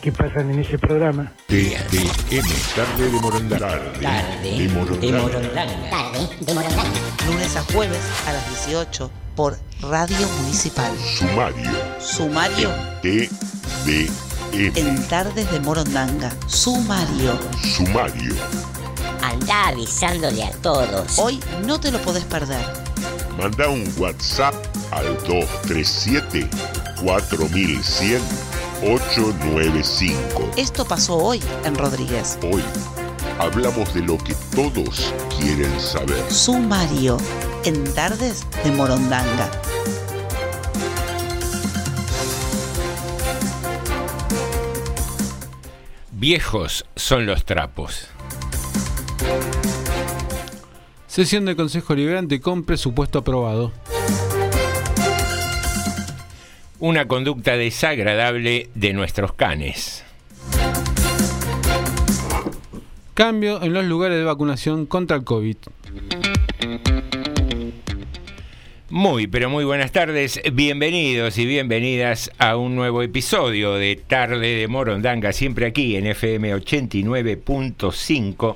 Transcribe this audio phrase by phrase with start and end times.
[0.00, 1.32] que pasan en ese programa.
[1.46, 3.92] TDM, tarde de Morondanga.
[4.00, 5.52] Tarde de Morondanga.
[5.90, 7.00] Tarde de Morondanga.
[7.26, 10.92] Lunes a jueves a las 18 por Radio Municipal.
[10.98, 11.70] Sumario.
[12.00, 12.70] Sumario.
[13.02, 14.76] TDM.
[14.76, 16.32] En Tardes de Morondanga.
[16.46, 17.38] Sumario.
[17.62, 18.34] Sumario.
[19.22, 21.18] Anda avisándole a todos.
[21.18, 22.64] Hoy no te lo podés perder.
[23.36, 24.54] Manda un WhatsApp
[24.90, 26.48] al 237
[27.02, 28.20] 4100
[28.82, 30.52] 895.
[30.56, 32.38] Esto pasó hoy en Rodríguez.
[32.42, 32.62] Hoy
[33.38, 36.30] hablamos de lo que todos quieren saber.
[36.30, 37.18] Sumario
[37.64, 39.50] en Tardes de Morondanga.
[46.12, 48.06] Viejos son los trapos.
[51.08, 53.72] Sesión del Consejo Liberante con presupuesto aprobado.
[56.80, 60.04] Una conducta desagradable de nuestros canes.
[63.14, 65.56] Cambio en los lugares de vacunación contra el COVID.
[68.90, 70.40] Muy, pero muy buenas tardes.
[70.52, 76.54] Bienvenidos y bienvenidas a un nuevo episodio de Tarde de Morondanga, siempre aquí en FM
[76.54, 78.54] 89.5,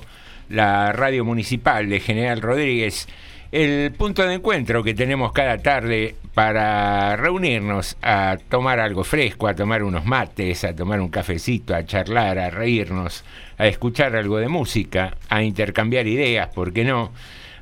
[0.48, 3.08] la radio municipal de General Rodríguez.
[3.50, 9.54] El punto de encuentro que tenemos cada tarde para reunirnos a tomar algo fresco, a
[9.54, 13.24] tomar unos mates, a tomar un cafecito, a charlar, a reírnos,
[13.58, 17.12] a escuchar algo de música, a intercambiar ideas, ¿por qué no?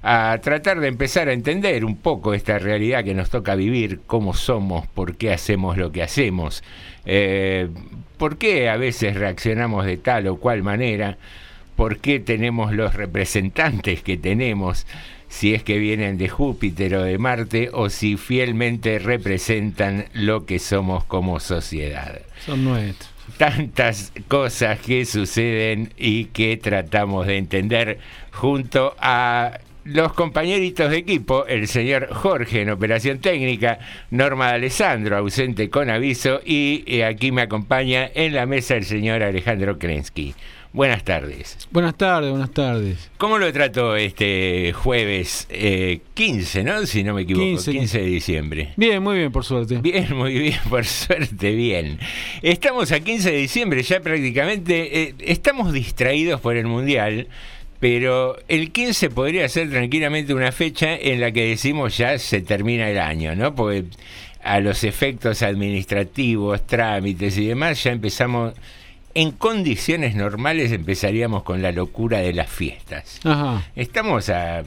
[0.02, 4.32] a tratar de empezar a entender un poco esta realidad que nos toca vivir, cómo
[4.32, 6.64] somos, por qué hacemos lo que hacemos,
[7.04, 7.68] eh,
[8.16, 11.18] por qué a veces reaccionamos de tal o cual manera,
[11.80, 14.86] por qué tenemos los representantes que tenemos,
[15.28, 20.58] si es que vienen de Júpiter o de Marte, o si fielmente representan lo que
[20.58, 22.20] somos como sociedad.
[22.44, 23.08] Son nuestros
[23.38, 27.98] tantas cosas que suceden y que tratamos de entender
[28.30, 33.78] junto a los compañeritos de equipo, el señor Jorge en operación técnica,
[34.10, 38.84] Norma de Alessandro, ausente con aviso, y eh, aquí me acompaña en la mesa el
[38.84, 40.34] señor Alejandro Krensky.
[40.72, 41.58] Buenas tardes.
[41.72, 43.10] Buenas tardes, buenas tardes.
[43.18, 46.86] ¿Cómo lo trató este jueves eh, 15, no?
[46.86, 48.72] Si no me equivoco, 15, 15 de diciembre.
[48.76, 49.78] Bien, muy bien, por suerte.
[49.78, 51.98] Bien, muy bien, por suerte, bien.
[52.42, 57.26] Estamos a 15 de diciembre, ya prácticamente eh, estamos distraídos por el Mundial
[57.80, 62.90] pero el 15 podría ser tranquilamente una fecha en la que decimos ya se termina
[62.90, 63.54] el año, ¿no?
[63.54, 63.86] Porque
[64.42, 68.52] a los efectos administrativos, trámites y demás ya empezamos
[69.14, 73.20] en condiciones normales empezaríamos con la locura de las fiestas.
[73.24, 73.66] Ajá.
[73.74, 74.62] Estamos a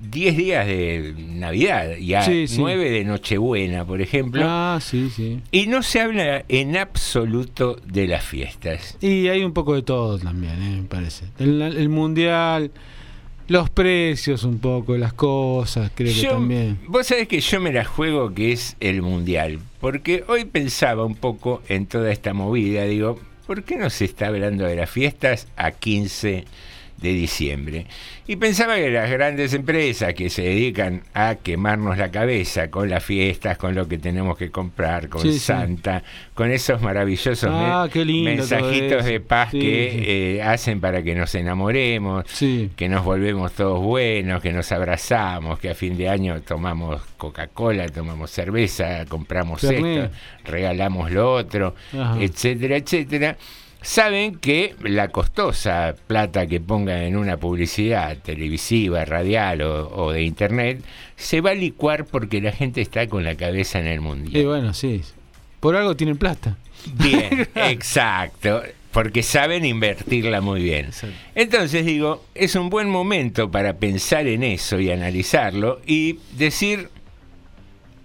[0.00, 2.56] 10 días de Navidad y a Sí, sí.
[2.58, 4.42] 9 de Nochebuena, por ejemplo.
[4.44, 5.40] Ah, sí, sí.
[5.50, 8.96] Y no se habla en absoluto de las fiestas.
[9.00, 11.24] Y hay un poco de todo también, eh, me parece.
[11.38, 12.70] El, el mundial,
[13.48, 16.78] los precios un poco, las cosas, creo que también.
[16.86, 21.16] Vos sabés que yo me la juego que es el mundial, porque hoy pensaba un
[21.16, 23.18] poco en toda esta movida, digo,
[23.48, 26.44] ¿por qué no se está hablando de las fiestas a 15
[27.00, 27.86] de diciembre?
[28.26, 33.02] Y pensaba que las grandes empresas que se dedican a quemarnos la cabeza con las
[33.04, 35.38] fiestas, con lo que tenemos que comprar, con Sí, sí.
[35.38, 36.02] Santa,
[36.34, 42.24] con esos maravillosos Ah, mensajitos de paz Sí, que eh, hacen para que nos enamoremos,
[42.76, 47.88] que nos volvemos todos buenos, que nos abrazamos, que a fin de año tomamos Coca-Cola,
[47.88, 50.04] tomamos cerveza, compramos Fernet.
[50.04, 52.16] esto, regalamos lo otro, Ajá.
[52.20, 53.36] etcétera, etcétera.
[53.88, 60.24] Saben que la costosa plata que pongan en una publicidad televisiva, radial o, o de
[60.24, 60.84] internet
[61.16, 64.42] se va a licuar porque la gente está con la cabeza en el mundial.
[64.42, 65.00] Y bueno, sí.
[65.58, 66.58] Por algo tienen plata.
[67.02, 68.60] Bien, exacto.
[68.92, 70.90] Porque saben invertirla muy bien.
[71.34, 76.90] Entonces digo, es un buen momento para pensar en eso y analizarlo y decir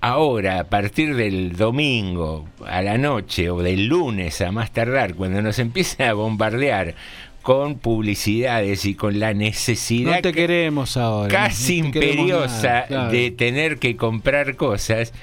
[0.03, 5.41] ahora, a partir del domingo a la noche o del lunes a más tardar, cuando
[5.41, 6.95] nos empiecen a bombardear
[7.41, 11.29] con publicidades y con la necesidad No te queremos ahora.
[11.29, 13.11] casi no te queremos imperiosa nada, claro.
[13.11, 15.13] de tener que comprar cosas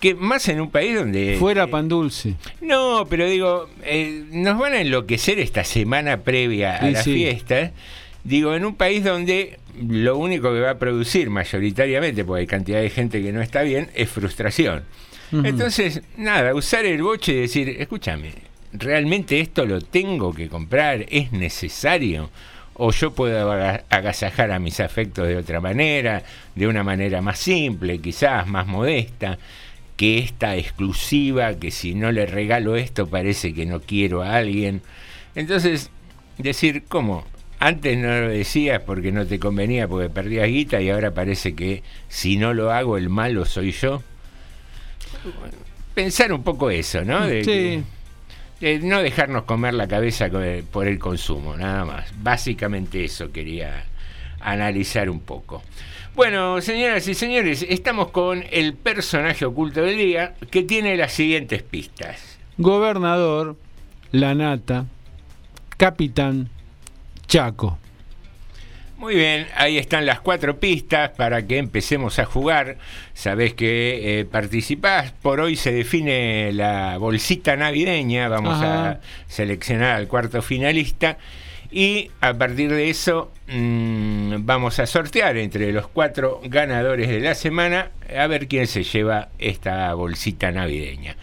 [0.00, 2.34] que más en un país donde Fuera pan dulce.
[2.60, 7.14] no, pero digo, eh, nos van a enloquecer esta semana previa a Sí, las sí.
[7.14, 7.70] fiestas.
[8.24, 12.80] Digo, en un país donde lo único que va a producir mayoritariamente, porque hay cantidad
[12.80, 14.84] de gente que no está bien, es frustración.
[15.32, 18.30] Entonces, nada, usar el boche y decir, escúchame,
[18.72, 21.06] ¿realmente esto lo tengo que comprar?
[21.08, 22.30] ¿Es necesario?
[22.74, 26.22] ¿O yo puedo aga- agasajar a mis afectos de otra manera,
[26.54, 29.38] de una manera más simple, quizás más modesta?
[29.96, 34.82] que esta exclusiva, que si no le regalo esto parece que no quiero a alguien.
[35.36, 35.88] Entonces,
[36.36, 37.24] decir, ¿cómo?
[37.64, 41.82] Antes no lo decías porque no te convenía, porque perdías guita y ahora parece que
[42.08, 44.02] si no lo hago el malo soy yo.
[45.94, 47.26] Pensar un poco eso, ¿no?
[47.26, 47.82] De Sí.
[48.60, 50.28] de no dejarnos comer la cabeza
[50.70, 52.12] por el consumo, nada más.
[52.22, 53.84] Básicamente eso quería
[54.40, 55.62] analizar un poco.
[56.14, 61.62] Bueno, señoras y señores, estamos con el personaje oculto del día que tiene las siguientes
[61.62, 62.36] pistas.
[62.58, 63.56] Gobernador,
[64.12, 64.84] La Nata,
[65.78, 66.50] Capitán,
[67.26, 67.78] Chaco.
[68.96, 72.78] Muy bien, ahí están las cuatro pistas para que empecemos a jugar.
[73.12, 75.12] Sabés que eh, participás.
[75.20, 78.28] Por hoy se define la bolsita navideña.
[78.28, 78.88] Vamos Ajá.
[78.88, 81.18] a seleccionar al cuarto finalista.
[81.70, 87.34] Y a partir de eso mm, vamos a sortear entre los cuatro ganadores de la
[87.34, 91.16] semana a ver quién se lleva esta bolsita navideña.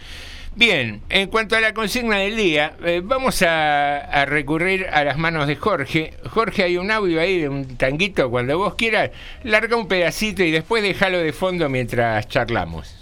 [0.54, 5.46] Bien, en cuanto a la consigna del día, eh, vamos a, recurrir a las manos
[5.46, 6.12] de Jorge.
[6.28, 9.10] Jorge, hay un audio ahí de un tanguito, cuando vos quieras,
[9.44, 12.94] larga un pedacito y después déjalo de fondo mientras charlamos.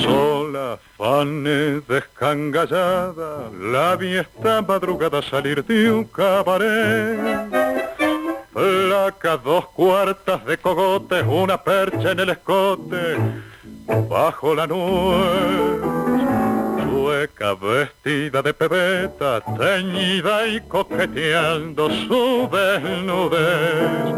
[0.00, 7.66] Sola, Fanny descangallada, la vi esta madrugada salir de un cabaret.
[8.56, 13.18] Flaca, dos cuartas de cogote, una percha en el escote,
[14.08, 15.82] bajo la nuez.
[16.90, 24.14] Sueca vestida de pebeta, teñida y coqueteando su desnudez.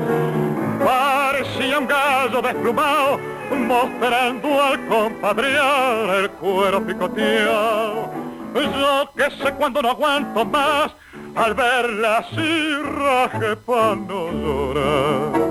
[0.85, 3.19] Parecía un gallo desplumado,
[3.51, 8.28] mostrando al compadrear el cuero picoteado.
[8.55, 10.93] Yo que sé cuando no aguanto más,
[11.35, 15.49] al verla así raje pa' no llorar.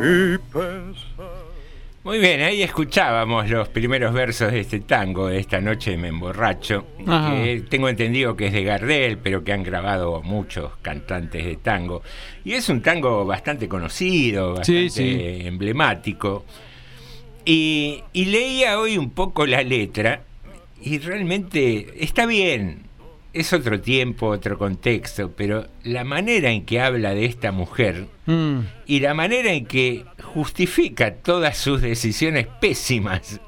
[0.00, 1.42] Y pensar
[2.04, 6.84] Muy bien, ahí escuchábamos los primeros versos de este tango, de esta noche me emborracho,
[6.98, 12.02] que tengo entendido que es de Gardel, pero que han grabado muchos cantantes de tango.
[12.44, 15.46] Y es un tango bastante conocido, Sí, bastante sí.
[15.46, 16.44] emblemático.
[17.44, 20.22] Y, y leía hoy un poco la letra
[20.82, 22.82] y realmente está bien.
[23.32, 28.58] Es otro tiempo, otro contexto, pero la manera en que habla de esta mujer Mm.
[28.86, 33.40] y la manera en que justifica todas sus decisiones pésimas,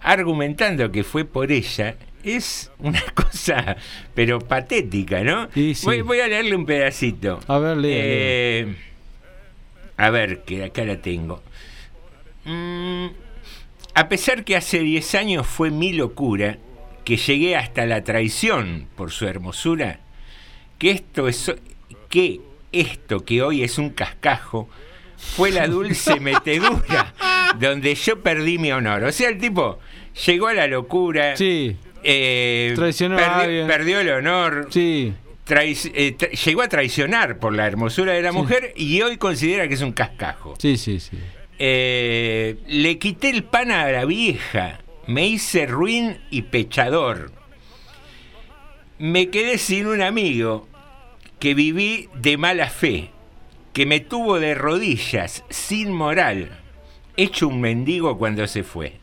[0.00, 3.76] argumentando que fue por ella, es una cosa,
[4.14, 5.48] pero patética, ¿no?
[5.84, 7.40] Voy, voy a leerle un pedacito.
[7.48, 8.74] A ver, lea, Eh,
[9.98, 11.42] a ver, que acá la tengo.
[12.44, 13.06] Mm,
[13.96, 16.58] a pesar que hace 10 años fue mi locura,
[17.04, 20.00] que llegué hasta la traición por su hermosura,
[20.78, 21.52] que esto es
[22.08, 22.40] que
[22.72, 24.68] esto que hoy es un cascajo
[25.16, 27.14] fue la dulce metedura
[27.58, 29.04] donde yo perdí mi honor.
[29.04, 29.78] O sea, el tipo
[30.26, 31.36] llegó a la locura.
[31.36, 31.76] Sí.
[32.02, 33.66] eh, Traicionó a perdi- alguien.
[33.66, 34.68] perdió el honor.
[34.70, 35.14] Sí.
[35.48, 39.80] eh, llegó a traicionar por la hermosura de la mujer y hoy considera que es
[39.80, 40.54] un cascajo.
[40.58, 41.16] Sí, sí, sí.
[41.58, 47.32] Eh, le quité el pan a la vieja, me hice ruin y pechador.
[48.98, 50.68] Me quedé sin un amigo
[51.38, 53.10] que viví de mala fe,
[53.72, 56.50] que me tuvo de rodillas, sin moral,
[57.16, 58.94] hecho un mendigo cuando se fue.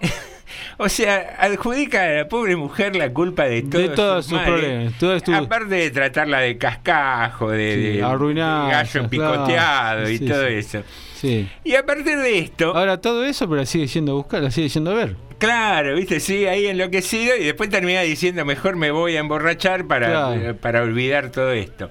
[0.78, 4.92] o sea, adjudica a la pobre mujer la culpa de todos, todos sus sus problemas,
[4.98, 9.08] todo estuvo- Aparte de tratarla de cascajo, de, Sí, de- de gallo claro.
[9.10, 10.54] picoteado y Sí, todo sí.
[10.54, 10.82] eso.
[11.14, 11.48] Sí.
[11.64, 14.50] Y a partir de esto, Ahora todo eso, pero la sigue yendo a buscar, la
[14.50, 15.16] sigue yendo a ver.
[15.38, 20.08] claro, viste, sí, ahí enloquecido y después termina diciendo mejor me voy a emborrachar para,
[20.08, 20.50] Claro.
[20.50, 21.90] eh, para olvidar todo esto.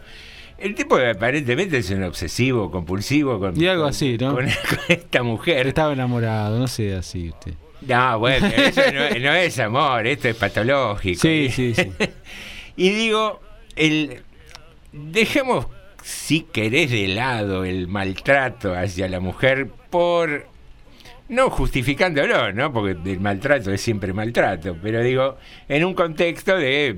[0.57, 4.33] El tipo aparentemente es un obsesivo, compulsivo con, Y algo así, ¿no?
[4.35, 4.49] con, con
[4.87, 5.67] esta mujer.
[5.67, 7.53] Estaba enamorado, no sé, así usted.
[7.87, 11.21] No, bueno, eso no, no es amor, esto es patológico.
[11.21, 11.91] Sí, sí, sí.
[12.75, 13.41] y digo,
[13.75, 14.21] el
[14.91, 15.67] dejemos,
[16.01, 20.47] si querés, de lado el maltrato hacia la mujer por.
[21.27, 22.71] No justificándolo, ¿no?
[22.71, 25.37] Porque el maltrato es siempre maltrato, pero digo,
[25.67, 26.97] en un contexto de.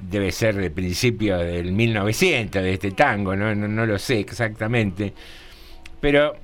[0.00, 5.12] Debe ser de principio del 1900, de este tango, no, no, no lo sé exactamente.
[6.00, 6.36] Pero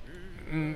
[0.51, 0.73] mm,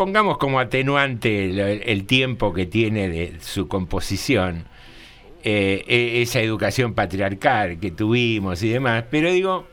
[0.00, 4.64] pongamos como atenuante el, tiempo que tiene de su composición,
[5.44, 9.66] eh, e- esa educación patriarcal que tuvimos y demás, pero digo,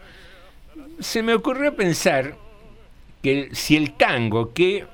[0.99, 2.35] se me ocurrió pensar
[3.23, 4.85] que si el tango, que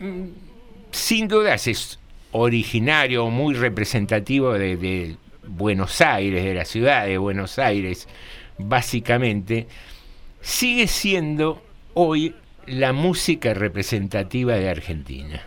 [0.00, 0.24] mm,
[0.90, 2.00] sin dudas es
[2.32, 5.14] originario, muy representativo de
[5.46, 8.08] Buenos Aires, de la ciudad de Buenos Aires,
[8.58, 9.68] básicamente,
[10.40, 11.62] sigue siendo
[11.94, 12.34] hoy
[12.70, 15.42] la música representativa de Argentina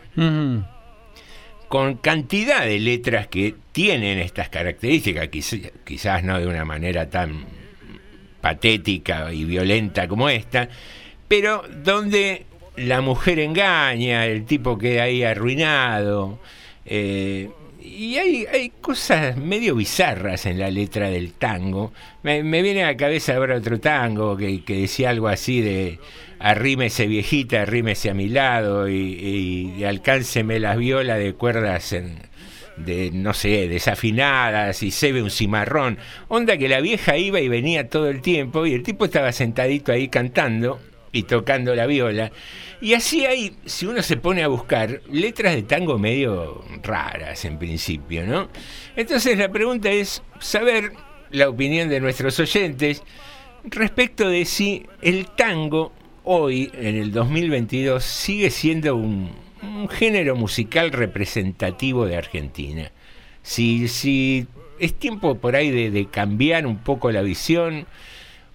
[1.67, 7.45] con cantidad de letras que tienen estas características, quiz- quizás no de una manera tan
[8.41, 10.69] patética y violenta como esta,
[11.27, 16.39] pero donde la mujer engaña, el tipo queda ahí arruinado,
[16.85, 17.49] eh,
[17.81, 21.91] y hay, hay cosas medio bizarras en la letra del tango.
[22.23, 25.99] Me, me viene a la cabeza ahora otro tango que, que decía algo así de
[26.43, 32.17] arrímese viejita, arrímese a mi lado y, alcánceme las violas de cuerdas en,
[32.75, 35.97] de no sé, desafinadas y se ve un cimarrón.
[36.27, 39.93] Onda que la vieja iba y venía todo el tiempo y el tipo estaba sentadito
[39.93, 40.81] ahí cantando
[41.13, 42.33] y tocando la viola.
[42.81, 47.57] Y así hay, si uno se pone a buscar, letras de tango medio raras en
[47.57, 48.49] principio, ¿no?
[48.97, 50.91] Entonces la pregunta es saber
[51.31, 53.01] la opinión de nuestros oyentes
[53.63, 55.93] respecto de si el tango
[56.23, 62.91] hoy, en el 2022, sigue siendo un, un género musical representativo de Argentina.
[63.41, 64.47] Si, si
[64.79, 67.85] es tiempo por ahí de, de cambiar un poco la visión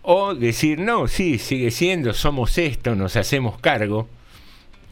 [0.03, 4.09] o decir, no, sí, sigue siendo, somos esto, nos hacemos cargo.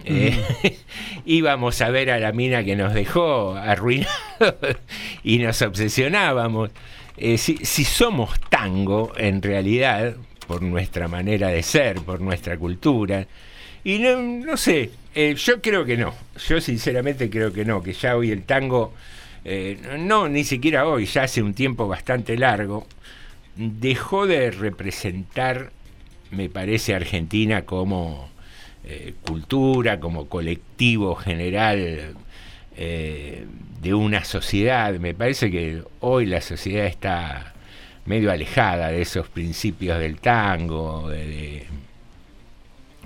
[0.04, 0.38] Eh,
[1.24, 4.12] íbamos a ver a la mina que nos dejó arruinado
[5.22, 6.70] y nos obsesionábamos.
[7.16, 13.26] Eh, si, si somos tango, en realidad, por nuestra manera de ser, por nuestra cultura,
[13.86, 16.12] y no, no sé, eh, yo creo que no,
[16.48, 18.92] yo sinceramente creo que no, que ya hoy el tango,
[19.44, 22.86] eh, no, ni siquiera hoy, ya hace un tiempo bastante largo,
[23.54, 25.70] dejó de representar,
[26.32, 28.28] me parece, Argentina como
[28.84, 32.16] eh, cultura, como colectivo general
[32.76, 34.98] de una sociedad.
[34.98, 37.54] Me parece que hoy la sociedad está
[38.06, 41.66] medio alejada de esos principios del tango, de- de-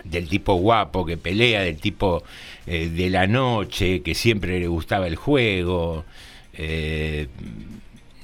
[0.04, 2.22] del tipo guapo que pelea, del tipo
[2.66, 6.04] eh, de la noche, que siempre le gustaba el juego.
[6.54, 7.28] eh,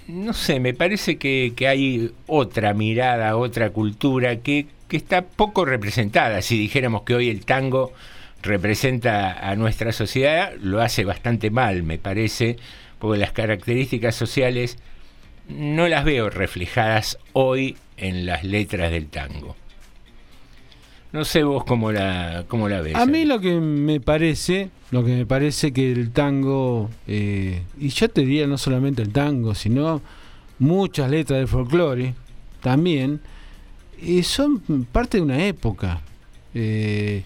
[0.08, 5.64] no sé, me parece que, que hay otra mirada, otra cultura que, que está poco
[5.64, 6.42] representada.
[6.42, 7.92] Si dijéramos que hoy el tango
[8.42, 12.56] representa a nuestra sociedad, lo hace bastante mal, me parece,
[13.00, 14.78] porque las características sociales
[15.48, 19.56] no las veo reflejadas hoy en las letras del tango.
[21.12, 22.94] No sé vos cómo la, cómo la ves.
[22.94, 27.88] A mí lo que me parece, lo que me parece que el tango, eh, y
[27.88, 30.02] yo te diría no solamente el tango, sino
[30.58, 32.14] muchas letras del folclore
[32.60, 33.20] también,
[34.02, 34.58] eh, son
[34.92, 36.00] parte de una época.
[36.54, 37.22] Eh,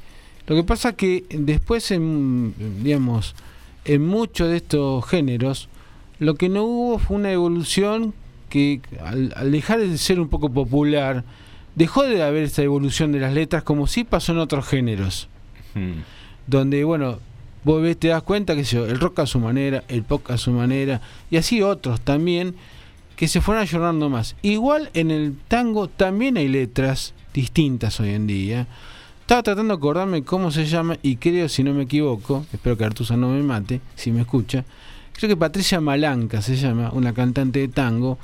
[0.46, 3.34] lo que pasa que después, en, digamos,
[3.84, 5.69] en muchos de estos géneros,
[6.20, 8.14] lo que no hubo fue una evolución
[8.48, 11.24] que al, al dejar de ser un poco popular,
[11.74, 15.28] dejó de haber esa evolución de las letras como sí pasó en otros géneros.
[15.74, 16.00] Mm.
[16.46, 17.18] Donde, bueno,
[17.64, 20.50] vos ves, te das cuenta que el rock a su manera, el pop a su
[20.52, 21.00] manera,
[21.30, 22.54] y así otros también,
[23.16, 24.36] que se fueron ayornando más.
[24.42, 28.66] Igual en el tango también hay letras distintas hoy en día.
[29.20, 32.84] Estaba tratando de acordarme cómo se llama, y creo, si no me equivoco, espero que
[32.84, 34.64] Artusa no me mate, si me escucha,
[35.20, 38.18] creo que Patricia Malanca se llama, una cantante de tango,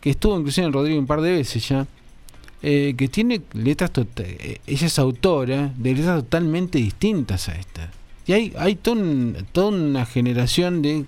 [0.00, 1.86] que estuvo inclusive en Rodrigo un par de veces ya,
[2.62, 7.90] eh, que tiene letras, eh, ella es autora de letras totalmente distintas a esta.
[8.26, 11.04] Y hay, hay un- toda una generación de,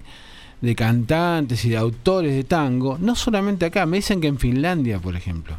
[0.61, 4.99] de cantantes y de autores de tango, no solamente acá, me dicen que en Finlandia,
[4.99, 5.57] por ejemplo.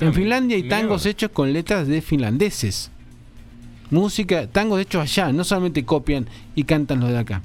[0.00, 2.90] En Finlandia hay tangos hechos con letras de finlandeses.
[3.90, 7.42] Música, tangos hechos allá, no solamente copian y cantan los de acá.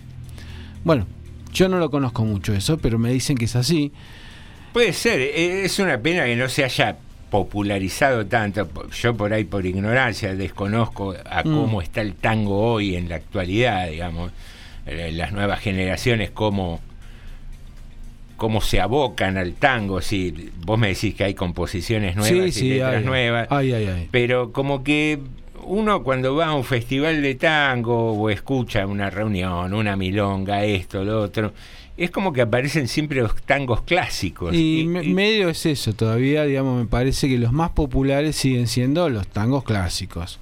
[0.83, 1.05] Bueno,
[1.53, 3.91] yo no lo conozco mucho eso, pero me dicen que es así.
[4.73, 6.97] Puede ser, eh, es una pena que no se haya
[7.31, 8.67] popularizado tanto.
[8.91, 11.53] Yo por ahí por ignorancia desconozco a Mm.
[11.55, 14.31] cómo está el tango hoy en la actualidad, digamos,
[14.85, 16.79] Eh, las nuevas generaciones cómo
[18.37, 22.51] cómo se abocan al tango, si vos me decís que hay composiciones nuevas Sí, y
[22.53, 23.47] sí, letras hay, nuevas,
[24.11, 25.19] pero como que
[25.65, 31.03] uno cuando va a un festival de tango o escucha una reunión, una milonga, esto,
[31.03, 31.53] lo otro,
[31.97, 34.53] es como que aparecen siempre los tangos clásicos.
[34.55, 39.09] Y, me- medio es eso todavía, digamos, me parece que los más populares siguen siendo
[39.09, 40.39] los tangos clásicos.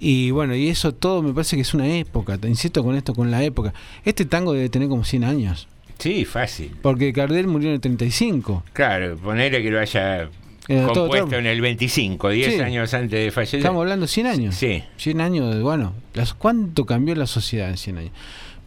[0.00, 3.14] Y bueno, y eso todo me parece que es una época, te insisto con esto,
[3.14, 3.74] con la época.
[4.04, 5.66] Este tango debe tener como 100 años,
[5.98, 6.70] Sí, fácil.
[6.80, 8.62] porque Cardel murió en el 35.
[8.72, 10.30] Claro, ponerle que lo haya
[10.68, 12.60] Eh, todo compuesto en el 25, 10 Sí.
[12.60, 13.60] años antes de fallecer.
[13.60, 14.54] Estamos hablando de 100 años.
[14.54, 14.82] Sí.
[14.98, 18.12] 100 años, de- bueno, las, ¿cuánto cambió la sociedad en 100 años?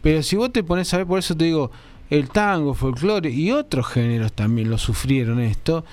[0.02, 1.70] Pero si vos te pones a ver, por eso te digo,
[2.10, 5.84] el tango, folclore y otros géneros también lo sufrieron esto,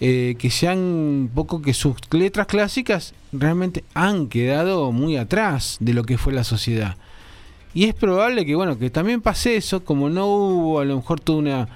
[0.00, 5.76] eh, que se han, un poco que sus letras clásicas realmente han quedado muy atrás
[5.80, 6.96] de lo que fue la sociedad.
[7.74, 11.18] Y es probable que, bueno, que también pase eso, como no hubo a lo mejor
[11.18, 11.68] toda una,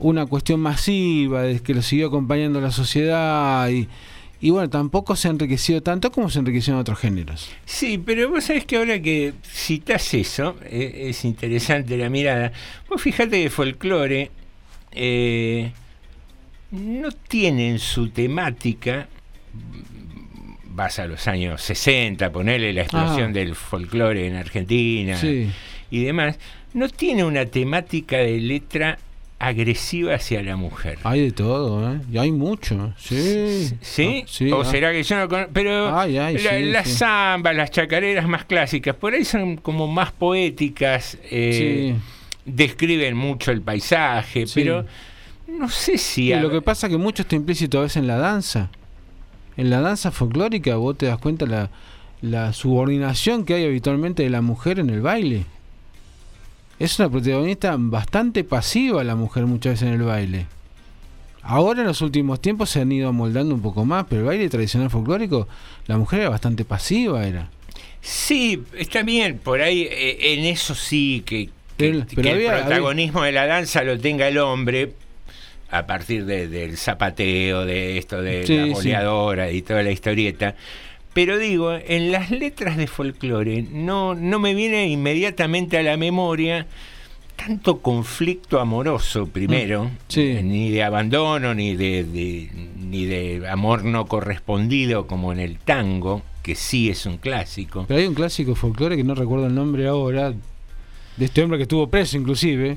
[0.00, 3.86] una cuestión masiva de que lo siguió acompañando la sociedad y,
[4.40, 7.50] y bueno, tampoco se ha enriquecido tanto como se enriqueció en otros géneros.
[7.66, 12.50] Sí, pero vos sabés que ahora que citas eso, eh, es interesante la mirada.
[12.88, 14.30] Vos fíjate que folclore
[14.92, 15.72] eh,
[16.72, 19.08] no tiene en su temática,
[20.72, 23.34] vas a los años 60, ponerle la explosión Ah.
[23.34, 25.50] del folclore en Argentina Sí.
[25.90, 26.38] y demás,
[26.72, 28.98] no tiene una temática de letra
[29.40, 30.98] agresiva hacia la mujer.
[31.02, 32.00] Hay de todo, ¿eh?
[32.12, 32.92] Y hay mucho.
[32.98, 33.70] Sí.
[33.80, 34.20] ¿Sí?
[34.22, 34.64] Ah, sí, ¿O ah.
[34.64, 35.50] será que yo no conozco?
[35.54, 36.94] Pero Ay, ay, la- sí, las sí.
[36.98, 41.96] zambas, las chacareras más clásicas, por ahí son como más poéticas, eh,
[42.44, 44.84] describen mucho el paisaje, pero
[45.48, 46.32] no sé si...
[46.32, 48.70] A- lo que pasa es que mucho está implícito a veces en la danza.
[49.56, 51.70] En la danza folclórica vos te das cuenta la,
[52.20, 55.44] la subordinación que hay habitualmente de la mujer en el baile.
[56.80, 60.46] Es una protagonista bastante pasiva la mujer muchas veces en el baile.
[61.42, 64.48] Ahora en los últimos tiempos se han ido amoldando un poco más, pero el baile
[64.48, 65.46] tradicional folclórico,
[65.86, 67.48] la mujer era bastante pasiva, era.
[68.00, 72.34] Sí, está bien, por ahí eh, en eso sí que, que- El- que pero el
[72.34, 74.92] había- había- protagonismo de la danza lo tenga el hombre
[75.70, 78.70] a partir de- del zapateo, de esto, de Sí, la sí.
[78.72, 80.54] boleadora y toda la historieta.
[81.12, 86.66] Pero digo, en las letras de folclore no, no me viene inmediatamente a la memoria
[87.36, 90.38] tanto conflicto amoroso primero, Mm, sí.
[90.42, 96.22] ni de abandono, ni de, de- ni de amor no correspondido como en el tango,
[96.42, 97.86] que sí es un clásico.
[97.88, 100.32] Pero hay un clásico folclore que no recuerdo el nombre ahora,
[101.16, 102.76] de este hombre que estuvo preso inclusive,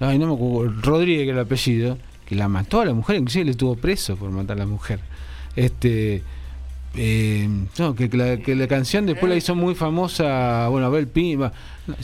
[0.00, 3.16] ay, no me acuerdo, Rodríguez que era el apellido, que la mató a la mujer,
[3.16, 4.98] inclusive le estuvo preso por matar a la mujer.
[5.56, 6.22] Este,
[6.96, 7.48] eh,
[7.78, 11.52] no, que, que la, que la canción después la hizo muy famosa, bueno, Abel Pima,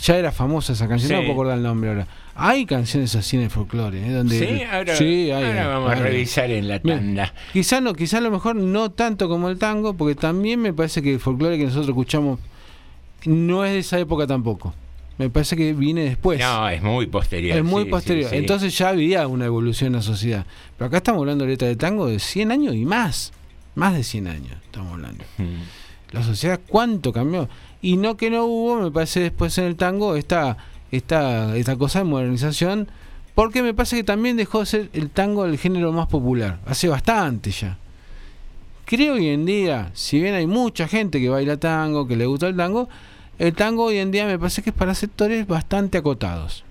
[0.01, 2.07] ya era famosa esa canción, no me puedo acordar el nombre ahora.
[2.39, 4.13] Hay canciones así en el folclore, ¿eh?
[4.13, 5.99] donde Sí, ahora, Sí, hay, ahora vamos hay.
[5.99, 7.33] a revisar en la tanda.
[7.53, 11.01] Quizá no, quizá a lo mejor no tanto como el tango, porque también me parece
[11.03, 12.39] que el folclore que nosotros escuchamos
[13.25, 14.75] no es de esa época tampoco.
[15.19, 16.39] Me parece que viene después.
[16.39, 17.57] No, es muy posterior.
[17.57, 18.29] es muy sí, posterior.
[18.31, 18.37] sí.
[18.37, 20.45] Entonces ya había una evolución en la sociedad.
[20.77, 23.33] Pero acá estamos hablando de letra de tango de 100 años y más.
[23.77, 25.25] Más de 100 años estamos hablando.
[25.39, 25.63] Mm.
[26.11, 27.49] La sociedad cuánto cambió.
[27.83, 30.57] Y no que no hubo, me parece después en el tango, esta,
[30.91, 32.89] esta, esta cosa de modernización.
[33.35, 36.59] Porque me parece que también dejó de ser el tango el género más popular.
[36.67, 37.77] Hace bastante ya.
[38.87, 42.49] Creo hoy en día, si bien hay mucha gente que baila tango, que le gusta
[42.49, 42.89] el tango,
[43.39, 46.65] el tango hoy en día me parece que es para sectores bastante acotados.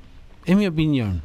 [0.45, 1.21] Es mi opinión.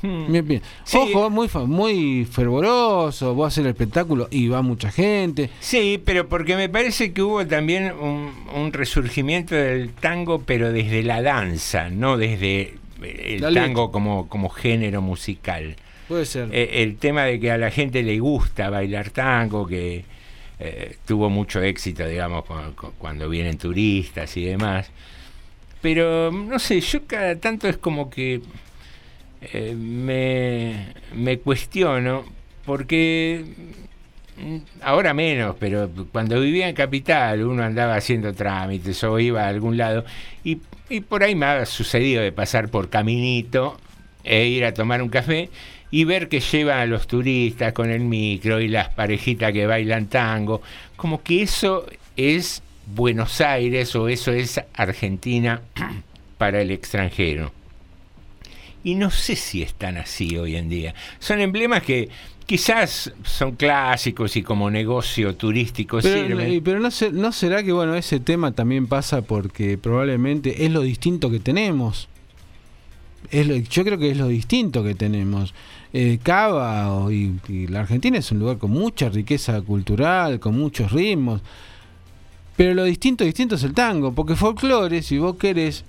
[0.00, 0.24] Hmm.
[0.34, 0.62] Opinión.
[0.94, 5.50] Ojo, muy, muy fervoroso, vos hacer el espectáculo y va mucha gente.
[5.60, 11.02] Sí, pero porque me parece que hubo también un, un resurgimiento del tango, pero desde
[11.02, 13.64] la danza, no desde el La letra.
[13.66, 15.74] tango como, como género musical.
[16.06, 16.48] Puede ser.
[16.52, 20.04] Eh, el tema de que a la gente le gusta bailar tango, que
[20.60, 24.90] eh, tuvo mucho éxito, digamos, cu- cu- cuando vienen turistas y demás.
[25.80, 28.40] Pero, no sé, yo cada tanto es como que
[29.40, 32.24] eh, me, me cuestiono,
[32.64, 33.44] porque
[34.36, 39.48] mm, ahora menos, pero cuando vivía en Capital uno andaba haciendo trámites o iba a
[39.48, 40.04] algún lado
[40.42, 43.78] y, y por ahí me ha sucedido de pasar por Caminito
[44.24, 45.50] e ir a tomar un café
[45.90, 50.06] y ver que llevan a los turistas con el micro y las parejitas que bailan
[50.06, 50.62] tango,
[50.96, 55.62] como que eso es Buenos Aires o eso es Argentina
[56.38, 57.52] para el extranjero.
[58.88, 60.94] Y no sé si están así hoy en día.
[61.18, 62.08] Son emblemas que
[62.46, 66.50] quizás son clásicos y como negocio turístico Pero, sirven.
[66.52, 70.70] eh, pero no, se- no será que bueno ese tema también pasa porque probablemente es
[70.72, 72.08] lo distinto que tenemos.
[73.30, 75.52] Es lo- yo creo que es lo distinto que tenemos.
[75.92, 80.56] Eh, Cava o- y, y la Argentina es un lugar con mucha riqueza cultural, con
[80.56, 81.42] muchos ritmos.
[82.56, 85.84] Pero lo distinto, distinto es el tango, porque folclore, si vos querés,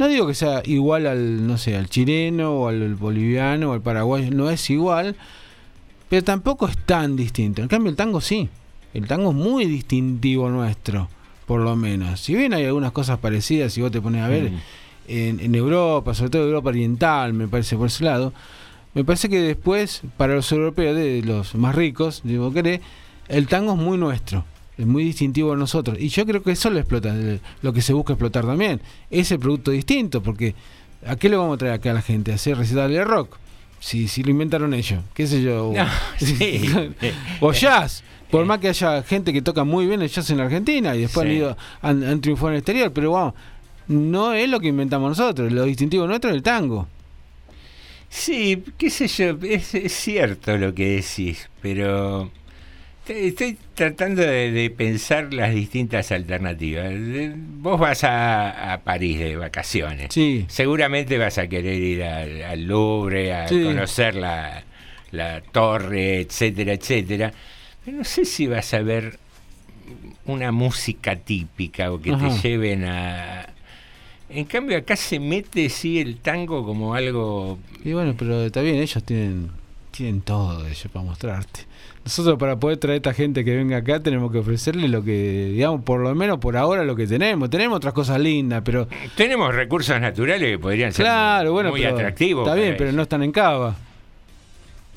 [0.00, 3.82] no digo que sea igual al, no sé, al chileno o al boliviano o al
[3.82, 5.14] paraguayo, no es igual,
[6.08, 7.60] pero tampoco es tan distinto.
[7.60, 8.48] En cambio, el tango sí.
[8.94, 11.08] El tango es muy distintivo nuestro,
[11.46, 12.18] por lo menos.
[12.18, 14.58] Si bien hay algunas cosas parecidas, si vos te pones a ver Mm.
[15.08, 18.32] en, en Europa, sobre todo Europa Oriental, me parece por ese lado,
[18.94, 22.80] me parece que después, para los europeos, de los más ricos, vos querés,
[23.28, 24.44] el tango es muy nuestro.
[24.80, 25.98] Es muy distintivo de nosotros.
[26.00, 27.14] Y yo creo que eso lo explota,
[27.60, 28.80] lo que se busca explotar también.
[29.10, 30.54] Ese producto distinto, porque
[31.06, 32.32] ¿a qué le vamos a traer acá a la gente?
[32.32, 33.36] ¿A hacer recital de rock?
[33.78, 35.70] Si, si lo inventaron ellos, qué sé yo.
[35.76, 35.86] No,
[36.18, 36.62] sí.
[37.40, 38.02] o jazz.
[38.30, 41.00] Por más que haya gente que toca muy bien el jazz en la Argentina y
[41.02, 41.30] después Sí.
[41.32, 43.34] han ido, han, han triunfado en el exterior, pero vamos,
[43.88, 46.86] no es lo que inventamos nosotros, lo distintivo nuestro es el tango.
[48.08, 52.30] Sí, qué sé yo, es, es cierto lo que decís, pero
[53.14, 56.92] estoy tratando de, de pensar las distintas alternativas.
[57.58, 60.08] Vos vas a, a París de vacaciones.
[60.12, 60.44] Sí.
[60.48, 63.62] Seguramente vas a querer ir al, al Louvre, a Sí.
[63.62, 64.62] conocer la,
[65.12, 67.32] la torre, etcétera, etcétera.
[67.84, 69.18] Pero no sé si vas a ver
[70.26, 72.28] una música típica o que Ajá.
[72.28, 73.46] te lleven a...
[74.28, 78.76] En cambio acá se mete sí el tango como algo Y bueno, pero está bien,
[78.76, 79.50] ellos tienen,
[79.90, 81.62] tienen todo ellos para mostrarte.
[82.10, 85.50] Nosotros para poder traer a esta gente que venga acá tenemos que ofrecerle lo que,
[85.52, 87.48] digamos, por lo menos por ahora lo que tenemos.
[87.50, 88.88] Tenemos otras cosas lindas, pero...
[89.14, 92.48] Tenemos recursos naturales que podrían ser Claro, bueno, muy pero atractivos.
[92.48, 93.76] Está bien, pero no están en Cava.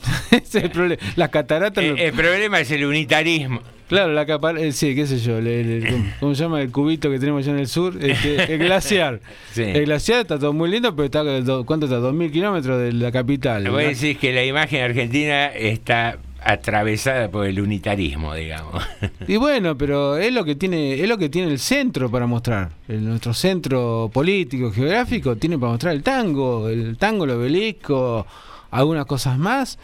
[0.31, 0.99] Ese es el problema.
[1.15, 1.83] Las cataratas...
[1.83, 3.61] no- Eh, el problema es el unitarismo.
[3.89, 6.71] Claro, la capa, eh, sí, qué sé yo, el- el- ¿cómo- ¿cómo se llama el
[6.71, 7.93] cubito que tenemos allá en el sur?
[8.03, 9.19] Este, el glaciar.
[9.51, 9.61] Sí.
[9.61, 11.21] El glaciar está todo muy lindo, pero está,
[11.63, 11.99] ¿cuánto está?
[11.99, 13.69] 2.000 kilómetros de la capital.
[13.69, 13.89] Voy a ¿no?
[13.89, 18.83] decir que la imagen argentina está atravesada por el unitarismo, digamos.
[19.27, 22.71] Y bueno, pero es lo que tiene, es lo que tiene el centro para mostrar.
[22.87, 28.25] El- nuestro centro político, geográfico, tiene para mostrar el tango, el tango, el obelisco,
[28.71, 29.77] algunas cosas más.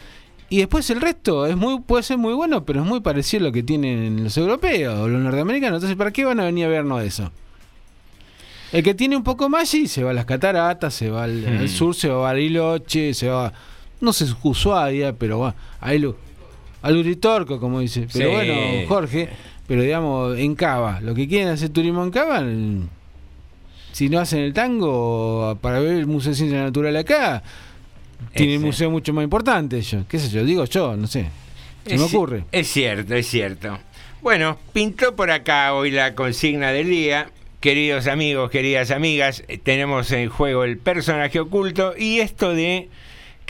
[0.48, 3.48] Y después el resto es muy, puede ser muy bueno, pero es muy parecido a
[3.48, 5.76] lo que tienen los europeos o los norteamericanos.
[5.76, 7.30] Entonces, ¿para qué van a venir a vernos eso?
[8.72, 11.44] El que tiene un poco más, sí, se va a las cataratas, se va al,
[11.46, 11.68] al Mm.
[11.68, 13.52] sur, se va a Bariloche, se va,
[14.00, 16.16] no sé, Ushuaia, pero va, ahí lo,
[16.82, 18.06] al Uritorco, como dice.
[18.12, 18.34] Pero Sí.
[18.34, 18.54] bueno,
[18.88, 19.28] Jorge,
[19.66, 22.42] pero digamos, en Cava, lo que quieren hacer turismo en Cava,
[23.92, 27.42] si no hacen el tango para ver el Museo de Ciencia Natural acá,
[28.34, 30.04] tienen un museo mucho más importante ellos.
[30.08, 30.44] ¿Qué sé yo?
[30.44, 31.26] Digo yo, no sé.
[31.86, 32.44] Se me ocurre.
[32.52, 33.78] Es cierto, es cierto.
[34.22, 37.30] Bueno, pintó por acá hoy la consigna del día.
[37.60, 42.88] Queridos amigos, queridas amigas, eh, tenemos en juego el personaje oculto y esto de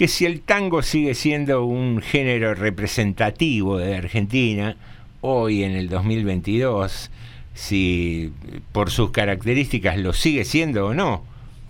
[0.01, 4.79] que si el tango sigue siendo un género representativo de Argentina,
[5.21, 7.11] hoy en el 2022,
[7.53, 8.33] si
[8.73, 11.23] por sus características lo sigue siendo o no,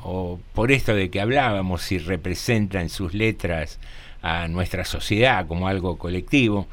[0.04, 3.80] o por esto de que hablábamos, si representa en sus letras
[4.22, 6.68] a nuestra sociedad como algo colectivo.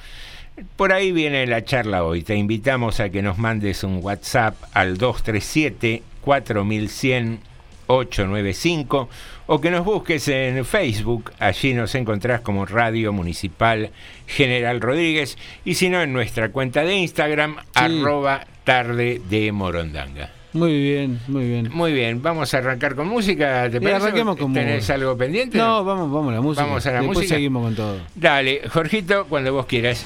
[0.75, 2.21] Por ahí viene la charla hoy.
[2.21, 7.39] Te invitamos a que nos mandes un WhatsApp al 237 4100
[7.87, 9.09] 895
[9.47, 13.91] o que nos busques en Facebook, allí nos encontrás como Radio Municipal
[14.27, 20.31] General Rodríguez y si no en nuestra cuenta de Instagram arroba tarde de Morondanga.
[20.53, 21.69] Muy bien, muy bien.
[21.71, 23.69] Muy bien, vamos a arrancar con música.
[23.69, 24.03] ¿Te parece?
[24.03, 25.57] Arranquemos con ¿Tenés algo pendiente?
[25.57, 26.65] No, vamos, vamos a la música.
[26.65, 27.35] Vamos a la Después música.
[27.35, 27.99] seguimos con todo.
[28.15, 30.05] Dale, Jorgito, cuando vos quieras.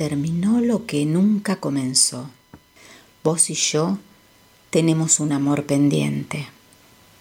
[0.00, 2.30] terminó lo que nunca comenzó.
[3.22, 3.98] Vos y yo
[4.70, 6.48] tenemos un amor pendiente,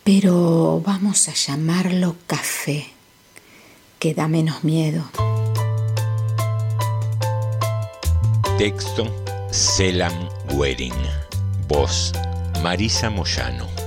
[0.06, 2.88] pero vamos a llamarlo café,
[4.00, 5.04] que da menos miedo.
[8.58, 9.14] Texto
[9.52, 10.94] Selam Wering.
[11.68, 12.14] Voz
[12.64, 13.79] Marisa Moyano.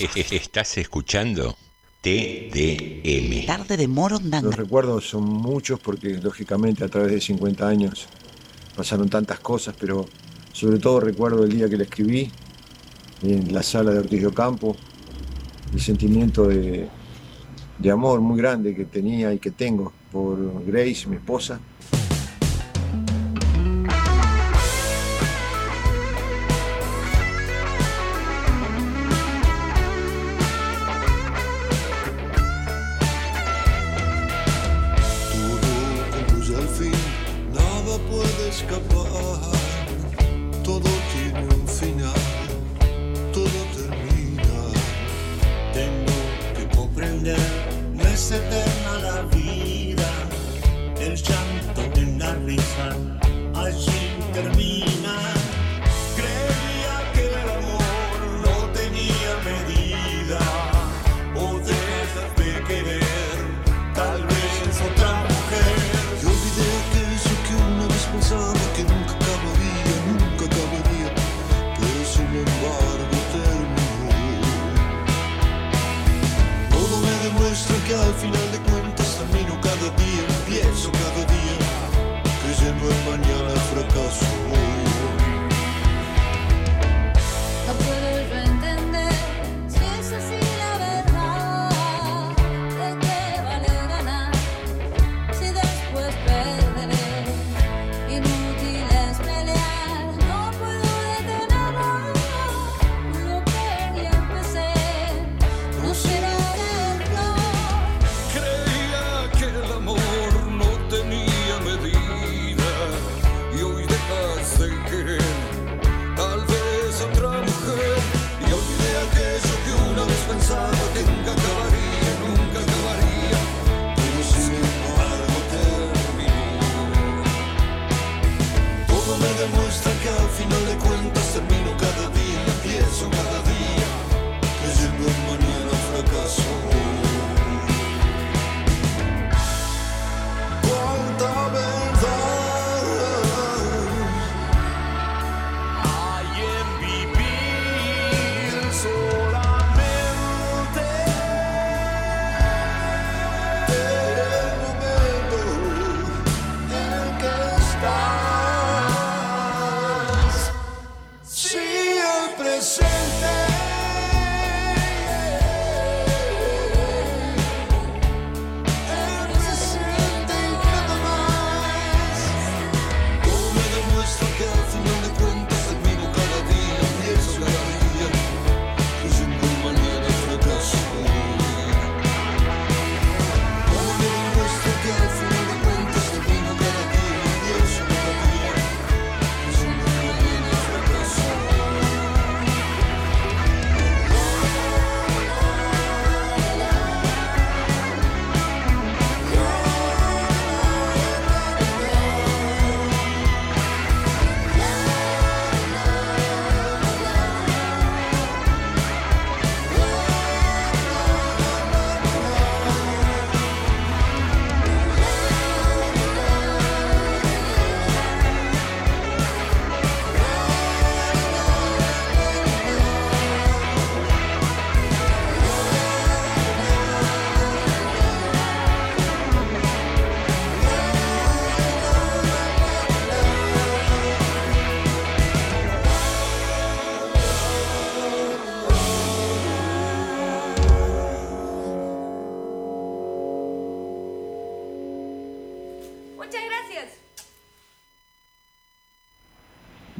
[0.30, 1.56] Estás escuchando
[2.00, 3.44] TDM.
[3.44, 4.46] Tarde de Morondanga.
[4.46, 8.06] Los recuerdos son muchos porque lógicamente a través de 50 años
[8.74, 10.06] pasaron tantas cosas, pero
[10.52, 12.30] sobre todo recuerdo el día que la escribí
[13.22, 14.74] en la sala de Ortiz de Ocampo,
[15.74, 16.88] el sentimiento de,
[17.78, 21.60] de amor muy grande que tenía y que tengo por Grace, mi esposa.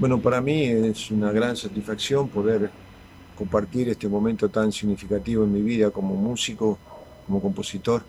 [0.00, 2.70] Bueno, para mí es una gran satisfacción poder
[3.36, 6.78] compartir este momento tan significativo en mi vida como músico,
[7.26, 8.02] como compositor.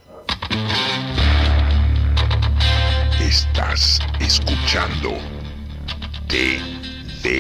[3.20, 5.10] Estás escuchando
[6.30, 7.36] TDM.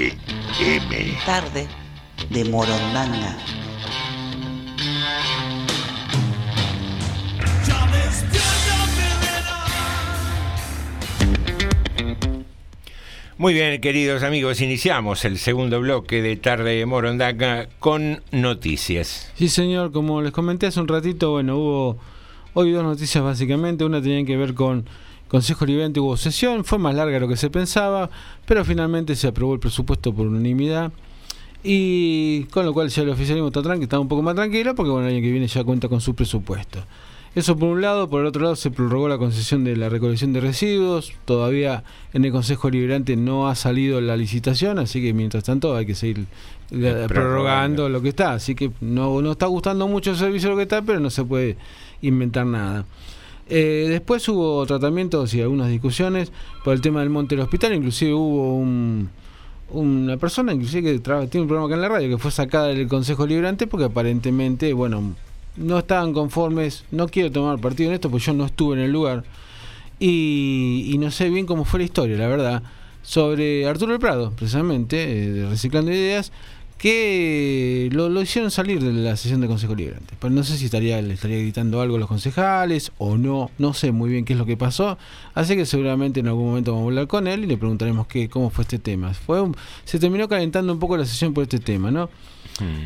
[1.26, 1.70] Tarde
[2.30, 3.38] de Morondanga.
[13.42, 19.32] Muy bien, queridos amigos, iniciamos el segundo bloque de Tarde de Morondanga con noticias.
[19.36, 21.98] Sí, señor, como les comenté hace un ratito, bueno, hubo
[22.54, 23.84] hoy dos noticias básicamente.
[23.84, 24.86] Una tenía que ver con
[25.28, 28.12] Consejo Liberante, hubo sesión, fue más larga de lo que se pensaba,
[28.46, 30.92] pero finalmente se aprobó el presupuesto por unanimidad.
[31.64, 34.92] Y con lo cual ya el oficialismo está, tranqui, está un poco más tranquilo porque
[34.92, 36.86] bueno, el año que viene ya cuenta con su presupuesto.
[37.34, 40.34] Eso por un lado, por el otro lado se prorrogó la concesión de la recolección
[40.34, 45.46] de residuos, todavía en el Consejo Liberante no ha salido la licitación, así que mientras
[45.46, 46.26] tanto hay que seguir
[46.72, 50.58] eh, prorrogando lo que está, así que no, no está gustando mucho el servicio lo
[50.58, 51.56] que está, pero no se puede
[52.02, 52.86] inventar nada.
[53.48, 56.34] Eh, después hubo tratamientos y algunas discusiones
[56.66, 59.10] por el tema del monte del hospital, inclusive hubo un,
[59.70, 62.90] una persona inclusive que tiene un programa acá en la radio que fue sacada del
[62.90, 65.16] Consejo Liberante porque aparentemente, bueno,
[65.58, 68.92] no estaban conformes, no quiero tomar partido en esto porque yo no estuve en el
[68.92, 69.24] lugar
[70.00, 72.64] y, no sé bien cómo fue la historia, la verdad,
[73.04, 76.32] sobre Arturo El Prado, precisamente, eh, de Reciclando Ideas,
[76.80, 80.16] que lo, lo hicieron salir de la sesión de Consejo Liberante.
[80.20, 83.76] Pero no sé si estaría, le estaría gritando algo a los concejales o no, no
[83.76, 84.98] sé muy bien qué es lo que pasó.
[85.36, 88.28] Así que seguramente en algún momento vamos a hablar con él y le preguntaremos qué,
[88.30, 89.14] cómo fue este tema.
[89.14, 92.10] Fue un- se terminó calentando un poco la sesión por este tema, ¿no?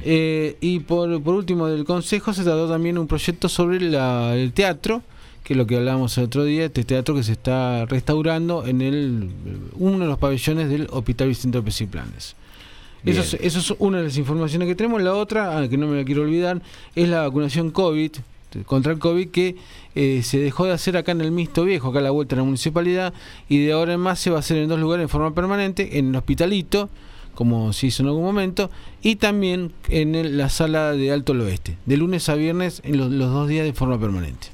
[0.03, 4.53] Eh, y por, por último del Consejo se trató también un proyecto sobre la- el
[4.53, 5.01] teatro,
[5.43, 8.81] que es lo que hablábamos el otro día, este teatro que se está restaurando en
[8.81, 9.29] el
[9.75, 12.35] uno de los pabellones del Hospital Vicente López y Planes.
[13.05, 15.01] Eso es, eso es una de las informaciones que tenemos.
[15.01, 16.61] La otra, ah, que no me la quiero olvidar,
[16.95, 18.11] es la vacunación COVID,
[18.65, 19.55] contra el COVID, que
[19.93, 22.39] eh, se dejó de hacer acá en el Misto Viejo, acá a la vuelta en
[22.39, 23.13] la municipalidad,
[23.49, 25.99] y de ahora en más se va a hacer en dos lugares en forma permanente,
[25.99, 26.89] en el Hospitalito,
[27.35, 28.71] como se hizo en algún momento,
[29.01, 32.97] y también en el- la sala de Alto del Oeste, de lunes a viernes en
[32.97, 34.47] los, los dos días de forma permanente.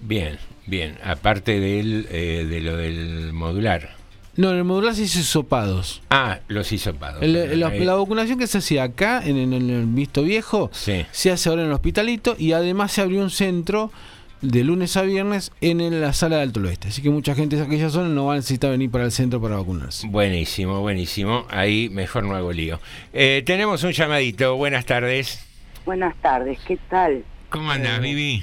[0.00, 0.96] Bien, bien.
[1.02, 3.90] Aparte del, eh, de lo del modular.
[4.36, 6.02] No, en el modular se hizo sopados.
[6.10, 7.22] Ah, los hisopados.
[7.22, 7.84] El- el- la, Ahí.
[7.84, 11.06] la vacunación que se hacía acá, en, en- en el Visto Viejo, Sí.
[11.12, 13.92] se hace ahora en el hospitalito y además se abrió un centro
[14.40, 16.88] de lunes a viernes en la sala de Alto Oeste.
[16.88, 19.40] Así que mucha gente de aquella zona no va a necesitar venir para el centro
[19.40, 20.06] para vacunarse.
[20.08, 21.46] Buenísimo, buenísimo.
[21.50, 22.80] Ahí mejor no hago lío.
[23.12, 24.56] Eh, tenemos un llamadito.
[24.56, 25.44] Buenas tardes.
[25.86, 27.24] Buenas tardes, ¿qué tal?
[27.50, 28.42] ¿Cómo andas, Vivi?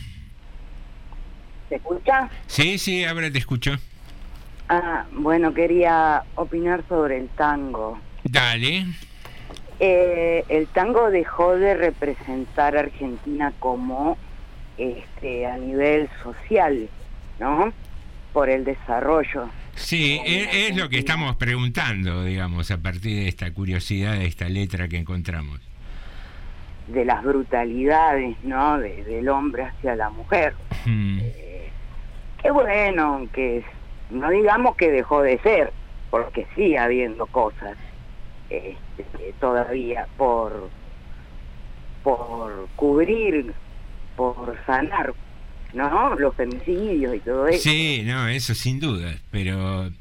[1.70, 2.30] ¿Se escucha?
[2.48, 3.72] Sí, sí, ahora te escucho.
[4.70, 8.00] Ah, bueno, quería opinar sobre el tango.
[8.24, 8.86] Dale.
[9.80, 14.18] Eh, el tango dejó de representar a Argentina como
[14.82, 16.90] este a nivel social,
[17.40, 17.72] ¿no?
[18.34, 19.50] Por el desarrollo.
[19.76, 24.48] Sí, e- es, lo que estamos preguntando, digamos, a partir de esta curiosidad, de esta
[24.50, 25.60] letra que encontramos.
[26.88, 28.78] de las brutalidades, ¿no?
[28.80, 30.54] De- del hombre hacia la mujer.
[30.86, 31.20] Mm.
[32.42, 33.64] Qué bueno que
[34.10, 35.72] no digamos que dejó de ser,
[36.10, 37.78] porque sigue habiendo cosas
[38.50, 40.70] este, todavía por
[42.04, 43.54] por cubrir,
[44.22, 45.14] por sanar,
[45.74, 46.16] ¿no?
[46.16, 47.64] Los femicidios y todo eso.
[47.64, 49.92] Sí, no, eso sin duda, pero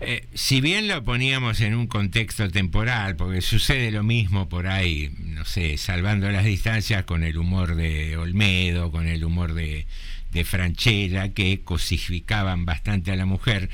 [0.00, 5.12] eh, si bien lo poníamos en un contexto temporal, porque sucede lo mismo por ahí,
[5.18, 9.86] no sé, salvando las distancias con el humor de Olmedo, con el humor de,
[10.32, 13.68] de Franchella, que cosificaban bastante a la mujer.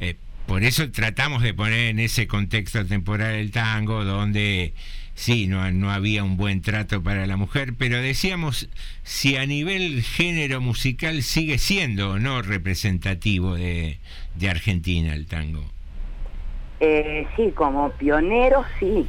[0.00, 0.16] eh,
[0.46, 4.74] por eso tratamos de poner en ese contexto temporal el tango, donde
[5.16, 8.68] sí, no, no había un buen trato para la mujer, pero decíamos
[9.02, 13.98] si a nivel género musical sigue siendo o no representativo de,
[14.36, 15.64] de Argentina el tango.
[16.78, 19.08] Eh, sí, como pioneros sí,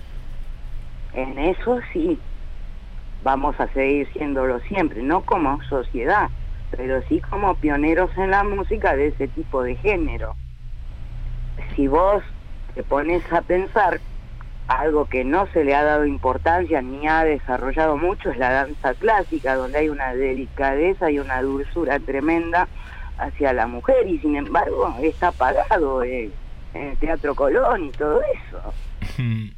[1.14, 2.18] en eso sí,
[3.24, 6.30] vamos a seguir siéndolo siempre, no como sociedad,
[6.72, 10.36] pero sí como pioneros en la música de ese tipo de género.
[11.76, 12.24] Si vos
[12.74, 14.00] te pones a pensar,
[14.68, 18.94] algo que no se le ha dado importancia ni ha desarrollado mucho es la danza
[18.96, 22.68] clásica, donde hay una delicadeza y una dulzura tremenda
[23.18, 26.30] hacia la mujer y sin embargo está apagado eh,
[26.74, 28.74] en el Teatro Colón y todo eso.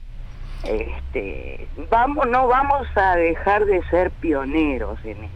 [0.62, 5.34] Este, vamos, no vamos a dejar de ser pioneros en eso,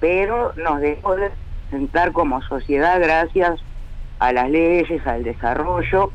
[0.00, 1.30] pero nos dejó de
[1.70, 3.58] sentar como sociedad gracias
[4.18, 6.12] a las leyes, al desarrollo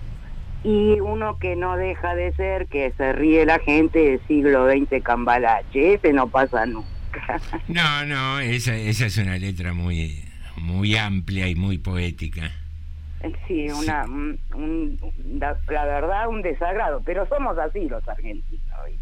[0.64, 5.04] y uno que no deja de ser que se ríe la gente del siglo XX
[5.04, 6.90] cambalache, ese no pasa nunca.
[7.68, 10.24] No, no, esa, esa es una letra muy,
[10.58, 12.50] muy amplia y muy poética.
[13.48, 15.00] Sí, una, un- un-
[15.40, 18.52] la, la verdad un desagrado, pero somos así los argentinos,
[18.86, 19.00] ¿viste?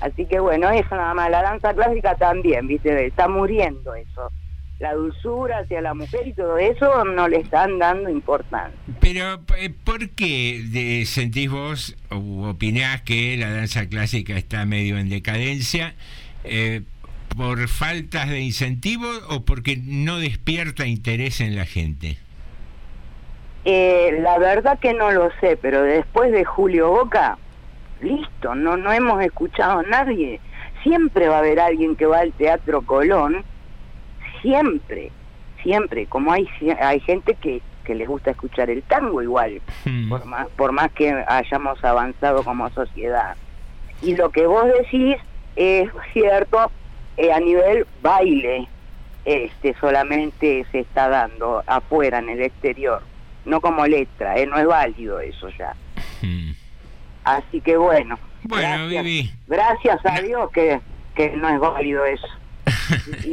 [0.00, 3.06] Así que bueno, eso nada más, la danza clásica también, ¿viste?
[3.06, 4.30] Está muriendo eso.
[4.82, 8.76] La dulzura hacia la mujer y todo eso no le están dando importancia.
[9.00, 14.98] Pero, eh, ¿por qué de- sentís vos o opinás que la danza clásica está medio
[14.98, 15.94] en decadencia?
[16.42, 16.82] Eh,
[17.36, 22.18] ¿Por faltas de incentivo o porque no despierta interés en la gente?
[23.64, 27.38] Eh, la verdad que no lo sé, pero después de Julio Boca,
[28.00, 30.40] listo, no, no hemos escuchado a nadie.
[30.82, 33.44] Siempre va a haber alguien que va al Teatro Colón,
[34.42, 35.10] siempre,
[35.62, 36.48] siempre, como hay,
[36.80, 39.60] hay gente que, que les gusta escuchar el tango igual,
[40.08, 43.36] por, más, por más que hayamos avanzado como sociedad.
[44.02, 45.16] Y lo que vos decís
[45.56, 46.70] es cierto
[47.16, 48.68] eh, a nivel baile,
[49.24, 53.02] este solamente se está dando afuera, en el exterior,
[53.44, 55.74] no como letra, eh, no es válido eso ya.
[57.24, 58.18] Así que bueno.
[58.44, 59.30] Bueno, gracias, Vivi.
[59.46, 60.80] Gracias a Dios que,
[61.14, 62.26] que no es válido eso.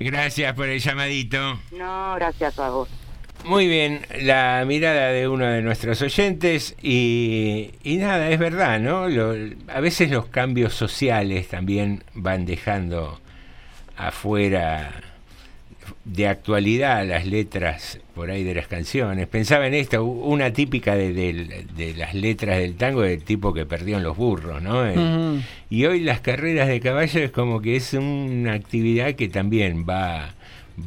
[0.00, 1.58] Gracias por el llamadito.
[1.72, 2.88] No, gracias a vos.
[3.44, 9.08] Muy bien, la mirada de uno de nuestros oyentes y, y nada, es verdad, ¿no?
[9.08, 9.34] Lo-
[9.68, 13.20] a veces los cambios sociales también van dejando
[13.96, 14.92] afuera
[16.04, 19.26] de actualidad las letras por ahí de las canciones.
[19.26, 23.66] Pensaba en esta, una típica de, de- de las letras del tango del tipo que
[23.66, 24.86] perdió en los burros, ¿no?
[24.86, 25.40] Eh.
[25.70, 30.34] Y hoy las carreras de caballo es como que es una actividad que también va,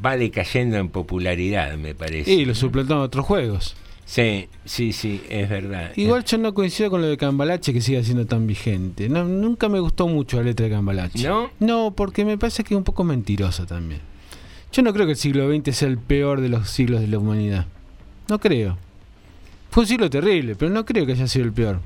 [0.05, 2.32] va decayendo en popularidad, me parece.
[2.32, 3.75] Y lo suplantaron otros juegos.
[4.05, 5.91] Sí, sí, sí, es verdad.
[5.97, 9.09] Igual yo no coincido con lo de Cambalache que siga siendo tan vigente.
[9.09, 11.28] No, nunca me gustó mucho la letra de Cambalache.
[11.28, 11.49] ¿No?
[11.59, 13.99] No, porque me parece que es un poco mentirosa también.
[14.72, 17.18] Yo no creo que el siglo XX sea el peor de los siglos de la
[17.20, 17.65] humanidad.
[18.30, 18.78] No creo.
[19.72, 21.80] Fue un siglo terrible, pero no creo que haya sido el peor.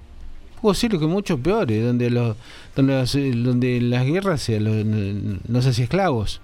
[0.61, 2.37] Hubo siglos que muchos peores, donde los,
[2.75, 6.41] donde las, eh, donde las guerras se, lo- no, no se hacía esclavos.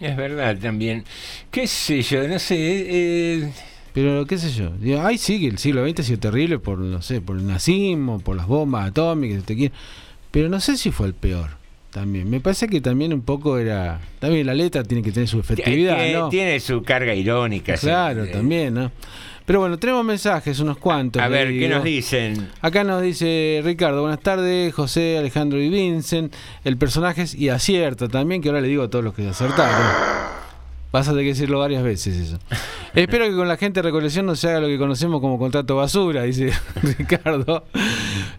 [0.00, 1.04] Es verdad también.
[1.50, 2.26] ¿Qué sé yo?
[2.28, 2.56] No sé.
[2.58, 3.52] eh,
[3.92, 6.78] Pero qué sé yo, digo, ay sí que el siglo XX ha sido terrible por,
[6.78, 9.74] no sé, por el nazismo, por las bombas atómicas, si te quiere.
[10.30, 11.50] pero no sé si fue el peor
[11.96, 12.28] también.
[12.28, 15.96] Me parece que también un poco era, también la letra tiene que tener su efectividad,
[15.96, 16.28] tiene, ¿no?
[16.28, 17.74] tiene su carga irónica.
[17.78, 18.92] Claro, Eh, también, ¿no?
[19.46, 21.22] Pero bueno, tenemos mensajes, unos cuantos.
[21.22, 22.48] A ver, ¿qué nos dicen?
[22.60, 26.34] Acá nos dice Ricardo, buenas tardes, José, Alejandro y Vincent.
[26.64, 30.45] El personaje es y acierta también, que ahora le digo a todos los que acertaron.
[30.92, 32.38] Vas a tener que decirlo varias veces eso.
[32.94, 35.76] Espero que con la gente de recolección no se haga lo que conocemos como contrato
[35.76, 36.52] basura, dice
[36.98, 37.64] Ricardo.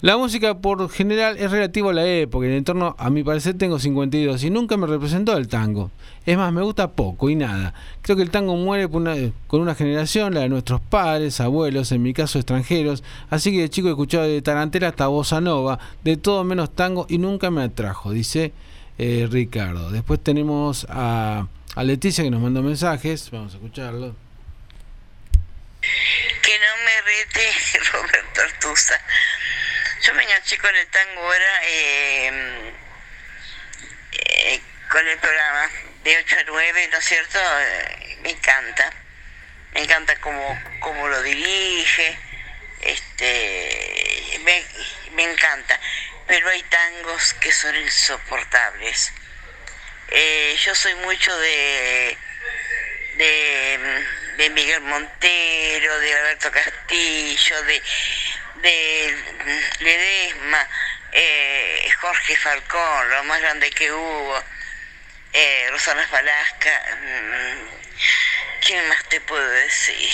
[0.01, 2.45] La música por general es relativo a la época.
[2.45, 5.91] En el entorno, a mi parecer, tengo 52 y nunca me representó el tango.
[6.25, 7.73] Es más, me gusta poco y nada.
[8.01, 12.13] Creo que el tango muere con una generación, la de nuestros padres, abuelos, en mi
[12.13, 13.03] caso extranjeros.
[13.29, 17.05] Así que de chico he escuchado de tarantela hasta bossa nova, de todo menos tango
[17.09, 18.53] y nunca me atrajo, dice
[18.97, 19.91] eh, Ricardo.
[19.91, 21.47] Después tenemos a,
[21.77, 23.29] a Leticia que nos mandó mensajes.
[23.29, 24.15] Vamos a escucharlo.
[26.41, 27.51] Que no me rete
[27.93, 28.99] Roberto Artuza.
[30.01, 32.73] Yo me enganché con el tango ahora eh,
[34.11, 35.69] eh, con el programa
[36.03, 37.39] de 8 a 9, ¿no es cierto?
[37.39, 38.91] Eh, me encanta.
[39.73, 42.17] Me encanta cómo, cómo lo dirige.
[42.81, 44.41] Este,
[45.13, 45.79] me encanta.
[46.25, 49.13] Pero hay tangos que son insoportables.
[50.09, 52.17] Eh, yo soy mucho de,
[53.17, 57.81] de, Miguel Montero, de Alberto Castillo, de,
[58.55, 59.17] de
[59.79, 60.67] Ledesma,
[61.11, 64.43] eh, Jorge Falcón, lo más grande que hubo,
[65.33, 66.81] eh, Rosana Falasca.
[67.01, 67.67] mm,
[68.65, 70.09] ¿Quién más te puedo decir?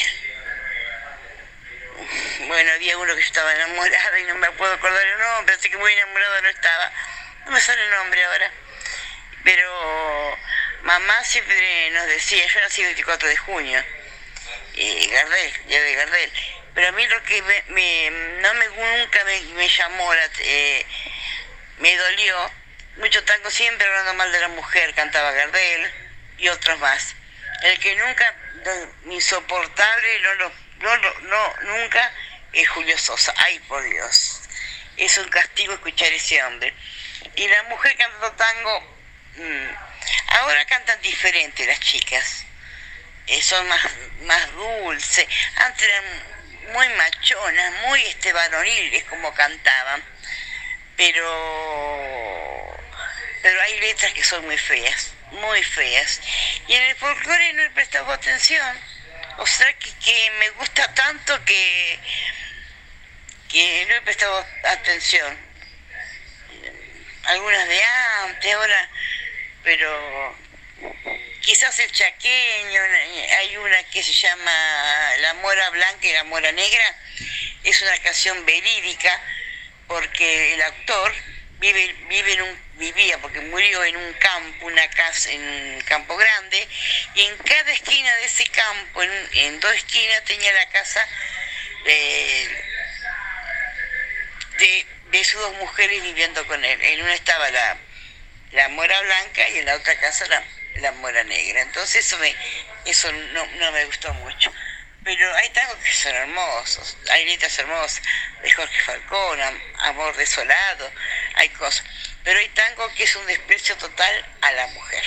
[2.47, 5.69] Bueno, había uno que yo estaba enamorada y no me puedo acordar el nombre, así
[5.69, 6.91] que muy enamorada no estaba.
[7.45, 8.51] No me sale el nombre ahora.
[9.43, 10.37] Pero
[10.83, 13.83] mamá siempre nos decía, yo nací el 24 de junio,
[14.75, 16.31] y Gardel, día de Gardel.
[16.73, 18.09] Pero a mí lo que me,
[18.41, 20.85] no me, nunca me, me llamó, la, eh,
[21.79, 22.51] me dolió,
[22.97, 25.91] mucho tango siempre hablando mal de la mujer, cantaba Gardel
[26.37, 27.15] y otros más.
[27.63, 28.35] El que nunca,
[29.05, 32.11] insoportable, no, lo- no, no, nunca
[32.51, 33.33] es Julio Sosa.
[33.37, 34.41] Ay, por Dios.
[34.97, 36.73] Es un castigo escuchar ese hombre.
[37.35, 38.92] Y la mujer cantando tango,
[40.27, 42.45] ahora cantan diferente las chicas.
[43.27, 43.81] Eh, son más,
[44.21, 45.27] más dulces.
[45.55, 50.03] Antes eran muy machonas, muy este varoniles como cantaban.
[50.95, 52.73] Pero
[53.43, 56.21] pero hay letras que son muy feas, muy feas.
[56.67, 58.79] Y en el folclore no he prestado atención.
[59.37, 61.99] O sea que, que me gusta tanto que,
[63.49, 65.37] que no he prestado atención.
[67.25, 67.83] Algunas de
[68.23, 68.89] antes, ahora,
[69.63, 70.35] pero
[71.41, 72.81] quizás el chaqueño,
[73.39, 74.51] hay una que se llama
[75.19, 76.95] La Mora Blanca y la Mora Negra,
[77.63, 79.21] es una canción verídica
[79.87, 81.13] porque el autor
[81.59, 86.15] vive, vive en un, vivía, porque murió en un campo, una casa, en un campo
[86.17, 86.67] grande,
[87.15, 91.07] y en cada esquina de ese campo, en, en dos esquinas, tenía la casa,
[91.85, 92.63] eh,
[94.57, 96.81] de, de sus dos mujeres viviendo con él.
[96.81, 97.77] En una estaba la,
[98.53, 100.43] la mora blanca y en la otra casa la,
[100.75, 101.61] la mora negra.
[101.61, 102.35] Entonces eso me
[102.85, 104.51] eso no, no me gustó mucho.
[105.03, 108.01] Pero hay tangos que son hermosos, hay letras hermosas,
[108.41, 110.89] de Jorge Falcón, Am- Amor Desolado,
[111.35, 111.85] hay cosas.
[112.23, 115.03] Pero hay tango que es un desprecio total a la mujer.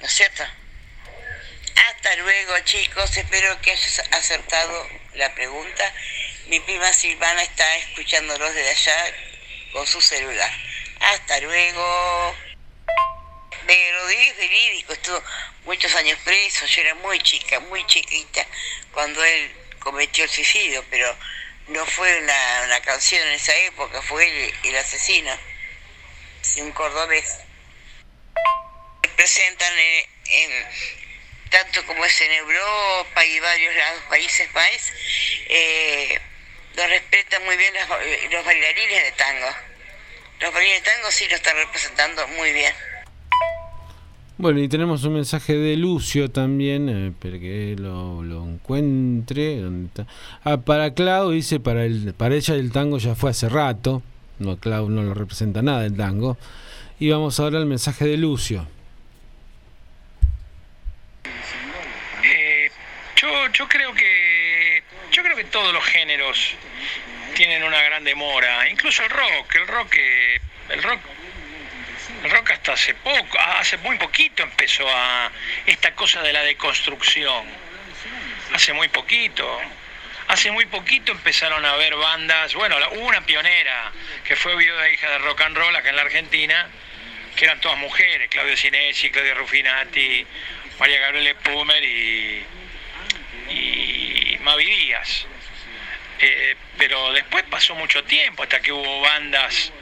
[0.00, 0.44] ¿No es cierto?
[1.88, 3.16] Hasta luego, chicos.
[3.16, 5.92] Espero que hayas acertado la pregunta.
[6.46, 9.14] Mi prima Silvana está escuchándolos desde allá
[9.72, 10.50] con su celular.
[11.00, 12.36] Hasta luego.
[13.66, 15.22] De Rodríguez Verídico estuvo
[15.64, 16.66] muchos años preso.
[16.66, 18.46] Yo era muy chica, muy chiquita
[18.92, 21.16] cuando él cometió el suicidio, pero
[21.68, 25.36] no fue una, una canción en esa época, fue él el asesino.
[26.56, 27.38] Un cordobés.
[29.14, 30.50] Presentan en,
[31.50, 34.92] tanto como es en Europa y varios lados, países más,
[35.48, 36.18] eh,
[36.74, 37.74] lo respetan muy bien
[38.30, 39.69] los bailarines de tango.
[40.40, 42.72] Los bailarines de tango sí lo están representando muy bien.
[44.38, 49.58] Bueno, y tenemos un mensaje de Lucio también, eh, espera que lo, lo encuentre.
[49.58, 50.06] ¿dónde está?
[50.42, 54.02] Ah, para Clau dice, para, el, para ella el tango ya fue hace rato.
[54.38, 56.38] No, Clau no lo representa nada el tango.
[56.98, 58.66] Y vamos ahora al mensaje de Lucio.
[62.24, 62.70] Eh,
[63.16, 64.82] yo, yo creo que
[65.12, 66.54] yo creo que todos los géneros
[67.40, 71.00] tienen una gran demora, incluso el rock, el rock eh, el rock
[72.22, 75.32] el rock hasta hace poco, hace muy poquito empezó a
[75.64, 77.46] esta cosa de la deconstrucción.
[78.52, 79.58] Hace muy poquito.
[80.28, 83.90] Hace muy poquito empezaron a haber bandas, bueno, una pionera
[84.22, 86.68] que fue viuda hija de rock and roll acá en la Argentina,
[87.36, 90.26] que eran todas mujeres, Claudio Cinesi, Claudia Rufinati,
[90.78, 92.44] María Gabriela Pumer y,
[93.48, 95.26] y Mavi Díaz.
[96.22, 99.72] Eh, pero después pasó mucho tiempo hasta que hubo bandas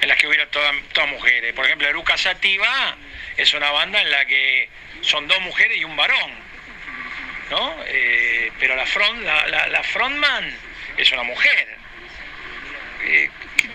[0.00, 1.52] en las que hubiera todas, todas mujeres.
[1.52, 2.96] Por ejemplo, Eruca Sativa
[3.36, 4.68] es una banda en la que
[5.02, 6.32] son dos mujeres y un varón,
[7.50, 7.76] ¿no?
[7.86, 10.56] Eh, pero la, front, la, la- frontman
[10.96, 11.76] es una mujer.
[13.02, 13.30] Eh,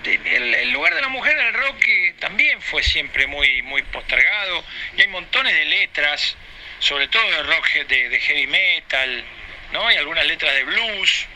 [0.06, 1.84] el, el lugar de la mujer en el rock
[2.20, 4.64] también fue siempre muy, muy postergado
[4.98, 6.36] y hay montones de letras,
[6.80, 9.24] sobre todo de rock de, de heavy metal,
[9.72, 9.88] ¿no?
[9.88, 11.28] Hay algunas letras de blues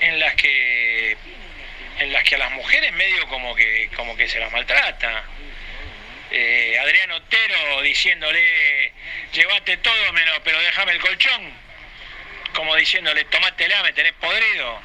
[0.00, 1.16] en las que
[1.98, 5.24] en las que a las mujeres medio como que como que se las maltrata.
[6.30, 8.92] Eh, Adrián Otero diciéndole
[9.32, 11.52] llévate todo menos pero déjame el colchón
[12.52, 14.82] como diciéndole tomátela me tenés podrido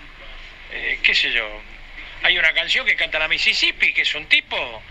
[0.71, 1.61] Eh, qué sé yo.
[2.23, 4.81] Hay una canción que canta la Mississippi que es un tipo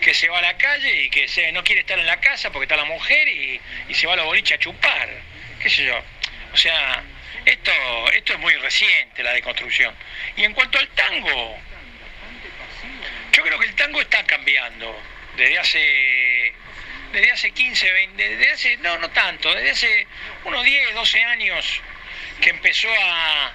[0.00, 2.52] que se va a la calle y que se, no quiere estar en la casa
[2.52, 5.08] porque está la mujer y, y se va a la boliche a chupar.
[5.60, 6.00] Qué sé yo.
[6.52, 7.02] O sea
[7.44, 7.72] esto
[8.12, 9.94] esto es muy reciente la deconstrucción.
[10.36, 11.58] Y en cuanto al tango
[13.32, 15.00] yo creo que el tango está cambiando.
[15.36, 16.54] Desde hace
[17.12, 20.06] desde hace 15, 20, desde hace no no tanto, desde hace
[20.44, 21.80] unos 10, 12 años
[22.40, 23.52] que empezó a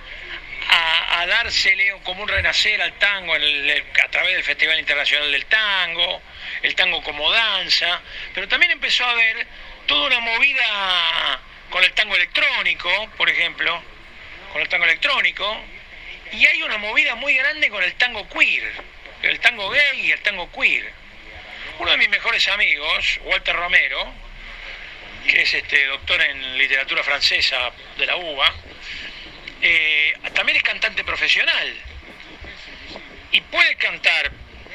[0.70, 6.22] a, a dársele como un renacer al tango a través del Festival Internacional del Tango,
[6.62, 8.02] el tango como danza,
[8.34, 9.48] pero también empezó a haber
[9.86, 13.82] toda una movida con el tango electrónico, por ejemplo,
[14.52, 15.62] con el tango electrónico,
[16.32, 18.72] y hay una movida muy grande con el tango queer,
[19.24, 20.92] el tango gay y el tango queer.
[21.80, 24.12] Uno de mis mejores amigos, Walter Romero,
[25.28, 28.54] que es este doctor en literatura francesa de la UBA,
[29.62, 31.74] eh, también es cantante profesional
[33.32, 34.32] y puede cantar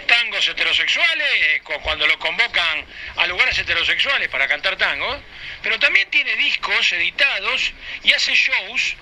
[0.07, 2.85] tangos heterosexuales eh, cu- cuando lo convocan
[3.17, 5.19] a lugares heterosexuales para cantar tangos,
[5.63, 7.73] pero también tiene discos editados
[8.03, 8.97] y hace shows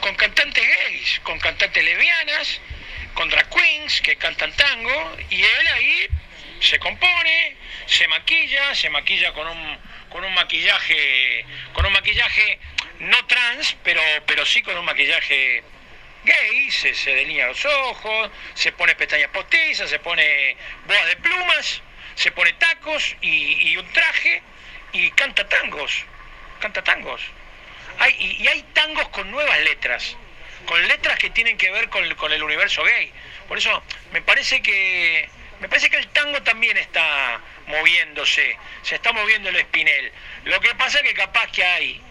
[0.00, 2.60] con cantantes gays, con cantantes lesbianas,
[3.14, 6.08] con drag queens que cantan tango y él ahí
[6.60, 7.56] se compone,
[7.86, 9.78] se maquilla, se maquilla con un
[10.10, 12.58] con un maquillaje con un maquillaje
[13.00, 15.62] no trans, pero pero sí con un maquillaje
[16.24, 20.56] gay, se, se delinea los ojos, se pone pestañas postizas, se pone
[20.86, 21.82] boas de plumas,
[22.14, 24.42] se pone tacos y, y un traje
[24.92, 26.04] y canta tangos,
[26.60, 27.20] canta tangos.
[27.98, 30.16] Hay, y, hay tangos con nuevas letras,
[30.66, 33.12] con letras que tienen que ver con, con el universo gay.
[33.48, 35.28] Por eso me parece que
[35.60, 40.12] me parece que el tango también está moviéndose, se está moviendo el espinel.
[40.44, 42.02] Lo que pasa es que capaz que hay,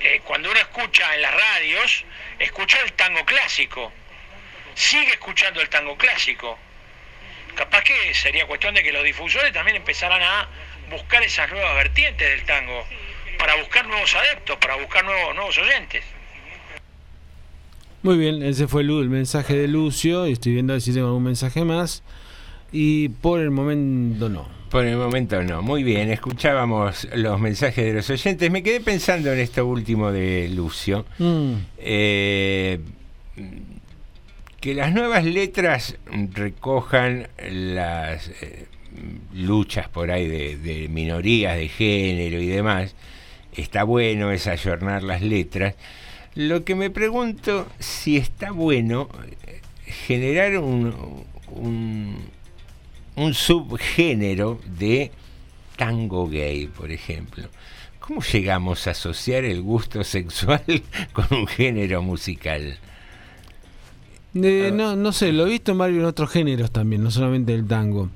[0.00, 2.04] eh, cuando uno escucha en las radios,
[2.38, 3.92] escucha el tango clásico,
[4.74, 6.58] sigue escuchando el tango clásico.
[7.54, 10.48] Capaz que sería cuestión de que los difusores también empezaran a
[10.90, 12.86] buscar esas nuevas vertientes del tango,
[13.38, 16.04] para buscar nuevos adeptos, para buscar nuevos, nuevos oyentes.
[18.02, 20.26] Muy bien, ese fue el mensaje de Lucio.
[20.26, 22.02] Y estoy viendo si tengo algún mensaje más.
[22.72, 24.59] Y por el momento no.
[24.70, 25.62] Por el momento no.
[25.62, 28.50] Muy bien, escuchábamos los mensajes de los oyentes.
[28.50, 31.06] Me quedé pensando en esto último de Lucio.
[31.18, 31.54] Mm.
[31.78, 32.78] Eh,
[34.60, 35.96] que las nuevas letras
[36.34, 38.66] recojan las eh,
[39.34, 42.94] luchas por ahí de, de minorías de género y demás.
[43.56, 45.74] Está bueno es ayornar las letras.
[46.36, 49.08] Lo que me pregunto si está bueno
[49.48, 52.16] eh, generar un, un,
[53.16, 55.10] un subgénero de
[55.76, 57.48] tango gay, por ejemplo.
[57.98, 60.64] ¿Cómo llegamos a asociar el gusto sexual
[61.12, 62.78] con un género musical?
[64.34, 67.66] Eh, no, no sé, lo he visto en varios otros géneros también, no solamente el
[67.66, 68.10] tango.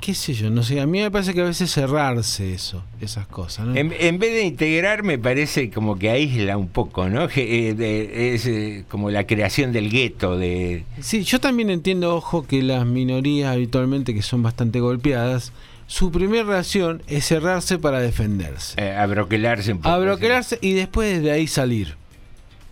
[0.00, 0.48] ¿Qué sé yo?
[0.48, 3.74] No sé, a mí me parece que a veces cerrarse eso, esas cosas, ¿no?
[3.76, 7.28] En, en vez de integrar, me parece como que aísla un poco, ¿no?
[7.36, 10.84] Eh, es eh, como la creación del gueto, de...
[11.00, 15.52] Sí, yo también entiendo, ojo, que las minorías habitualmente que son bastante golpeadas,
[15.88, 18.74] su primera reacción es cerrarse para defenderse.
[18.80, 19.88] eh, abroquelarse un poco.
[19.90, 21.96] Abroquelarse y después de ahí salir.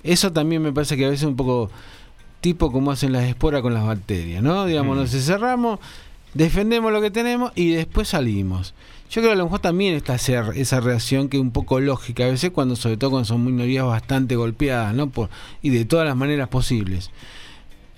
[0.05, 1.71] Eso también me parece que a veces es un poco
[2.41, 4.65] tipo como hacen las esporas con las bacterias, ¿no?
[4.67, 5.01] Digamos, Mm.
[5.01, 5.81] nos cerramos,
[6.37, 8.75] defendemos lo que tenemos y después salimos.
[9.11, 11.79] Yo creo que a lo mejor también está esa, esa reacción que es un poco
[11.81, 15.09] lógica, a veces cuando, sobre todo cuando son minorías bastante golpeadas, ¿no?
[15.11, 15.29] Por,
[15.63, 17.11] y de todas las maneras posibles.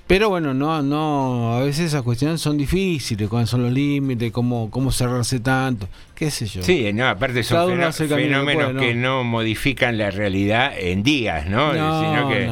[0.06, 4.70] Pero bueno, no, no, a veces esas cuestiones son difíciles, cuáles son los límites, cómo,
[4.70, 6.62] cómo cerrarse tanto, qué sé yo.
[6.62, 11.74] Sí, no, aparte son fenó- fenómenos que no modifican la realidad en días, ¿no?
[11.74, 12.50] No, Sino que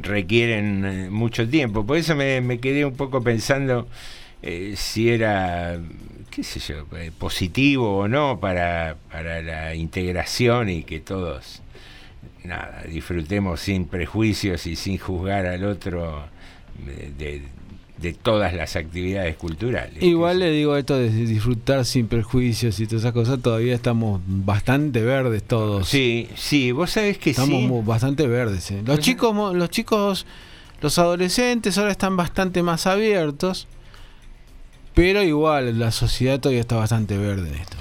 [0.00, 1.84] requieren eh, mucho tiempo.
[1.86, 3.86] Por eso me, me quedé un poco pensando
[4.46, 5.78] eh, si era,
[6.30, 11.62] qué sé yo, eh, positivo o no para, para la integración y que todos,
[12.44, 16.24] nada, disfrutemos sin prejuicios y sin juzgar al otro
[16.86, 17.42] eh, de,
[17.96, 20.02] de todas las actividades culturales.
[20.02, 25.00] Igual le digo esto de disfrutar sin perjuicios y todas esas cosas, todavía estamos bastante
[25.00, 25.88] verdes todos.
[25.88, 27.66] Sí, sí, vos sabés que estamos sí.
[27.66, 28.70] mu- bastante verdes.
[28.72, 28.82] ¿eh?
[28.84, 30.26] Los chicos, mo- los chicos,
[30.82, 33.68] los adolescentes ahora están bastante más abiertos,
[34.94, 37.76] pero igual la sociedad todavía está bastante verde en esto.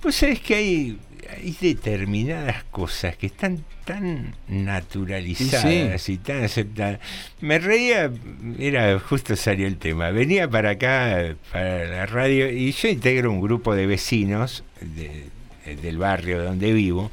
[0.00, 0.98] Pues sabés que hay,
[1.30, 6.98] hay determinadas cosas que están tan naturalizadas y, tan aceptadas.
[7.40, 8.10] Me reía,
[8.58, 10.10] era justo salió el tema.
[10.10, 15.24] Venía para acá, para la radio, y yo integro un grupo de vecinos de-
[15.82, 17.10] del barrio donde vivo.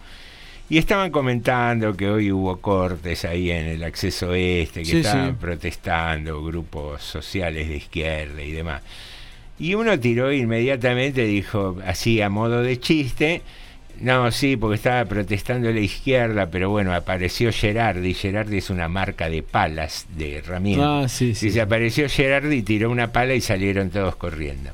[0.69, 5.31] Y estaban comentando que hoy hubo cortes ahí en el acceso este, que Sí, estaban
[5.31, 5.37] sí.
[5.39, 8.81] protestando grupos sociales de izquierda y demás.
[9.59, 13.41] Y uno tiró inmediatamente, dijo así a modo de chiste,
[13.99, 19.29] no, sí, porque estaba protestando la izquierda, pero bueno, apareció Gerardi, Gerardi es una marca
[19.29, 21.05] de palas, de herramientas.
[21.05, 21.47] Ah, sí, sí.
[21.47, 24.71] Y se apareció Gerardi, tiró una pala y salieron todos corriendo.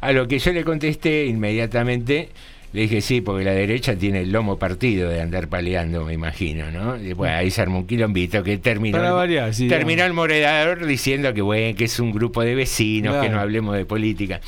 [0.00, 2.28] A lo que yo le contesté inmediatamente,
[2.72, 6.70] le dije sí, porque la derecha tiene el lomo partido de andar paleando, me imagino,
[6.70, 6.96] ¿no?
[6.96, 10.06] Y bueno, ahí se armó un quilombito que terminó, Para el- variar, sí, terminó digamos.
[10.08, 13.84] el moderador diciendo que bueno, que es un grupo de vecinos, que no hablemos de
[13.84, 14.40] política.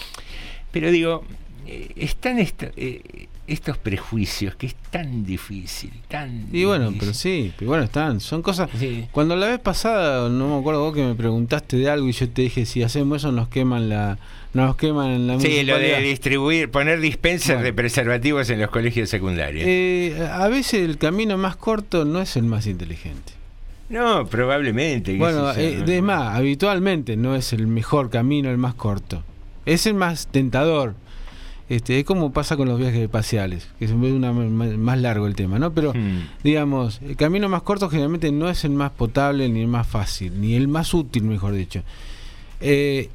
[0.73, 1.25] Pero digo,
[1.67, 7.01] eh, están eh, estos prejuicios que es tan difícil, tan Y bueno, difícil.
[7.01, 8.71] pero sí, pero bueno, están, son cosas...
[9.13, 12.29] Cuando la vez pasada, no me acuerdo vos que me preguntaste de algo y yo
[12.29, 14.19] te dije, si hacemos eso nos queman la...
[14.55, 16.01] Nos queman en la Sí, lo de municipalidad".
[16.01, 17.65] distribuir, poner dispensers Bueno.
[17.65, 19.65] de preservativos en los colegios secundarios.
[19.67, 23.33] Eh, a veces el camino más corto no es el más inteligente.
[23.89, 25.17] No, probablemente.
[25.19, 29.23] Bueno, eh, de más, habitualmente no es el mejor camino, el más corto.
[29.67, 30.95] Es el más tentador.
[31.69, 35.59] Este, es como pasa con los viajes espaciales, que es una, más largo el tema,
[35.59, 35.73] ¿no?
[35.73, 36.29] Pero, Hmm.
[36.43, 40.41] digamos, el camino más corto generalmente no es el más potable ni el más fácil,
[40.41, 41.83] ni el más útil, mejor dicho.
[42.61, 43.09] Eh,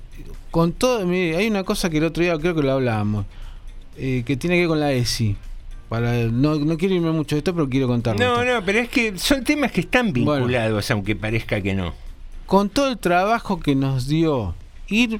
[0.52, 3.26] con todo, mire, hay una cosa que el otro día creo que lo hablábamos,
[3.98, 5.36] eh, que tiene que ver con la ESI.
[5.90, 8.24] Para, no, no quiero irme mucho de esto, pero quiero contarlo.
[8.24, 11.94] No, no, pero es que son temas que están vinculados, aunque parezca que no.
[12.46, 14.54] con todo el trabajo que nos dio
[14.88, 15.20] ir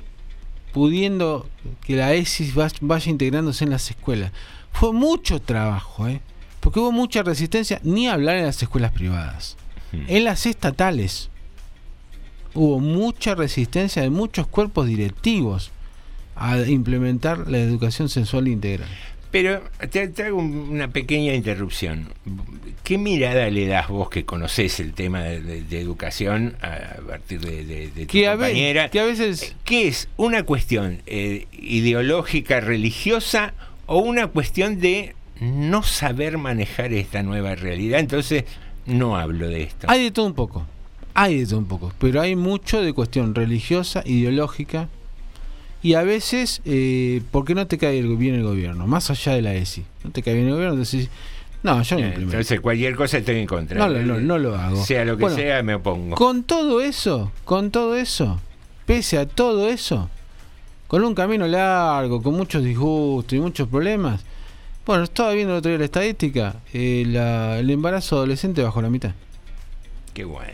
[0.74, 1.48] pudiendo
[1.86, 4.32] que la ESI va- vaya integrándose en las escuelas,
[4.72, 6.22] fue mucho trabajo, ¿eh?
[6.60, 9.58] porque hubo mucha resistencia, ni hablar en las escuelas privadas,
[9.92, 11.30] en las estatales
[12.54, 15.72] hubo mucha resistencia de muchos cuerpos directivos
[16.36, 18.88] a implementar la educación sensual integral.
[19.32, 22.08] Pero te, te hago un- una pequeña interrupción.
[22.84, 27.40] ¿Qué mirada le das vos que conocés el tema de, de- de educación a partir
[27.42, 28.90] de, de- tu Que a ve- compañera?
[28.90, 29.56] que a veces...
[29.66, 33.54] ¿Qué es una cuestión eh, ideológica, religiosa
[33.86, 38.00] o una cuestión de no saber manejar esta nueva realidad?
[38.00, 38.46] Entonces,
[38.88, 39.86] no hablo de esto.
[39.90, 40.66] Hay de todo un poco.
[41.14, 44.88] Hay de todo un poco, pero hay mucho de cuestión religiosa, ideológica
[45.82, 49.54] y a veces eh, porque no te cae bien el gobierno, más allá de la
[49.56, 49.84] ESI.
[50.04, 51.10] No te cae bien el gobierno, entonces
[51.64, 52.14] no, yo no Eh.
[52.18, 53.78] Entonces cualquier cosa estoy en contra.
[53.78, 54.84] No, no, no, no lo hago.
[54.86, 56.16] Sea lo que Bueno, sea, me opongo.
[56.16, 58.40] Con todo eso, con todo eso,
[58.86, 60.10] pese a todo eso,
[60.88, 64.22] con un camino largo, con muchos disgustos y muchos problemas,
[64.86, 68.90] bueno, estaba viendo el otro día la estadística, eh, la- el embarazo adolescente bajó la
[68.90, 69.12] mitad.
[70.14, 70.52] Qué bueno.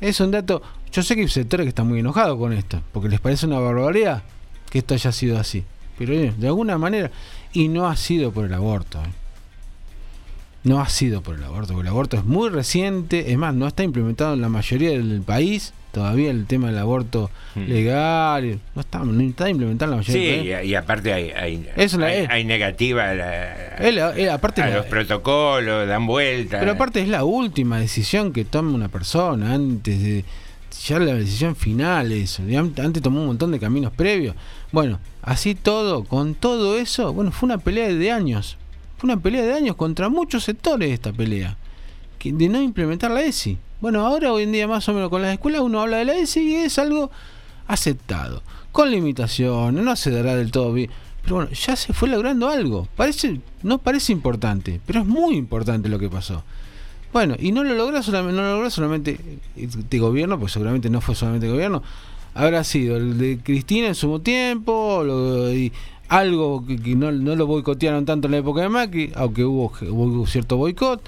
[0.00, 3.20] Es un dato, yo sé que sectores que están muy enojados con esto, porque les
[3.20, 4.22] parece una barbaridad
[4.70, 5.64] que esto haya sido así.
[5.98, 7.10] Pero eh, de alguna manera,
[7.52, 8.98] y no ha sido por el aborto.
[8.98, 9.10] eh.
[10.62, 13.66] No ha sido por el aborto, porque el aborto es muy reciente, es más, no
[13.66, 17.60] está implementado en la mayoría del país, todavía el tema del aborto Mm.
[17.66, 20.66] legal, no está, no está implementado en la Sí, mayoría del país.
[20.66, 21.96] y, y aparte hay, hay, hay, es-
[22.30, 26.60] hay negativa a, la- aparte a la- los protocolos, dan vuelta.
[26.60, 30.24] Pero aparte es la última decisión que toma una persona antes de
[30.84, 32.42] ya la decisión final eso.
[32.56, 34.34] Antes tomó un montón de caminos previos.
[34.72, 38.56] Bueno, así todo, con todo eso, bueno, fue una pelea de años.
[39.00, 41.56] Fue una pelea de años contra muchos sectores esta pelea.
[42.18, 43.56] que- de no implementar la ESI.
[43.80, 46.16] Bueno, ahora hoy en día más o menos con las escuelas uno habla de la
[46.18, 47.10] ESI y es algo
[47.66, 48.42] aceptado.
[48.72, 50.90] Con limitaciones, no se dará del todo bien.
[51.22, 52.88] Pero bueno, ya se fue logrando algo.
[52.94, 56.44] Parece, no parece importante, pero es muy importante lo que pasó.
[57.10, 59.18] Bueno, y no lo logró solamente, no lo logró solamente
[59.56, 61.82] este gobierno, pues seguramente no fue solamente gobierno,
[62.34, 65.72] habrá sido el de Cristina en su tiempo, lo- y
[66.10, 70.26] algo que, no, no lo boicotearon tanto en la época de Macri, aunque hubo, hubo
[70.26, 71.00] cierto boicot,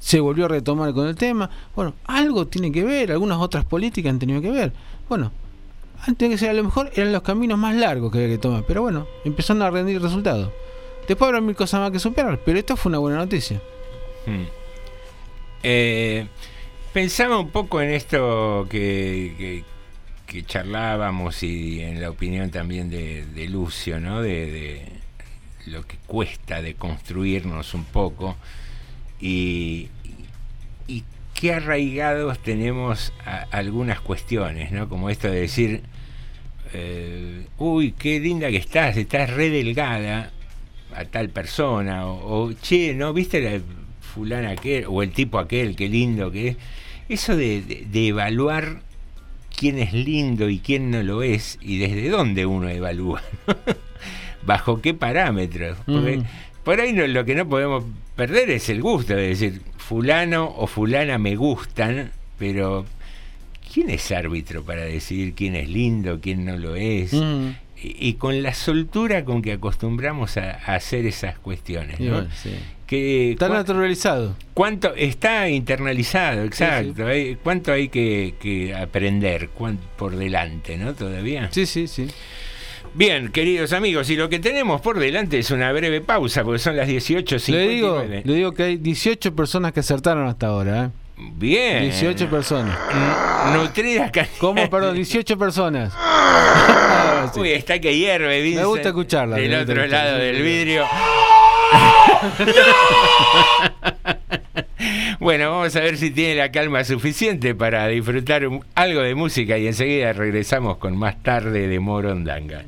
[0.00, 1.50] se volvió a retomar con el tema.
[1.74, 4.72] Bueno, algo tiene que ver, algunas otras políticas han tenido que ver.
[5.10, 5.30] Bueno,
[6.06, 8.64] antes que sea a lo mejor eran los caminos más largos que había que tomar,
[8.66, 10.48] pero bueno, empezaron a rendir resultados.
[11.06, 13.60] Después habrá mil cosas más que superar, pero esto fue una buena noticia.
[14.26, 14.44] Hmm.
[15.62, 16.26] Eh,
[16.94, 19.64] pensaba un poco en esto que-
[20.26, 24.20] que charlábamos y en la opinión también de, de Lucio, ¿no?
[24.22, 24.82] De, de
[25.66, 28.36] lo que cuesta de construirnos un poco
[29.20, 29.88] y,
[30.86, 31.04] y
[31.34, 34.88] qué arraigados tenemos a- algunas cuestiones, ¿no?
[34.88, 35.82] Como esto de decir,
[36.72, 40.32] eh, uy, qué linda que estás, estás re delgada
[40.94, 43.60] a tal persona, o, che, ¿no viste la
[44.14, 46.56] fulana aquel, o el tipo aquel, qué lindo que es?
[47.08, 47.60] Eso de-
[47.90, 48.82] de evaluar
[49.56, 53.22] quién es lindo y quién no lo es, y desde dónde uno evalúa,
[54.44, 55.78] bajo qué parámetros.
[55.86, 56.24] Porque Mm.
[56.64, 57.84] por ahí no- lo que no podemos
[58.14, 62.86] perder es el gusto, de decir, fulano o fulana me gustan, pero
[63.72, 67.12] ¿quién es árbitro para decidir quién es lindo, quién no lo es?
[67.12, 67.48] Mm.
[67.82, 72.00] Y, y con la soltura con que acostumbramos a, a hacer esas cuestiones.
[72.00, 72.12] ¿no?
[72.14, 72.54] bueno, sí.
[72.86, 74.34] Que Está naturalizado.
[74.54, 76.42] ¿Cuánto está internalizado?
[76.44, 77.06] Exacto.
[77.06, 80.94] Hay- ¿Cuánto hay que, que aprender por delante, no?
[80.94, 81.48] Todavía.
[81.52, 82.06] Sí, sí, sí.
[82.94, 86.76] Bien, queridos amigos, y lo que tenemos por delante es una breve pausa, porque son
[86.76, 87.50] las 18.59.
[87.50, 90.86] Le digo, le digo que hay 18 personas que acertaron hasta ahora.
[90.86, 90.90] ¿eh?
[91.36, 91.82] Bien.
[91.82, 92.78] 18 personas.
[93.54, 94.94] Nutrida ca- ¿Cómo, perdón?
[94.94, 95.92] 18 personas.
[97.34, 97.40] Sí.
[97.40, 98.62] Uy, está que hierve, Vincent.
[98.62, 99.36] Me gusta escucharla.
[99.36, 100.84] Del otro lado del vidrio.
[105.20, 108.42] bueno, vamos a ver si tiene la calma suficiente para disfrutar
[108.74, 112.62] algo de música y enseguida regresamos con más tarde de Morondanga.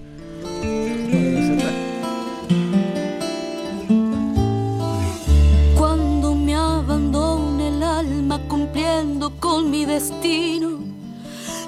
[5.76, 10.78] Cuando me abandone el alma cumpliendo con mi destino,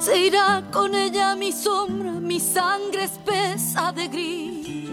[0.00, 4.90] se irá con ella mi sombra, mi sangre espesa de gris.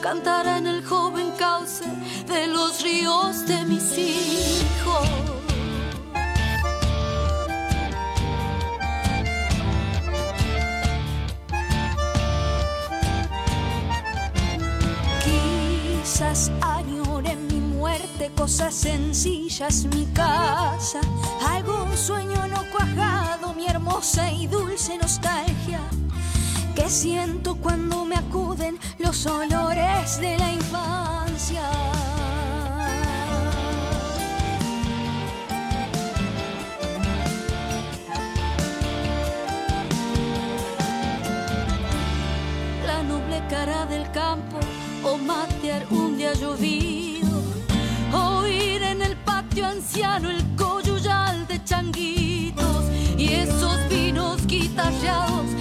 [0.00, 1.84] Cantará en el joven cauce
[2.26, 5.08] de los ríos de mis hijos.
[15.24, 21.00] Quizás añore mi muerte, cosas sencillas, mi casa,
[21.48, 25.80] algún sueño no cuajado, mi hermosa y dulce nostalgia,
[26.76, 31.62] que siento cuando me acuden los olores de la infancia.
[42.86, 44.60] la noble cara del campo
[45.02, 47.42] o matear un día llovido,
[48.12, 52.27] oír en el patio anciano el coyuyal de esos
[54.78, 55.57] estagiados.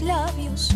[0.00, 0.68] labios,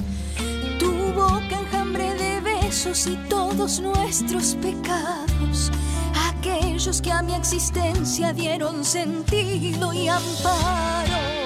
[0.78, 5.70] tu boca enjambre de besos y todos nuestros pecados,
[6.28, 11.39] aquellos que a mi existencia dieron sentido y amparo.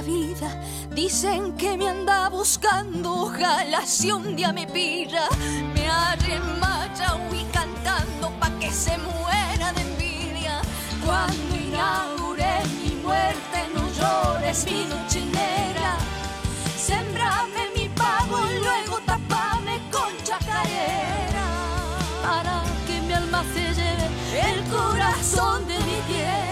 [0.00, 0.48] Vida
[0.90, 3.26] dicen que me anda buscando.
[3.26, 5.28] Ojalá si un día me pilla,
[5.74, 10.62] me arremaya y cantando pa' que se muera de envidia.
[11.04, 15.96] Cuando inaugure mi muerte, no llores mi noche negra.
[16.76, 21.46] Sembrame mi pago y luego tapame con chacarera
[22.22, 24.08] para que mi alma se lleve
[24.48, 26.51] el corazón de mi tierra.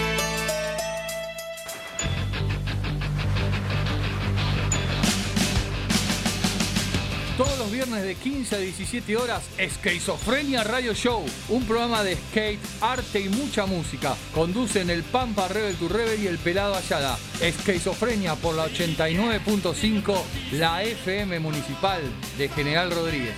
[7.43, 12.59] Todos los viernes de 15 a 17 horas, Esquizofrenia Radio Show, un programa de skate,
[12.81, 14.15] arte y mucha música.
[14.31, 17.17] Conducen el Pampa Rebel to Rebel y el Pelado Ayala.
[17.41, 20.21] Esquizofrenia por la 89.5,
[20.51, 22.03] la FM Municipal
[22.37, 23.33] de General Rodríguez.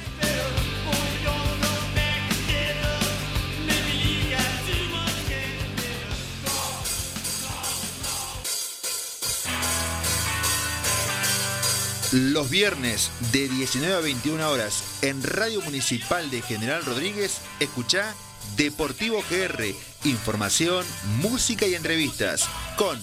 [12.14, 18.14] Los viernes de 19 a 21 horas en Radio Municipal de General Rodríguez, escucha
[18.56, 20.86] Deportivo GR, información,
[21.24, 22.48] música y entrevistas
[22.78, 23.00] con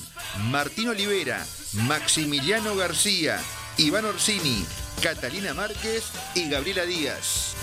[0.52, 1.44] Martín Olivera,
[1.88, 3.40] Maximiliano García,
[3.78, 4.64] Iván Orsini,
[5.02, 6.04] Catalina Márquez
[6.36, 7.56] y Gabriela Díaz.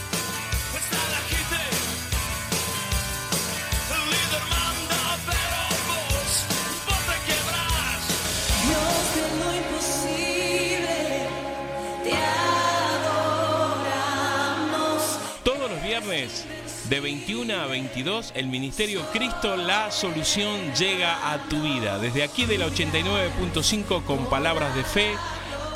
[16.90, 22.00] De 21 a 22 el Ministerio Cristo La Solución llega a tu vida.
[22.00, 25.12] Desde aquí de la 89.5 con palabras de fe,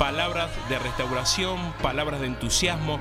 [0.00, 2.98] palabras de restauración, palabras de entusiasmo.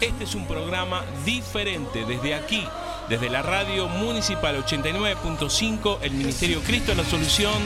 [0.00, 2.64] Este es un programa diferente desde aquí.
[3.08, 7.60] Desde la radio municipal 89.5, el Ministerio Cristo La Solución,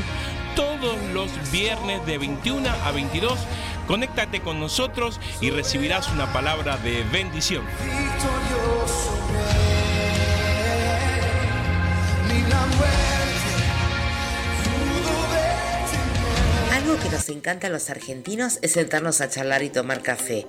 [0.57, 3.39] todos los viernes de 21 a 22.
[3.89, 7.64] Conéctate con nosotros y recibirás una palabra de bendición.
[16.70, 20.47] Algo que nos encanta a los argentinos es sentarnos a charlar y tomar café.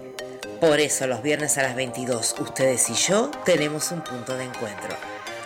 [0.60, 4.98] Por eso los viernes a las 22, ustedes y yo tenemos un punto de encuentro.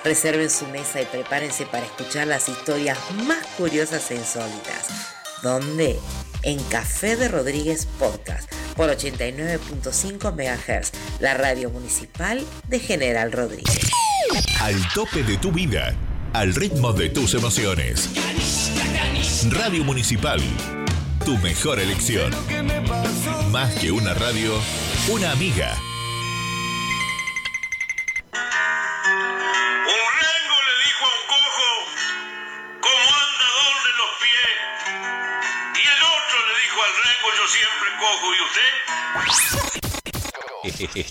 [0.04, 5.23] Reserven su mesa y prepárense para escuchar las historias más curiosas e insólitas.
[5.44, 6.00] ¿Dónde?
[6.44, 13.92] En Café de Rodríguez Podcast por 89.5 MHz, la radio municipal de General Rodríguez.
[14.62, 15.94] Al tope de tu vida.
[16.32, 18.10] Al ritmo de tus emociones.
[19.52, 20.40] Radio Municipal.
[21.26, 22.34] Tu mejor elección.
[23.52, 24.54] Más que una radio,
[25.12, 25.76] una amiga.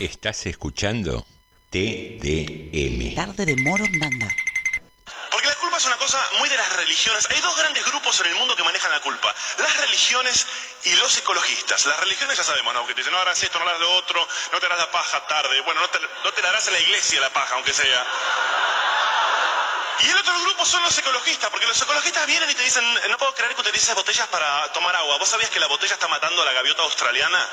[0.00, 1.26] Estás escuchando
[1.70, 3.14] TDM.
[3.14, 4.28] Tarde de Morondanga.
[5.30, 7.28] Porque la culpa es una cosa muy de las religiones.
[7.30, 9.34] Hay dos grandes grupos en el mundo que manejan la culpa.
[9.58, 10.46] Las religiones
[10.84, 11.86] y los ecologistas.
[11.86, 12.86] Las religiones ya sabemos, ¿no?
[12.86, 15.26] Que te dicen, no harás esto, no harás lo otro, no te harás la paja
[15.26, 15.60] tarde.
[15.62, 18.06] Bueno, no te, no te la harás en la iglesia la paja, aunque sea.
[20.00, 23.18] Y el otro grupo son los ecologistas, porque los ecologistas vienen y te dicen, no
[23.18, 25.18] puedo creer que utilices botellas para tomar agua.
[25.18, 27.48] ¿Vos sabías que la botella está matando a la gaviota australiana?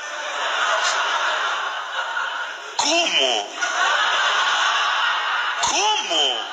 [2.76, 3.48] ¿Cómo?
[5.62, 6.50] ¿Cómo?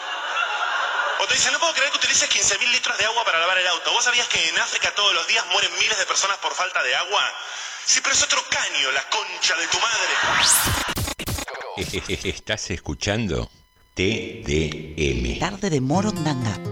[1.19, 3.67] O te dicen, no puedo creer que utilices 15.000 litros de agua para lavar el
[3.67, 3.91] auto.
[3.91, 6.95] ¿Vos sabías que en África todos los días mueren miles de personas por falta de
[6.95, 7.33] agua?
[7.85, 10.13] Sí, pero es otro caño, la concha de tu madre.
[12.29, 13.49] ¿Estás escuchando?
[13.97, 15.39] TDM.
[15.39, 16.66] Tarde de Morondanga.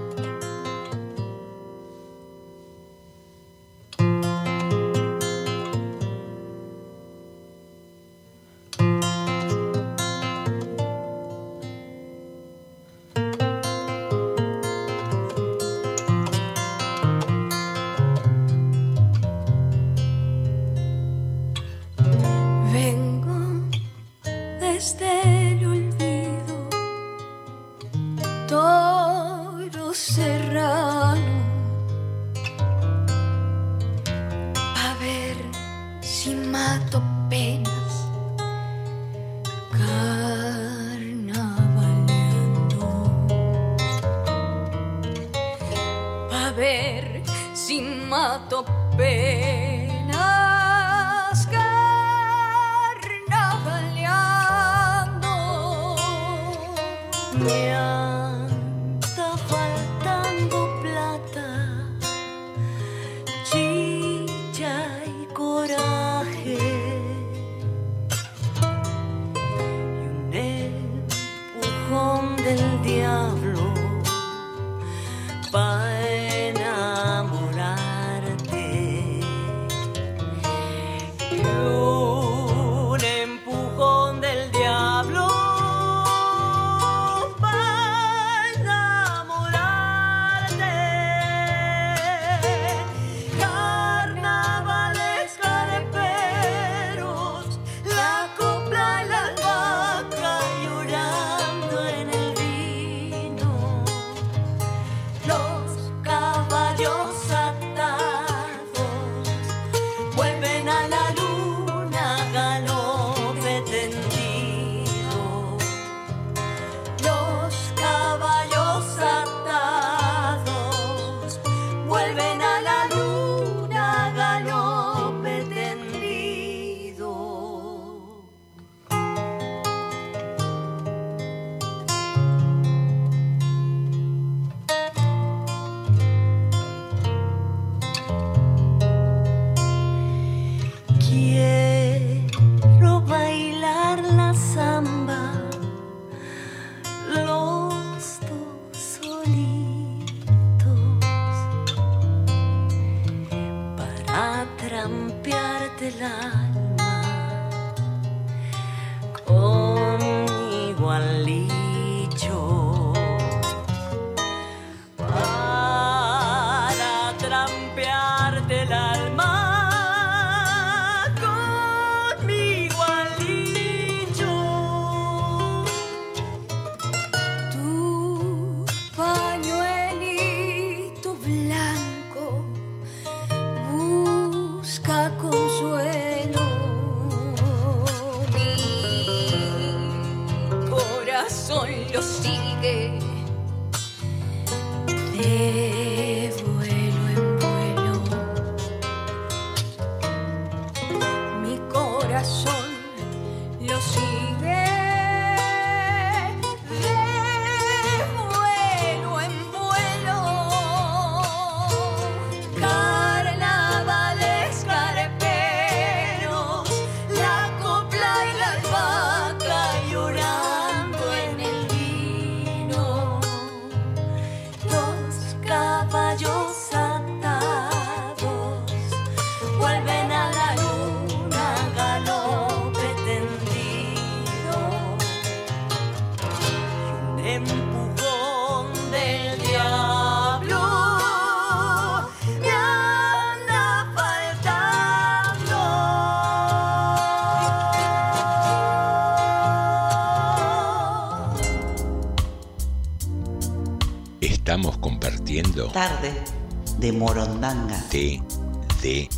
[256.86, 257.84] de Morondanga.
[257.90, 259.16] TDM.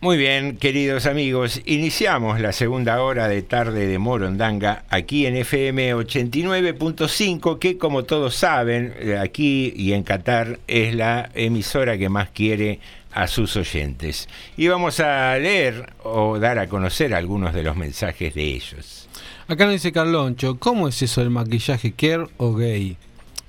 [0.00, 5.94] Muy bien, queridos amigos, iniciamos la segunda hora de tarde de Morondanga aquí en FM
[5.94, 12.30] 89.5, que como todos saben, eh, aquí y en Qatar es la emisora que más
[12.30, 12.80] quiere
[13.14, 14.28] a sus oyentes.
[14.56, 19.08] Y vamos a leer o dar a conocer algunos de los mensajes de ellos.
[19.48, 22.96] Acá nos dice Carloncho, ¿cómo es eso del maquillaje queer o gay?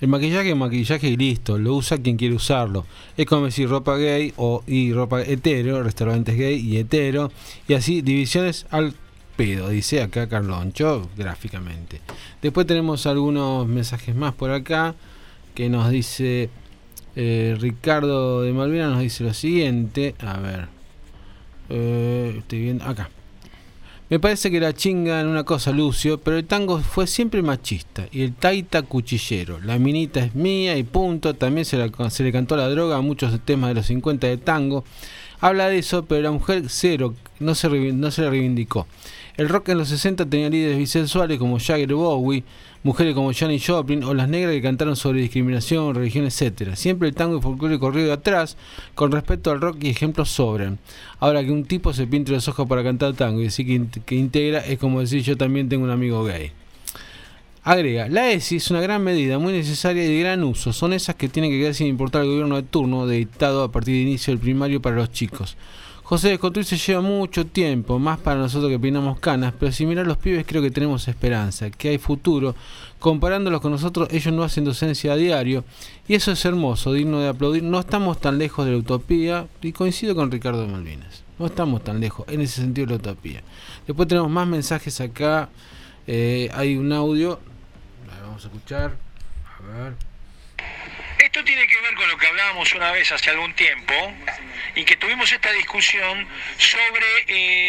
[0.02, 2.86] El maquillaje es maquillaje y listo, lo usa quien quiere usarlo.
[3.16, 7.32] Es como decir ropa gay o y ropa hetero, restaurantes gay y hetero,
[7.68, 8.96] y así divisiones al
[9.38, 12.02] pedo, dice acá Carloncho gráficamente.
[12.42, 14.96] Después tenemos algunos mensajes más por acá
[15.54, 16.50] que nos dice
[17.16, 20.75] eh, Ricardo de Malvina, nos dice lo siguiente, a ver,
[21.70, 23.10] eh, estoy viendo acá.
[24.08, 28.06] Me parece que la chinga en una cosa, Lucio, pero el tango fue siempre machista
[28.12, 29.60] y el taita cuchillero.
[29.62, 31.34] La minita es mía y punto.
[31.34, 34.38] También se, la- se le cantó la droga a muchos temas de los 50 de
[34.38, 34.84] tango.
[35.46, 38.88] Habla de eso, pero la mujer cero, no se, no se le reivindicó.
[39.38, 42.44] El rock en los 60 tenía líderes bisexuales como Jagger Bowie,
[42.82, 46.74] mujeres como Janis Joplin o las negras que cantaron sobre discriminación, religión, etc.
[46.74, 48.58] Siempre el tango y folclore corrido atrás
[48.96, 50.80] con respecto al rock y ejemplos sobran.
[51.20, 54.66] Ahora que un tipo se pinte los ojos para cantar tango y decir que integra
[54.66, 56.54] es como decir yo también tengo un amigo gay.
[57.68, 60.72] Agrega, la ESI es una gran medida, muy necesaria y de gran uso.
[60.72, 63.96] Son esas que tienen que quedar sin importar al gobierno de turno, dictado a partir
[63.96, 65.58] de inicio del primario para los chicos.
[66.04, 70.18] José Desconstruirse lleva mucho tiempo, más para nosotros que peinamos canas, pero si mirar los
[70.18, 72.56] pibes creo que tenemos esperanza, que hay futuro.
[73.00, 75.64] Comparándolos con nosotros, ellos no hacen docencia a diario,
[76.08, 77.64] y eso es hermoso, digno de aplaudir.
[77.64, 81.24] No estamos tan lejos de la utopía, y coincido con Ricardo de Malvinas.
[81.40, 83.42] No estamos tan lejos, en ese sentido, de la utopía.
[83.88, 85.50] Después tenemos más mensajes acá.
[86.06, 87.40] eh, hay un audio.
[88.16, 88.92] A ver, Vamos a escuchar.
[89.60, 89.94] A ver.
[91.20, 93.94] Esto tiene que ver con lo que hablábamos una vez hace algún tiempo
[94.76, 96.28] y que tuvimos esta discusión
[96.58, 97.06] sobre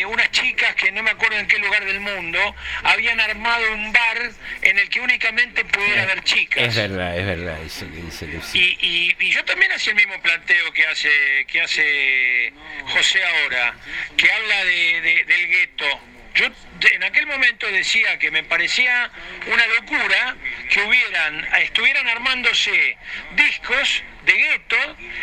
[0.01, 2.39] eh, unas chicas que no me acuerdo en qué lugar del mundo
[2.83, 4.31] habían armado un bar
[4.63, 6.65] en el que únicamente pudiera haber chicas.
[6.65, 8.61] Es verdad, es verdad, eso que dice Lucía.
[8.63, 11.09] Y, y- y yo también hacía el mismo planteo que hace
[11.49, 12.53] que hace
[12.89, 13.75] José ahora,
[14.17, 16.01] que habla de- de- del gueto.
[16.37, 16.47] Yo
[16.93, 19.11] en aquel momento decía que me parecía
[19.47, 20.37] una locura
[20.69, 22.99] que hubieran, estuvieran armándose
[23.35, 24.77] discos de gueto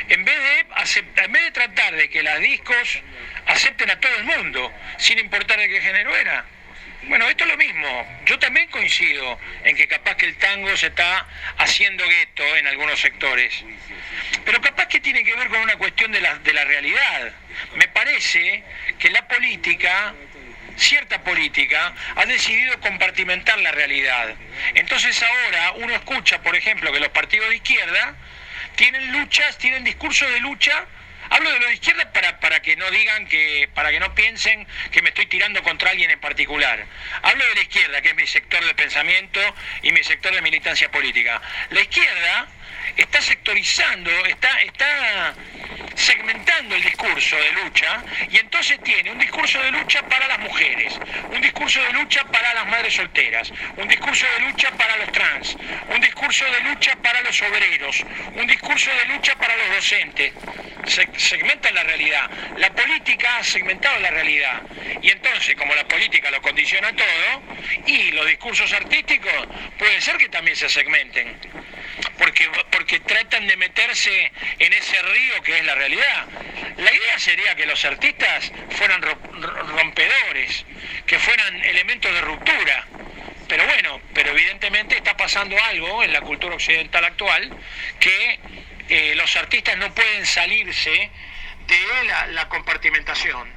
[0.10, 3.00] en vez de en vez de tratar de que las discos
[3.46, 6.46] acepten a todo el mundo, sin importar de qué género era.
[7.04, 8.22] Bueno, esto es lo mismo.
[8.26, 11.28] Yo también coincido en que capaz que el tango se está
[11.58, 13.64] haciendo gueto en algunos sectores.
[14.46, 17.34] Pero capaz que tiene que ver con una cuestión de la, de la realidad.
[17.76, 18.64] Me parece
[19.00, 20.14] que la política,
[20.78, 24.36] cierta política, ha decidido compartimentar la realidad.
[24.76, 28.16] Entonces ahora uno escucha, por ejemplo, que los partidos de izquierda
[28.76, 30.88] tienen luchas, tienen discursos de lucha
[31.30, 34.68] Hablo de los de izquierda para, para que no digan que, para que no piensen
[34.92, 36.86] que me estoy tirando contra alguien en particular.
[37.22, 39.40] Hablo de la izquierda, que es mi sector de pensamiento
[39.82, 41.42] y mi sector de militancia política.
[41.72, 42.48] La izquierda
[42.98, 45.34] está sectorizando, está, está
[45.96, 51.00] segmentando el discurso de lucha y entonces tiene un discurso de lucha para las mujeres,
[51.32, 55.56] un discurso de lucha para las madres solteras, un discurso de lucha para los trans,
[55.90, 58.04] un discurso de lucha para los obreros,
[58.36, 60.34] un discurso de lucha para los docentes.
[60.86, 62.30] Se- segmentan la realidad.
[62.58, 64.62] La política ha segmentado la realidad.
[65.02, 67.42] Y entonces, como la política lo condiciona todo,
[67.88, 69.32] y los discursos artísticos,
[69.80, 71.38] puede ser que también se segmenten
[72.18, 76.28] porque, porque tratan de meterse en ese río que es la realidad.
[76.78, 80.66] La idea sería que los artistas fueran ro- ro- rompedores,
[81.06, 82.88] que fueran elementos de ruptura.
[83.48, 87.52] Pero bueno, pero evidentemente está pasando algo en la cultura occidental actual
[88.00, 88.40] que
[88.90, 91.12] eh, los artistas no pueden salirse
[91.68, 93.52] de la, la compartimentación.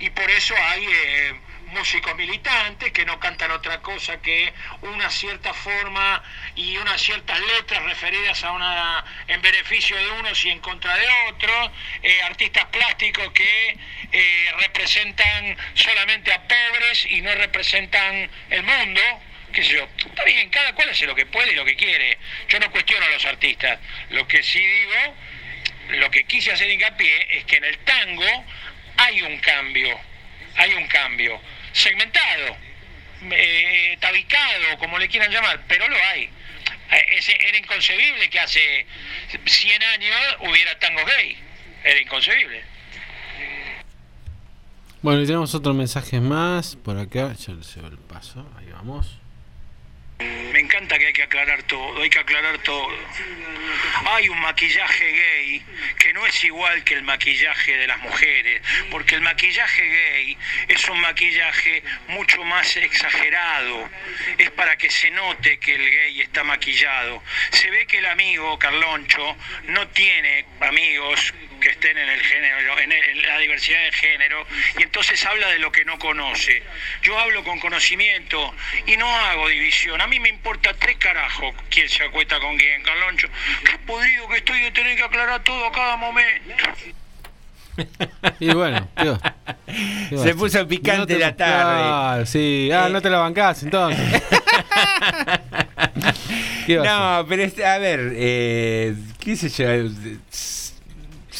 [0.00, 1.34] Y por eso hay eh,
[1.70, 4.52] músicos militantes que no cantan otra cosa que
[4.82, 6.22] una cierta forma
[6.56, 11.06] y unas ciertas letras referidas a una en beneficio de unos y en contra de
[11.28, 11.70] otros,
[12.02, 13.76] eh, artistas plásticos que
[14.12, 19.00] eh, representan solamente a pobres y no representan el mundo,
[19.52, 22.18] qué sé yo, está bien, cada cual hace lo que puede y lo que quiere.
[22.48, 23.78] Yo no cuestiono a los artistas.
[24.10, 25.16] Lo que sí digo,
[25.90, 28.44] lo que quise hacer hincapié es que en el tango
[28.96, 29.98] hay un cambio,
[30.56, 31.40] hay un cambio,
[31.72, 32.56] segmentado,
[33.32, 36.24] eh, tabicado, como le quieran llamar, pero lo hay.
[36.92, 38.86] Eh, ese- era inconcebible que hace
[39.46, 41.36] 100 años hubiera tango gay,
[41.84, 42.64] era inconcebible.
[45.02, 47.32] Bueno, y tenemos otros mensajes más por acá.
[47.34, 48.46] Ya les doy el paso.
[48.58, 49.18] Ahí vamos.
[50.60, 52.94] Me encanta que hay que aclarar todo, hay que aclarar todo.
[54.04, 55.64] Hay un maquillaje gay
[55.98, 58.60] que no es igual que el maquillaje de las mujeres,
[58.90, 60.36] porque el maquillaje gay
[60.68, 63.88] es un maquillaje mucho más exagerado.
[64.36, 67.22] Es para que se note que el gay está maquillado.
[67.52, 69.38] Se ve que el amigo Carloncho
[69.68, 74.46] no tiene amigos que estén en el género, en, el- en la diversidad de género,
[74.78, 76.62] y entonces habla de lo que no conoce.
[77.02, 78.54] Yo hablo con conocimiento
[78.86, 80.00] y no hago división.
[80.00, 83.28] A mí me importa tres carajos quién se acuesta con quién, Carloncho.
[83.64, 86.54] Qué podrido que estoy de tener que aclarar todo a cada momento.
[88.40, 89.34] Y bueno, ¿qué va-
[90.10, 91.80] qué va a Se puso picante No la tarde.
[91.82, 92.68] Ah, sí.
[92.70, 94.22] Ah, no te la bancás entonces.
[96.66, 99.66] ¿Qué va a No, pero este, a ver, eh, qué sé yo,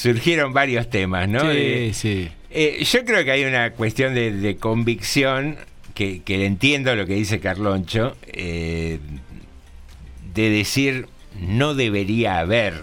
[0.01, 1.41] surgieron varios temas, ¿no?
[1.43, 2.29] Sí, Eh, sí.
[2.51, 5.57] eh, yo creo que hay una cuestión de, de convicción
[5.95, 8.99] que, que entiendo lo que dice Carloncho, eh,
[10.35, 11.07] de decir
[11.41, 12.75] no debería haber.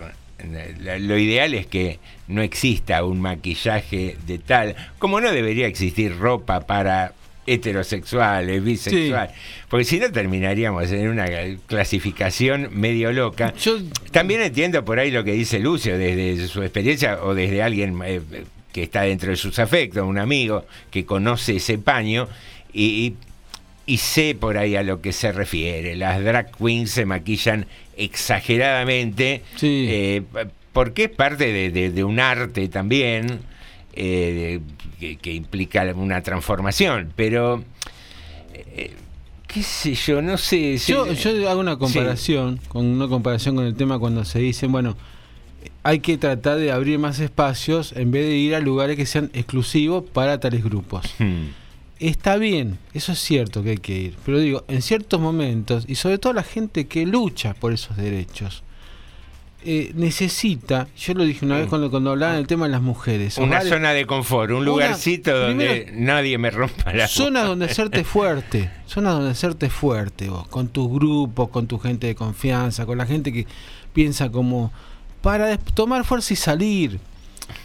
[1.00, 6.62] Lo ideal es que no exista un maquillaje de tal, como no debería existir ropa
[6.68, 7.14] para
[7.48, 9.34] heterosexuales, bisexuales,
[9.70, 11.26] porque si no terminaríamos en una
[11.66, 13.54] clasificación medio loca.
[14.12, 18.22] También entiendo por ahí lo que dice Lucio desde su experiencia o desde alguien eh,
[18.74, 22.28] que está dentro de sus afectos, un amigo que conoce ese paño
[22.74, 23.16] y, y-
[23.90, 25.96] y sé por ahí a lo que se refiere.
[25.96, 27.66] Las drag queens se maquillan
[27.96, 29.44] exageradamente
[29.90, 30.22] eh,
[30.74, 33.40] porque es parte de, de- de un arte también
[33.98, 34.60] eh,
[35.00, 37.64] que, que implica una transformación, pero
[38.54, 38.94] eh,
[39.48, 40.78] qué sé yo, no sé.
[40.78, 44.72] si- Yo, yo hago una comparación, con una comparación con el tema cuando se dicen,
[44.72, 44.96] bueno,
[45.84, 49.30] hay que tratar de abrir más espacios en vez de ir a lugares que sean
[49.34, 51.06] exclusivos para tales grupos.
[51.20, 51.46] Hmm.
[52.00, 55.96] Está bien, eso es cierto que hay que ir, pero digo, en ciertos momentos, y
[55.96, 58.64] sobre todo la gente que lucha por esos derechos,
[59.66, 63.38] eh, necesita, yo lo dije una vez cuando, cuando hablaba del tema de las mujeres,
[63.38, 67.48] Una hogares- zona de confort, un Una- lugarcito donde primero- nadie me rompa la Zonas
[67.48, 72.16] donde hacerte fuerte, zonas donde hacerte fuerte vos, con tus grupos, con tu gente de
[72.16, 73.46] confianza, con la gente que
[73.94, 74.72] piensa como
[75.22, 77.00] para tomar fuerza y salir.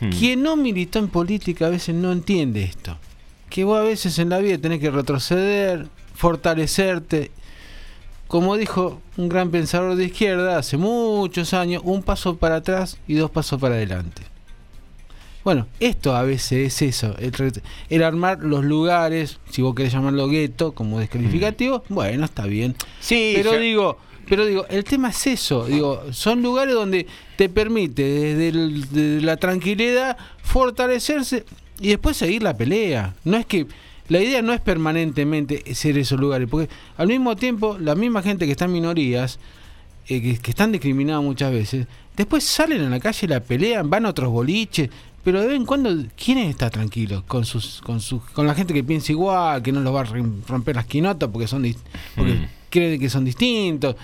[0.01, 0.10] Hmm.
[0.10, 2.97] Quien no militó en política a veces no entiende esto.
[3.51, 7.31] Que vos a veces en la vida tenés que retroceder, fortalecerte.
[8.32, 13.12] Como dijo un gran pensador de izquierda hace muchos años, un paso para atrás y
[13.12, 14.22] dos pasos para adelante.
[15.44, 17.14] Bueno, esto a veces es eso,
[17.90, 22.74] el, armar los lugares, si vos querés llamarlo gueto como descalificativo, bueno, está bien.
[23.00, 27.06] Sí, pero digo, pero digo, el tema es eso, digo, son lugares donde
[27.36, 31.44] te permite desde el- de la tranquilidad fortalecerse
[31.80, 33.14] y después seguir la pelea.
[33.24, 33.66] No es que
[34.12, 38.47] la idea no es permanentemente ser esos lugares, porque al mismo tiempo la misma gente
[38.47, 39.39] que está en minorías
[40.09, 41.86] eh, que, que están discriminados muchas veces,
[42.16, 44.90] después salen a la calle, la pelean, van a otros boliches,
[45.24, 48.74] pero de vez en cuando, ¿quién está tranquilo con sus, con sus, con la gente
[48.74, 51.62] que piensa igual, que no los va a rom- romper las quinotas porque son
[52.16, 52.47] porque Mm.
[52.70, 53.94] creen que son distintos,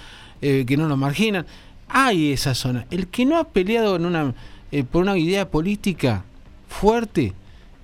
[0.40, 1.44] eh, que no los marginan?
[1.88, 2.86] Hay esa zona.
[2.90, 4.32] El que no ha peleado en una,
[4.70, 6.22] eh, por una idea política
[6.68, 7.32] fuerte,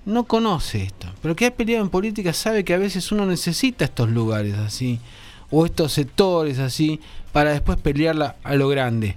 [0.05, 1.07] no conoce esto.
[1.21, 4.99] Pero que ha peleado en política sabe que a veces uno necesita estos lugares así,
[5.49, 6.99] o estos sectores así,
[7.31, 9.15] para después pelearla a lo grande.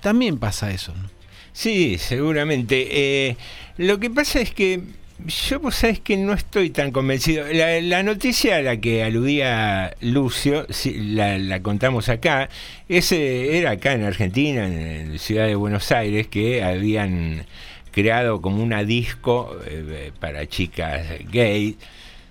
[0.00, 0.92] También pasa eso.
[0.94, 1.08] ¿no?
[1.52, 2.88] Sí, seguramente.
[2.90, 3.36] Eh,
[3.78, 4.82] lo que pasa es que
[5.26, 7.46] yo, vos sabés que no estoy tan convencido.
[7.52, 12.48] La, la noticia a la que aludía Lucio, sí, la, la contamos acá,
[12.88, 17.46] ese era acá en Argentina, en, en Ciudad de Buenos Aires, que habían
[17.94, 21.76] creado como una disco eh, para chicas gay,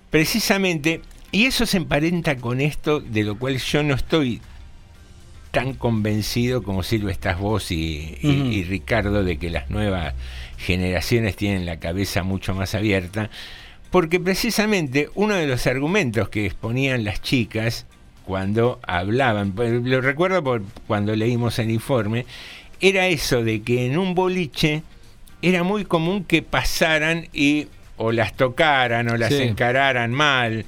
[0.09, 4.41] precisamente, y eso se emparenta con esto de lo cual yo no estoy
[5.51, 10.13] tan convencido como Silvia estás vos y, y Ricardo de que las nuevas
[10.57, 13.29] generaciones tienen la cabeza mucho más abierta,
[13.89, 17.85] porque precisamente uno de los argumentos que exponían las chicas
[18.25, 22.25] cuando hablaban, pues, lo recuerdo por cuando leímos el informe,
[22.81, 24.83] era eso de que en un boliche
[25.43, 27.67] era muy común que pasaran y
[27.97, 29.43] o las tocaran o las Sí.
[29.43, 30.65] encararan mal.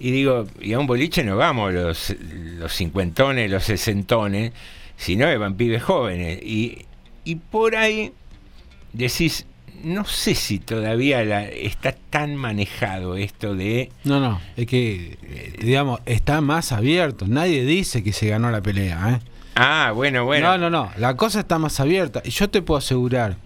[0.00, 2.14] Y digo, y a un boliche no vamos los,
[2.58, 4.52] los cincuentones, los sesentones,
[4.96, 6.40] sino que van pibes jóvenes.
[6.42, 6.84] Y,
[7.24, 8.12] y por ahí
[8.92, 9.46] decís,
[9.84, 13.90] no sé si todavía la- está tan manejado esto de...
[14.04, 17.26] No, no, es que, digamos, está más abierto.
[17.28, 19.10] Nadie dice que se ganó la pelea.
[19.22, 19.30] ¿eh?
[19.54, 20.48] Ah, bueno, bueno.
[20.56, 22.20] No, no, no, la cosa está más abierta.
[22.24, 23.36] Y yo te puedo asegurar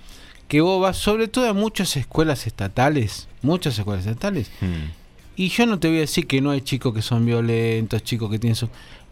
[0.48, 4.90] que vos vas, sobre todo a muchas escuelas estatales, muchas escuelas estatales, Hmm.
[5.36, 8.30] y yo no te voy a decir que no hay chicos que son violentos, chicos
[8.30, 8.68] que tienen su...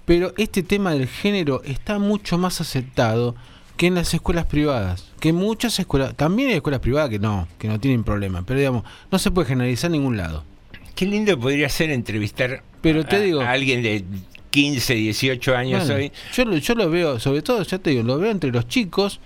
[0.06, 3.34] Pero este tema del género está mucho más aceptado
[3.76, 5.06] que en las escuelas privadas.
[5.20, 6.14] Que muchas escuelas...
[6.16, 8.42] También hay escuelas privadas que no, que no tienen problema.
[8.46, 10.44] Pero digamos, no se puede generalizar en ningún lado.
[10.94, 14.04] Qué lindo podría ser entrevistar Pero te a, digo- a alguien de
[14.50, 16.12] 15, 18 años Bueno, hoy.
[16.32, 19.20] Yo, lo- yo lo veo, sobre todo, ya te digo, lo veo entre los chicos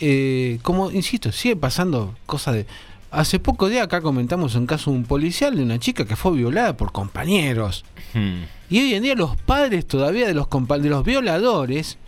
[0.00, 2.66] eh, como insisto, sigue pasando cosas de.
[3.10, 6.32] Hace poco día acá comentamos un caso de un policial de una chica que fue
[6.32, 7.84] violada por compañeros.
[8.12, 8.42] Hmm.
[8.68, 11.98] Y hoy en día los padres todavía de los de los violadores,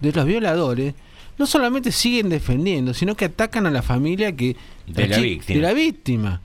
[0.00, 0.94] de los violadores,
[1.36, 4.56] no solamente siguen defendiendo, sino que atacan a la familia que
[4.86, 5.54] De la víctima.
[5.56, 6.40] de la víctima.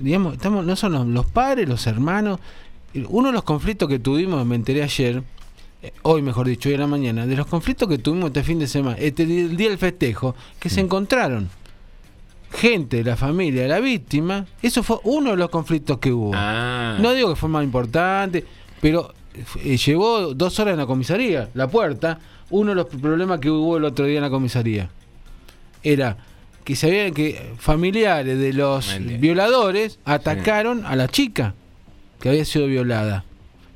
[0.00, 2.40] Digamos, estamos, no son los, los padres, los hermanos.
[3.08, 5.22] Uno de los conflictos que tuvimos, me enteré ayer,
[6.02, 8.66] hoy mejor dicho, hoy en la mañana, de los conflictos que tuvimos este fin de
[8.66, 10.72] semana, este, el día del festejo, que Mm.
[10.72, 11.48] se encontraron
[12.52, 16.32] gente de la familia de la víctima, eso fue uno de los conflictos que hubo.
[16.34, 16.96] Ah.
[17.00, 18.44] No digo que fue más importante,
[18.80, 19.12] pero
[19.62, 22.18] eh, llevó dos horas en la comisaría, la puerta.
[22.50, 24.88] Uno de los problemas que hubo el otro día en la comisaría
[25.82, 26.16] era
[26.64, 31.54] que sabían que familiares de los violadores atacaron a la chica
[32.20, 33.24] que había sido violada.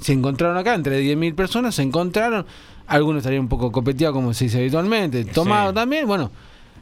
[0.03, 2.45] Se encontraron acá, entre 10.000 personas, se encontraron,
[2.87, 6.31] algunos estarían un poco copeteados como se dice habitualmente, tomados también, bueno,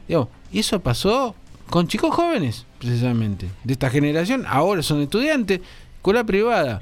[0.07, 1.35] digo, y eso pasó
[1.69, 5.61] con chicos jóvenes, precisamente, de esta generación, ahora son estudiantes,
[5.97, 6.81] escuela privada,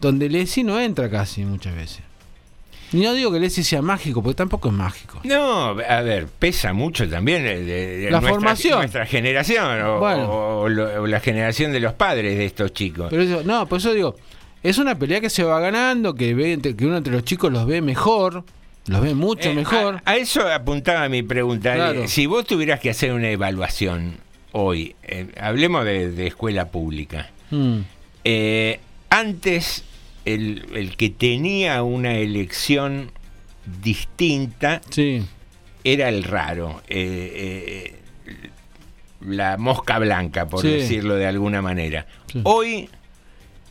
[0.00, 2.00] donde el ESI no entra casi muchas veces.
[2.94, 5.20] Y no digo que el ESI sea mágico, porque tampoco es mágico.
[5.24, 8.78] No, a ver, pesa mucho también de, de- de La nuestra, formación.
[8.78, 10.30] nuestra generación o, Bueno.
[10.30, 10.68] o
[11.06, 13.06] la generación de los padres de estos chicos.
[13.10, 14.14] Pero eso, no, por eso digo,
[14.62, 17.66] es una pelea que se va ganando, que ve que uno entre los chicos los
[17.66, 18.44] ve mejor,
[18.86, 20.02] los ve mucho Eh, mejor.
[20.04, 21.74] A, a eso apuntaba mi pregunta.
[21.74, 22.06] Claro.
[22.08, 24.16] Si vos tuvieras que hacer una evaluación
[24.52, 27.30] hoy, eh, hablemos de, de escuela pública.
[27.50, 27.78] Mm.
[28.24, 28.80] Eh,
[29.10, 29.84] antes,
[30.24, 33.10] el, el que tenía una elección
[33.82, 34.80] distinta
[35.84, 36.82] era el raro.
[39.20, 40.68] la mosca blanca, por Sí.
[40.68, 42.06] decirlo de alguna manera.
[42.42, 42.88] Hoy,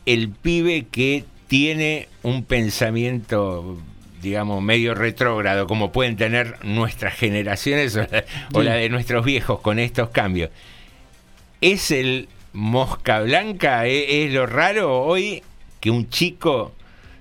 [0.05, 3.77] el pibe que tiene un pensamiento
[4.21, 8.23] digamos, medio retrógrado, como pueden tener nuestras generaciones o la,
[8.53, 8.65] o Sí.
[8.67, 10.51] la de nuestros viejos con estos cambios.
[11.59, 13.87] ¿Es el mosca blanca?
[13.87, 15.41] ¿E- ¿Es, lo raro hoy
[15.79, 16.71] que un chico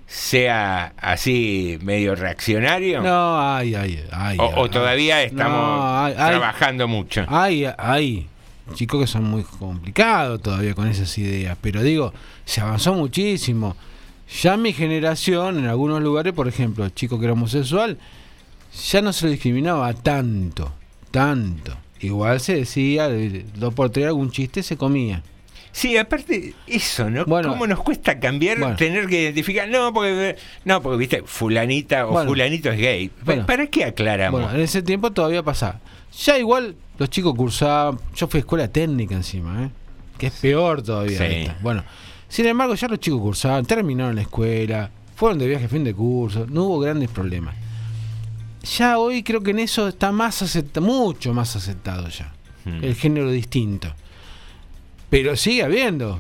[0.06, 3.00] sea así medio reaccionario?
[3.00, 4.36] No, ay, ay, ay.
[4.38, 4.52] o, ay.
[4.56, 6.30] o todavía estamos No, ay, ay.
[6.30, 7.24] trabajando mucho?
[7.28, 8.26] Hay, hay
[8.74, 12.12] chicos que son muy complicados todavía con esas ideas, pero digo,
[12.44, 13.76] se avanzó muchísimo.
[14.42, 17.98] Ya mi generación, en algunos lugares, por ejemplo, el chico que era homosexual,
[18.90, 20.72] ya no se lo discriminaba tanto,
[21.10, 21.76] tanto.
[22.00, 25.22] Igual se decía, de- dos por tres algún chiste se comía.
[25.72, 27.24] Sí, aparte, eso, ¿no?
[27.26, 27.48] Bueno.
[27.50, 28.74] ¿Cómo nos cuesta cambiar, Bueno.
[28.76, 29.68] tener que identificar?
[29.68, 32.28] No, porque, no, porque viste, fulanita o Bueno.
[32.30, 33.08] fulanito es gay.
[33.46, 34.40] ¿Para qué aclaramos?
[34.40, 35.78] Bueno, en ese tiempo todavía pasaba.
[36.18, 39.70] Ya igual los chicos cursaban, yo fui a escuela técnica encima, ¿eh?
[40.18, 41.18] que es peor todavía.
[41.18, 41.24] Sí.
[41.24, 41.56] esta.
[41.62, 41.84] Bueno,
[42.28, 45.94] sin embargo ya los chicos cursaban, terminaron la escuela, fueron de viaje a fin de
[45.94, 47.54] curso, no hubo grandes problemas.
[48.76, 52.32] Ya hoy creo que en eso está más aceptado, mucho más aceptado ya,
[52.64, 52.84] Hmm.
[52.84, 53.88] el género distinto.
[55.08, 56.18] Pero sigue habiendo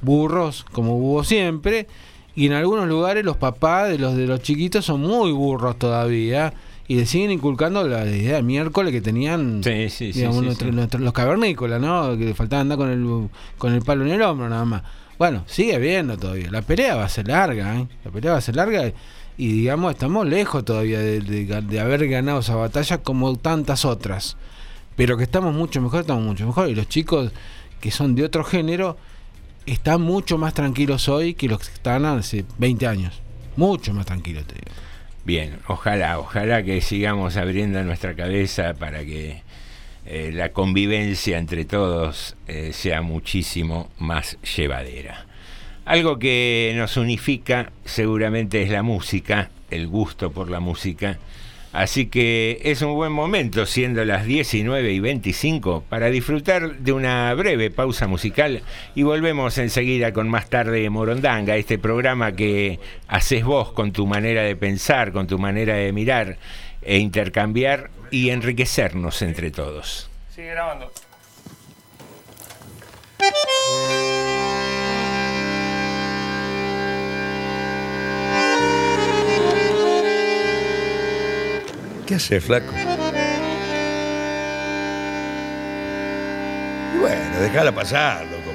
[0.00, 1.86] burros, como hubo siempre,
[2.34, 6.54] y en algunos lugares los papás de los de los chiquitos son muy burros todavía
[6.88, 11.12] y le siguen inculcando la idea de miércoles que tenían Sí, sí, digamos, sí, los
[11.12, 12.16] cavernícolas, ¿no?
[12.16, 13.28] Que le faltaba andar con el
[13.58, 14.82] con el palo en el hombro nada más.
[15.18, 16.50] Bueno, sigue habiendo todavía.
[16.50, 17.86] La pelea va a ser larga, ¿eh?
[18.04, 18.92] La pelea va a ser larga
[19.36, 24.36] y digamos estamos lejos todavía de, de- de haber ganado esa batalla como tantas otras.
[24.96, 26.68] Pero que estamos mucho mejor, estamos mucho mejor.
[26.70, 27.30] Y los chicos
[27.80, 28.96] que son de otro género
[29.66, 33.20] están mucho más tranquilos hoy que los que estaban hace 20 años.
[33.56, 34.66] Mucho más tranquilos, te digo.
[35.28, 39.42] Bien, ojalá, ojalá que sigamos abriendo nuestra cabeza para que
[40.06, 45.26] eh, la convivencia entre todos eh, sea muchísimo más llevadera.
[45.84, 51.18] Algo que nos unifica seguramente es la música, el gusto por la música.
[51.72, 57.32] Así que es un buen momento, siendo las 19 y 25, para disfrutar de una
[57.34, 58.62] breve pausa musical
[58.94, 64.06] y volvemos enseguida con más tarde de Morondanga, este programa que haces vos con tu
[64.06, 66.38] manera de pensar, con tu manera de mirar
[66.80, 70.08] e intercambiar y enriquecernos entre todos.
[70.34, 70.90] Sigue grabando.
[82.08, 82.72] ¿Qué hace, flaco?
[86.94, 88.50] Y bueno, déjala pasar, loco.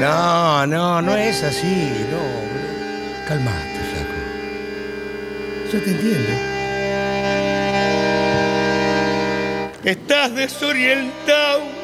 [0.00, 3.28] No, no, no es así, no.
[3.28, 4.14] Calmate, flaco.
[5.74, 6.32] Yo te entiendo.
[9.84, 11.81] Estás desorientado.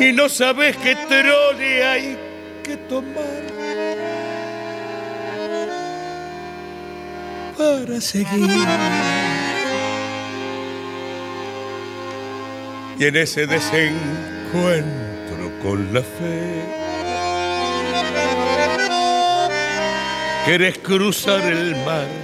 [0.00, 2.18] Y no sabes qué trole hay
[2.62, 3.42] que tomar
[7.56, 8.66] para seguir.
[12.98, 16.62] Y en ese desencuentro con la fe,
[20.46, 22.23] querés cruzar el mar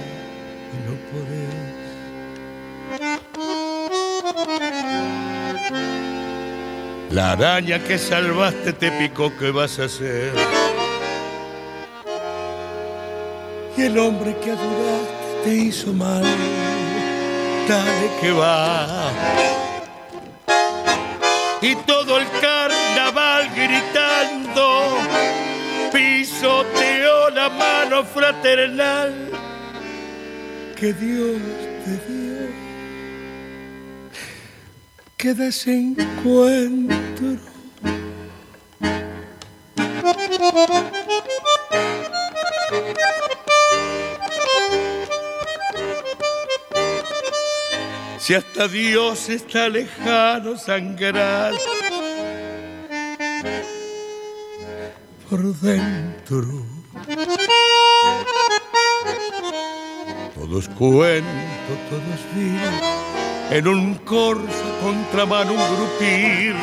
[7.13, 10.31] La araña que salvaste te picó, ¿qué vas a hacer?
[13.75, 16.23] Y el hombre que adoraste te hizo mal,
[17.67, 19.11] dale que va.
[21.61, 24.97] Y todo el carnaval gritando,
[25.91, 29.13] pisoteó la mano fraternal
[30.77, 31.70] que Dios
[35.21, 37.37] Que desencuentro.
[48.17, 51.53] Si hasta Dios está lejano sangrar
[55.29, 56.65] por dentro.
[60.33, 63.20] Todo es cuento, todo es.
[63.51, 66.55] En un corso contramano un grupir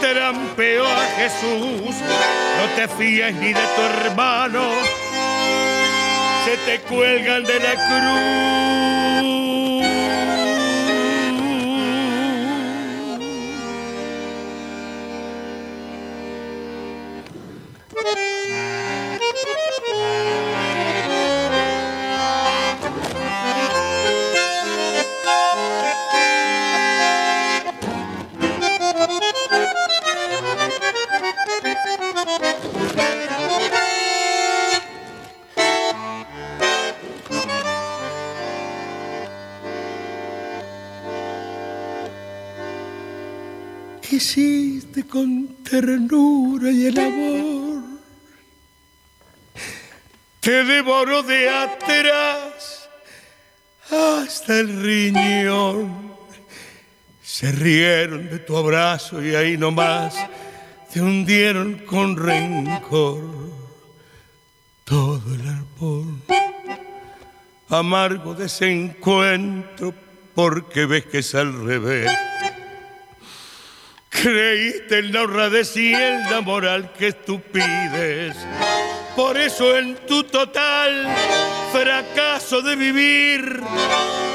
[0.00, 1.96] trampeó a Jesús.
[1.96, 4.62] No te fíes ni de tu hermano,
[6.44, 9.49] se te cuelgan de la cruz.
[45.90, 47.82] Ternura y el amor
[50.38, 52.88] te devoró de atrás
[53.90, 56.10] hasta el riñón.
[57.22, 60.14] Se rieron de tu abrazo y ahí nomás
[60.92, 63.20] te hundieron con rencor
[64.84, 66.22] todo el árbol.
[67.68, 69.92] Amargo desencuentro
[70.34, 72.10] porque ves que es al revés.
[74.22, 78.36] Creíste en la honradez y en la moral que tú pides.
[79.16, 81.08] Por eso en tu total
[81.72, 83.62] fracaso de vivir,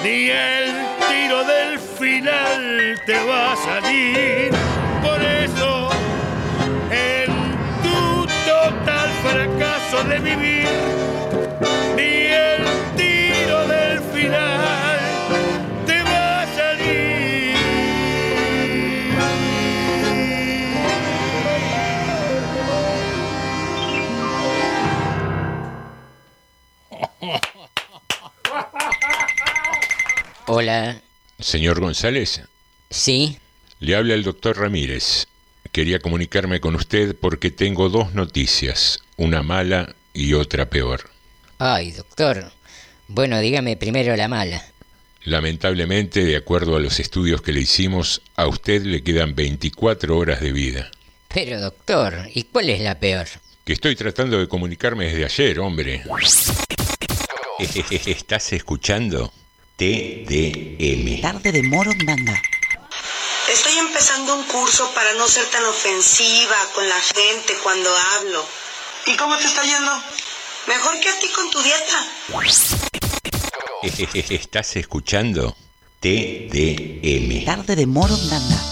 [0.04, 0.74] ni el
[1.08, 4.50] tiro del final te va a salir.
[5.04, 5.90] Por eso
[6.90, 7.32] en
[7.84, 10.68] tu total fracaso de vivir,
[30.48, 31.02] Hola.
[31.40, 32.42] Señor González.
[32.92, 33.40] Sí.
[33.80, 35.26] Le habla el doctor Ramírez.
[35.72, 41.10] Quería comunicarme con usted porque tengo dos noticias, una mala y otra peor.
[41.58, 42.52] Ay, doctor.
[43.08, 44.64] Bueno, dígame primero la mala.
[45.24, 50.42] Lamentablemente, de acuerdo a los estudios que le hicimos, a usted le quedan 24 horas
[50.42, 50.92] de vida.
[51.28, 53.26] Pero, doctor, ¿y cuál es la peor?
[53.64, 56.04] Que estoy tratando de comunicarme desde ayer, hombre.
[58.06, 59.34] ¿Estás escuchando?
[59.78, 61.20] TDM.
[61.22, 62.42] Tarde de Morondanga.
[63.52, 68.46] Estoy empezando un curso para no ser tan ofensiva con la gente cuando hablo.
[69.06, 69.92] ¿Y cómo te está yendo?
[70.68, 72.08] Mejor que a ti con tu dieta.
[74.30, 75.58] ¿Estás escuchando?
[76.00, 77.44] TDM.
[77.44, 78.65] Tarde de Morondanga.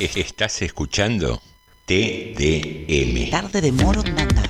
[0.00, 1.42] Estás escuchando
[1.84, 3.28] TDM.
[3.30, 4.42] Tarde de Morondanga.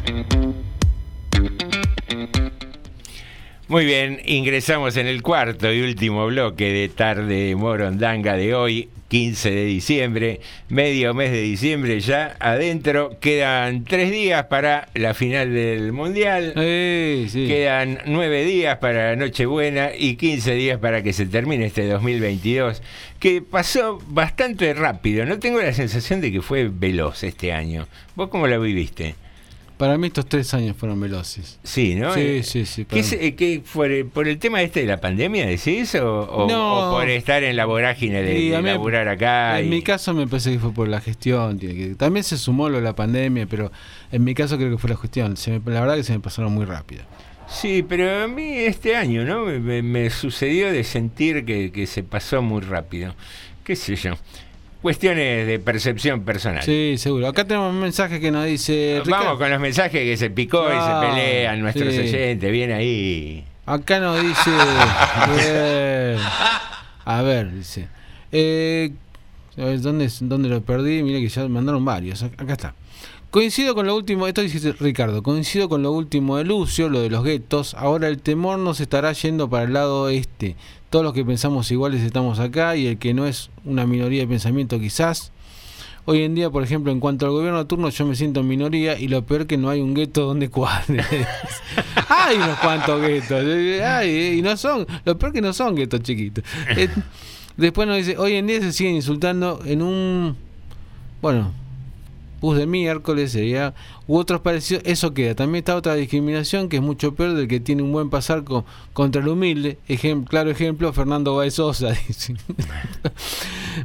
[3.66, 9.50] Muy bien, ingresamos en el cuarto y último bloque de Tarde Morondanga de hoy, 15
[9.50, 13.18] de diciembre, medio mes de diciembre ya adentro.
[13.18, 16.52] Quedan tres días para la final del Mundial.
[16.54, 22.82] Quedan nueve días para Nochebuena y 15 días para que se termine este 2022,
[23.18, 25.26] que pasó bastante rápido.
[25.26, 27.88] No tengo la sensación de que fue veloz este año.
[28.14, 29.16] ¿Vos cómo la viviste?
[29.80, 31.58] Para mí estos tres años fueron veloces.
[31.64, 32.14] Sí, ¿no?
[32.14, 32.84] Sí, Eh, sí, sí.
[32.84, 33.08] ¿Qué, mí.
[33.12, 35.94] eh, qué fue, ¿Por el tema este de la pandemia decís?
[35.96, 36.90] ¿O, o- No.
[36.90, 39.58] o por estar en la vorágine de, mí- laburar acá?
[39.58, 41.58] En y- mi caso me parece que fue por la gestión.
[41.58, 43.72] que- también se sumó lo de la pandemia, pero
[44.12, 45.36] en mi caso creo que fue la gestión.
[45.36, 47.02] Se me- la verdad que se me pasaron muy rápido.
[47.48, 49.46] Sí, pero a mí este año, ¿no?
[49.46, 53.14] Me, me- me sucedió de sentir que, que se pasó muy rápido.
[53.64, 54.12] ¿Qué sé yo?
[54.82, 56.62] Cuestiones de percepción personal.
[56.62, 57.28] Sí, seguro.
[57.28, 59.02] Acá tenemos un mensaje que nos dice...
[59.04, 62.00] Vamos Ricardo- con los mensajes que se picó y se pelean nuestros sí.
[62.00, 62.50] oyentes.
[62.50, 63.44] Bien ahí.
[63.66, 64.50] Acá nos dice.
[65.36, 66.16] Bien.
[67.04, 67.88] A ver, dice.
[68.32, 68.92] Eh,
[69.58, 71.02] a ver, ¿dónde, ¿Dónde lo perdí?
[71.02, 72.22] Mire que ya mandaron varios.
[72.22, 72.74] Ac- Acá está.
[73.30, 77.10] Coincido con lo último, esto dice Ricardo, coincido con lo último de Lucio, lo de
[77.10, 77.74] los guetos.
[77.74, 80.56] Ahora el temor nos estará yendo para el lado este.
[80.90, 84.26] Todos los que pensamos iguales estamos acá y el que no es una minoría de
[84.26, 85.32] pensamiento quizás.
[86.04, 88.98] Hoy en día, por ejemplo, en cuanto al gobierno turno, yo me siento en minoría
[88.98, 91.04] y lo peor que no hay un gueto donde cuadre.
[92.08, 93.44] hay unos cuantos guetos.
[93.84, 96.42] hay, y no son, lo peor que no son guetos chiquitos.
[96.76, 96.88] Eh,
[97.56, 100.36] después nos dice, hoy en día se siguen insultando en un,
[101.22, 101.52] bueno,
[102.40, 103.74] bus de miércoles sería,
[104.06, 105.34] u otros parecidos, eso queda.
[105.34, 108.64] También está otra discriminación que es mucho peor del que tiene un buen pasar con,
[108.92, 109.78] contra el humilde.
[109.88, 112.34] Ejem- claro ejemplo, Fernando Baez Sosa, dice.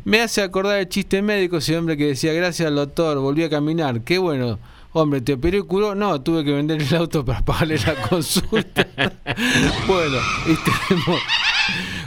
[0.04, 3.50] Me hace acordar el chiste médico, ese hombre que decía, gracias al doctor, volví a
[3.50, 4.02] caminar.
[4.02, 4.60] Qué bueno.
[4.98, 5.94] Hombre, ¿te operó y curó?
[5.94, 8.88] No, tuve que vender el auto para pagarle la consulta.
[9.88, 10.56] bueno, y
[10.88, 11.20] tenemos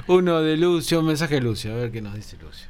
[0.06, 2.66] uno de Lucio, un mensaje de Lucio, a ver qué nos dice Lucio.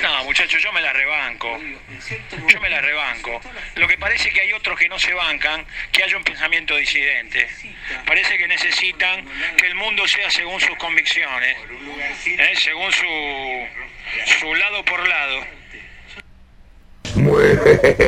[0.00, 1.58] No, muchachos, yo me la rebanco.
[2.48, 3.40] Yo me la rebanco.
[3.74, 7.48] Lo que parece que hay otros que no se bancan, que haya un pensamiento disidente.
[8.06, 9.24] Parece que necesitan
[9.56, 11.56] que el mundo sea según sus convicciones,
[12.26, 12.52] ¿eh?
[12.56, 13.66] según su,
[14.38, 15.44] su lado por lado.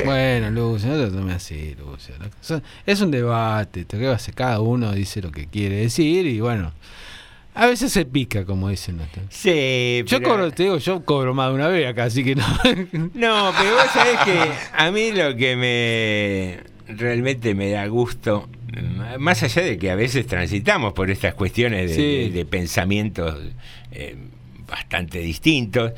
[0.05, 2.15] Bueno, Lucio, no te tomes así, Lucio.
[2.87, 6.73] Es un debate, te quedas- cada uno dice lo que quiere decir y bueno,
[7.55, 9.01] a veces se pica, como dicen.
[9.29, 12.35] Sí, Yo pero- cobro, te digo, yo cobro más de una vez acá, así que
[12.37, 12.47] no.
[13.15, 14.39] No, pero vos sabés que
[14.77, 18.49] a mí lo que me realmente me da gusto,
[19.19, 22.03] más allá de que a veces transitamos por estas cuestiones de, Sí.
[22.03, 23.37] de- de pensamientos
[23.93, 24.17] eh,
[24.69, 25.93] bastante distintos,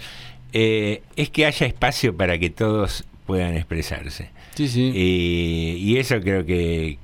[0.54, 4.30] eh, es que haya espacio para que todos puedan expresarse.
[4.54, 4.92] Sí, sí.
[4.94, 6.98] Y, y eso creo que,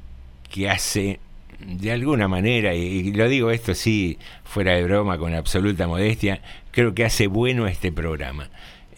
[0.50, 1.20] que hace
[1.68, 6.40] de alguna manera, y, y lo digo esto sí, fuera de broma, con absoluta modestia,
[6.70, 8.48] creo que hace bueno este programa.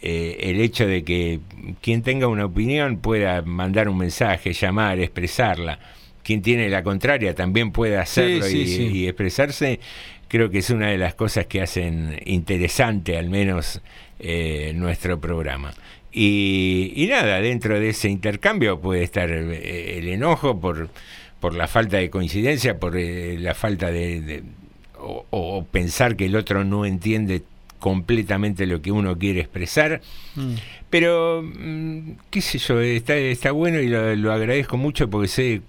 [0.02, 1.40] Eh, el hecho de que
[1.82, 5.78] quien tenga una opinión pueda mandar un mensaje, llamar, expresarla.
[6.22, 8.82] Quien tiene la contraria también puede hacerlo sí, y, sí.
[8.92, 9.80] y expresarse.
[10.28, 13.82] Creo que es una de las cosas que hacen interesante, al menos,
[14.20, 15.74] eh, nuestro programa.
[16.12, 20.88] Y, y nada, dentro de ese intercambio puede estar eh, el enojo por,
[21.40, 24.42] por la falta de coincidencia, por eh, la falta de, de-
[24.98, 27.42] o, o pensar que el otro no entiende
[27.78, 30.02] completamente lo que uno quiere expresar.
[30.36, 30.54] Mm.
[30.90, 35.62] Pero, mm, qué sé yo, está, está bueno y lo, lo agradezco mucho porque sé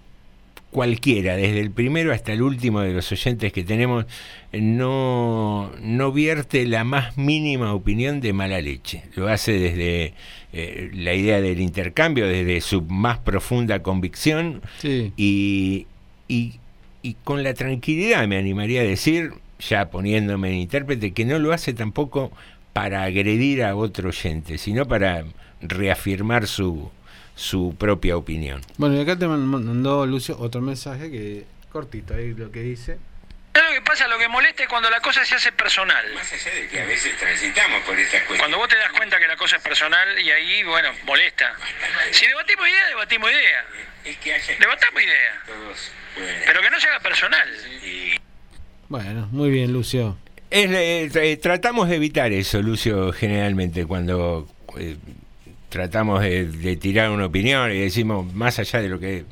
[0.71, 4.05] cualquiera, desde el primero hasta el último de los oyentes que tenemos,
[4.53, 9.03] no, no vierte la más mínima opinión de mala leche.
[9.15, 10.13] Lo hace desde
[10.53, 15.11] eh, la idea del intercambio, desde su más profunda convicción Sí.
[15.17, 15.87] y,
[16.27, 16.53] y,
[17.01, 21.51] y con la tranquilidad, me animaría a decir, ya poniéndome en intérprete, que no lo
[21.53, 22.31] hace tampoco
[22.73, 25.25] para agredir a otro oyente, sino para
[25.61, 26.89] reafirmar su,
[27.41, 28.61] su propia opinión.
[28.77, 32.97] Bueno, y acá te man- mandó Lucio otro mensaje que cortito ahí lo que dice.
[33.53, 36.05] Es lo que pasa, lo que molesta es cuando la cosa se hace personal.
[36.13, 38.39] Más allá de que a veces transitamos por estas cuestiones.
[38.39, 41.53] Cuando vos te das cuenta que la cosa es personal y ahí, bueno, molesta.
[42.11, 43.65] Si debatimos idea, debatimos idea.
[44.59, 45.43] Debatamos idea.
[46.45, 47.49] Pero que no se haga personal.
[48.87, 50.17] Bueno, muy bien, Lucio.
[50.49, 54.47] Es, eh, eh, tratamos de evitar eso, Lucio, generalmente, cuando
[54.77, 54.97] eh,
[55.71, 59.23] tratamos de, de tirar una opinión y decimos, más allá de lo que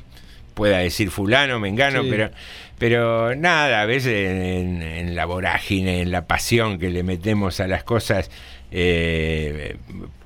[0.54, 2.08] pueda decir fulano, mengano, Sí.
[2.10, 2.30] pero,
[2.78, 7.68] pero nada, a veces en, en la vorágine, en la pasión que le metemos a
[7.68, 8.30] las cosas,
[8.72, 9.76] eh,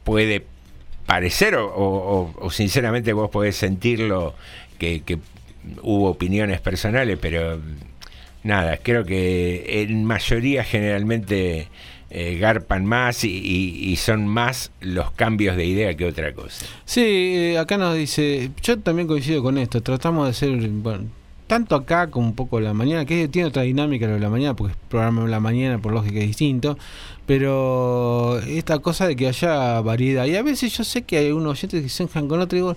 [0.05, 0.45] puede
[1.07, 4.35] parecer, o, o- o sinceramente vos podés sentirlo,
[4.78, 5.19] que, que
[5.82, 7.61] hubo opiniones personales, pero
[8.43, 11.69] nada, creo que en mayoría generalmente
[12.16, 16.65] eh, garpan más y, y- y son más los cambios de idea que otra cosa.
[16.85, 21.07] Sí, eh, acá nos dice, yo también coincido con esto, tratamos de hacer, bueno,
[21.47, 24.55] tanto acá como un poco la mañana, que tiene otra dinámica lo de la mañana,
[24.55, 26.78] porque es programa de la mañana, por lógica es distinto,
[27.27, 31.53] pero esta cosa de que haya variedad, y a veces yo sé que hay unos
[31.59, 32.77] oyentes que se enjan con otro, y digo,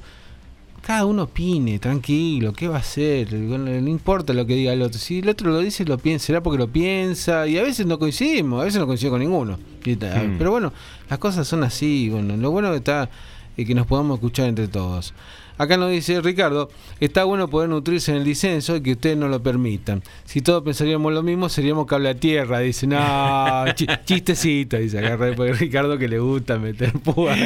[0.87, 3.33] cada uno opine, tranquilo, ¿qué va a hacer?
[3.33, 4.97] No importa lo que diga el otro.
[4.97, 7.45] Si el otro lo dice, lo piensa, será porque lo piensa.
[7.45, 9.59] Y a veces no coincidimos, a veces no coincido con ninguno.
[9.83, 10.37] Y ta- Mm.
[10.37, 10.71] Pero bueno,
[11.09, 12.09] las cosas son así.
[12.09, 13.09] Bueno, lo bueno está
[13.57, 15.13] eh, que nos podamos escuchar entre todos.
[15.57, 16.69] Acá nos dice Ricardo,
[17.01, 20.03] está bueno poder nutrirse en el disenso y que ustedes no lo permitan.
[20.23, 22.59] Si todos pensaríamos lo mismo, seríamos cable a tierra.
[22.59, 27.35] Dice, no, chi- chistecito, dice acá porque Ricardo que le gusta meter púa.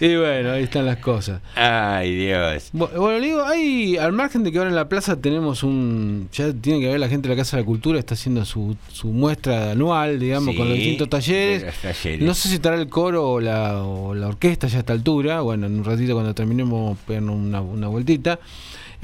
[0.00, 1.40] y, y bueno, ahí están las cosas.
[1.54, 2.70] Ay, Dios.
[2.72, 6.28] Bu- Bueno, le digo, hay, al margen de que ahora en la plaza tenemos un.
[6.32, 8.76] Ya tiene que ver la gente de la Casa de la Cultura, está haciendo su,
[8.90, 11.64] su muestra anual, digamos, con los Sí, distintos talleres.
[11.64, 12.22] los talleres.
[12.26, 15.40] No sé si estará el coro o la, o la orquesta ya a esta altura.
[15.42, 18.38] Bueno, en un ratito cuando terminemos, pegarnos una, una vueltita.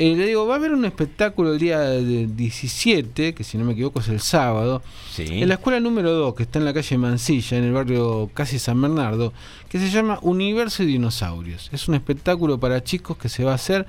[0.01, 3.65] Eh, le digo, va a haber un espectáculo el día de 17, que si no
[3.65, 4.81] me equivoco es el sábado,
[5.11, 5.25] Sí.
[5.29, 8.61] en la escuela número 2, que está en la calle Mansilla, en el barrio casi
[8.61, 9.33] San Bernardo,
[9.69, 11.69] que se llama Universo y Dinosaurios.
[11.73, 13.87] Es un espectáculo para chicos que se va a hacer,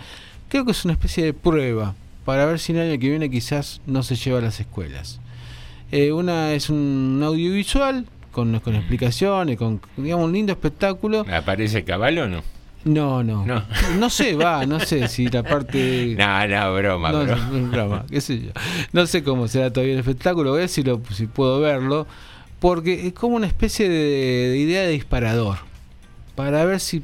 [0.48, 1.94] creo que es una especie de prueba,
[2.26, 5.20] para ver si el año que viene quizás no se lleva a las escuelas.
[5.92, 11.24] Eh, una es un audiovisual, con, con explicaciones, con digamos, un lindo espectáculo.
[11.32, 12.42] ¿Aparece caballo o no?
[12.86, 13.46] No, no.
[13.46, 13.64] No.
[13.98, 16.16] No sé, va, no sé si la parte...
[16.18, 17.48] No, no, broma, No, broma.
[17.52, 18.52] no, es broma, qué sé yo.
[18.94, 22.08] No sé cómo será todavía el espectáculo, voy a ver si, lo, si puedo verlo,
[22.60, 25.58] porque es como una especie de, de idea de disparador,
[26.36, 27.04] para ver si,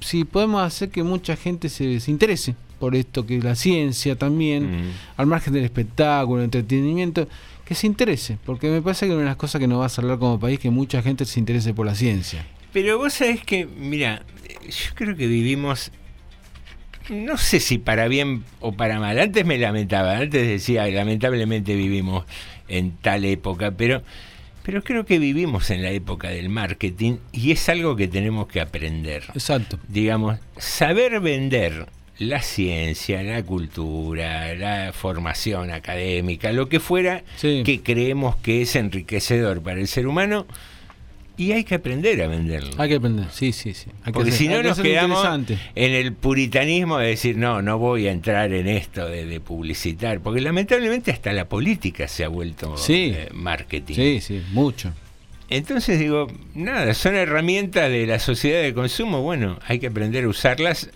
[0.00, 4.64] si podemos hacer que mucha gente se, se interese por esto, que la ciencia también,
[4.88, 4.90] Mm.
[5.16, 7.28] al margen del espectáculo, entretenimiento,
[7.64, 9.88] que se interese, porque me parece que una de las cosas que nos va a
[9.88, 12.44] salvar como país que mucha gente se interese por la ciencia.
[12.74, 14.24] Pero vos sabés que, mira,
[14.64, 15.92] yo creo que vivimos,
[17.08, 22.24] no sé si para bien o para mal, antes me lamentaba, antes decía, lamentablemente vivimos
[22.66, 24.02] en tal época, pero,
[24.64, 28.60] pero creo que vivimos en la época del marketing y es algo que tenemos que
[28.60, 29.22] aprender.
[29.34, 29.78] Exacto.
[29.86, 31.86] Digamos, saber vender
[32.18, 39.62] la ciencia, la cultura, la formación académica, lo que fuera que creemos que es enriquecedor
[39.62, 40.48] para el ser humano,
[41.36, 42.70] y hay que aprender a venderlo.
[42.78, 43.90] Hay que aprender, sí, sí, sí.
[44.04, 45.26] Hay Porque si no nos quedamos
[45.74, 50.20] en el puritanismo de decir, no, no voy a entrar en esto de, de publicitar,
[50.20, 53.12] porque lamentablemente hasta la política se ha vuelto Sí.
[53.14, 53.94] eh, marketing.
[53.94, 54.92] Sí, sí, mucho.
[55.50, 60.28] Entonces digo, nada, son herramientas de la sociedad de consumo, bueno, hay que aprender a
[60.28, 60.90] usarlas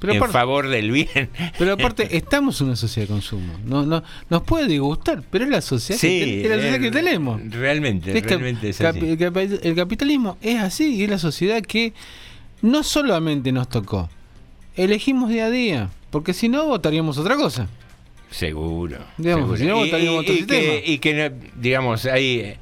[0.00, 1.28] Pero en aparte- favor del bien.
[1.58, 3.52] Pero aparte, estamos una sociedad de consumo.
[3.64, 6.80] No, no, nos puede disgustar, pero es la sociedad, Sí, que, es la sociedad eh,
[6.80, 7.40] que tenemos.
[7.50, 8.98] Realmente, Es que realmente es así.
[9.00, 11.92] el, capi- el capitalismo es así y es la sociedad que
[12.62, 14.08] no solamente nos tocó,
[14.76, 17.68] elegimos día a día, porque si no votaríamos otra cosa.
[18.30, 18.98] Seguro.
[19.16, 19.58] Digamos, seguro.
[19.58, 20.60] si no, y, votaríamos otro y sistema.
[20.60, 22.56] que, y que digamos, hay,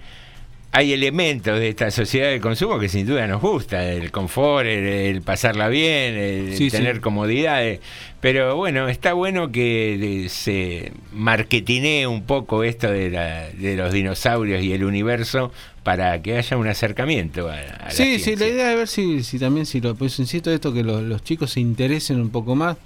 [0.79, 4.85] hay elementos de esta sociedad de consumo que sin duda nos gusta, el confort, el,
[4.87, 6.77] el pasarla bien, el Sí, sí.
[6.77, 7.81] tener comodidades.
[8.21, 14.63] Pero bueno, está bueno que se marketinee un poco esto de, la- de los dinosaurios
[14.63, 15.51] y el universo
[15.83, 19.23] para que haya un acercamiento a, a la Sí, sí, la idea es ver si,
[19.25, 22.55] si también, si lo, pues insisto esto, que lo- los chicos se interesen un poco
[22.55, 22.77] más.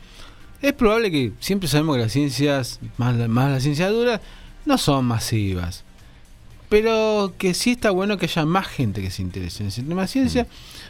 [0.62, 4.20] Es probable que siempre sabemos que las ciencias, más, más las ciencias duras,
[4.64, 5.84] no son masivas.
[6.70, 10.02] Pero que sí está bueno que haya más gente que se interese en ese tema
[10.02, 10.47] de ciencia.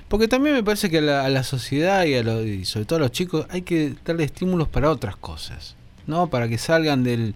[0.09, 2.85] Porque también me parece que a la, a la sociedad y, a lo- y sobre
[2.86, 5.74] todo a los chicos hay que darle estímulos para otras cosas.
[6.07, 6.28] ¿no?
[6.28, 7.35] Para que salgan del,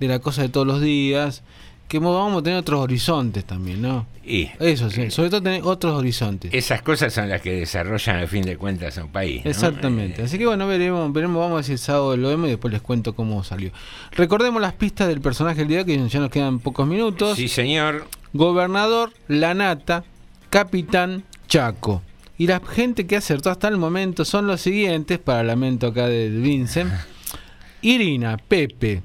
[0.00, 1.42] de la cosa de todos los días.
[1.88, 4.06] Que mo- vamos a tener otros horizontes también, ¿no?
[4.24, 6.52] Y Eso, sí, sobre todo tener otros horizontes.
[6.52, 9.44] esas cosas son las que desarrollan al fin de cuentas a un país.
[9.44, 9.50] ¿no?
[9.52, 10.22] Exactamente.
[10.22, 12.82] Así que bueno, veremos, veremos, vamos a si el sábado lo vemos y después les
[12.82, 13.70] cuento cómo salió.
[14.12, 17.36] Recordemos las pistas del personaje del día, que ya nos quedan pocos minutos.
[17.36, 18.08] Sí, señor.
[18.32, 20.02] Gobernador, Lanata,
[20.50, 22.02] Capitán, Chaco.
[22.36, 26.40] Y la gente que acertó hasta el momento son los siguientes, para lamento acá del
[26.42, 26.92] Vincent.
[27.80, 29.02] Irina, Pepe,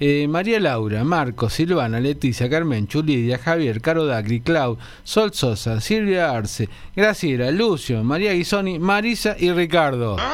[0.00, 6.30] eh, María Laura, Marco, Silvana, Leticia, Carmen, Chulidia, Javier, Caro Dacri, Clau, Sol Sosa, Silvia
[6.30, 10.16] Arce, Graciela, Lucio, María Guisoni, Marisa y Ricardo.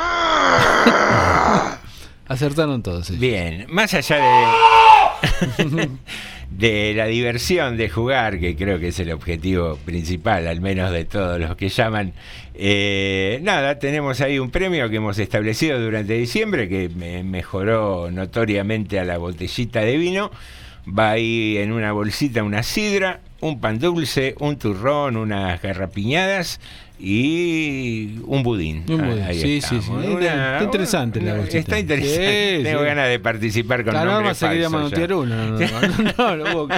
[2.26, 3.20] Acertaron todos ellos.
[3.20, 5.88] Bien, más allá de,
[6.50, 11.04] de la diversión de jugar, que creo que es el objetivo principal, al menos de
[11.04, 12.12] todos los que llaman,
[12.54, 19.00] eh, nada, tenemos ahí un premio que hemos establecido durante diciembre, que me mejoró notoriamente
[19.00, 20.30] a la botellita de vino.
[20.86, 26.60] Va ahí en una bolsita una sidra, un pan dulce, un turrón, unas garrapiñadas
[27.00, 28.84] y un budín.
[28.88, 29.76] Un budín, Ahí sí, sí, sí.
[29.76, 30.04] estamos.
[30.04, 31.58] Está- interesante la bolsita.
[31.58, 32.56] Está interesante.
[32.58, 32.84] Sí, Tengo sí.
[32.86, 35.06] ganas de participar con La norma nombre se quería falso ya.
[35.08, 35.36] manotear uno.
[35.36, 36.74] No, no, no, no,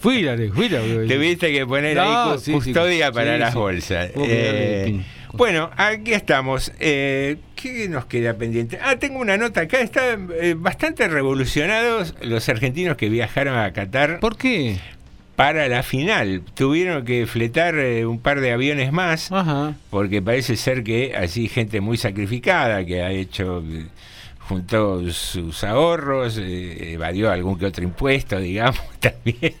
[0.00, 0.68] Fui, Lare, fui.
[0.68, 4.10] Tuviste que poner ahí custodia para las bolsas.
[4.16, 5.00] Eh.
[5.32, 6.72] Bueno, aquí estamos.
[6.80, 8.78] Eh, ¿Qué nos queda pendiente?
[8.82, 9.80] Ah, tengo una nota acá.
[9.80, 14.20] Están eh, bastante revolucionados los argentinos que viajaron a Qatar.
[14.20, 14.78] ¿Por qué?
[15.36, 16.42] Para la final.
[16.54, 19.32] Tuvieron que fletar eh, un par de aviones más.
[19.32, 19.74] Ajá.
[19.90, 23.62] Porque parece ser que así gente muy sacrificada que ha hecho.
[24.50, 29.54] Eh, juntó sus ahorros, eh, evadió algún que otro impuesto, digamos, también,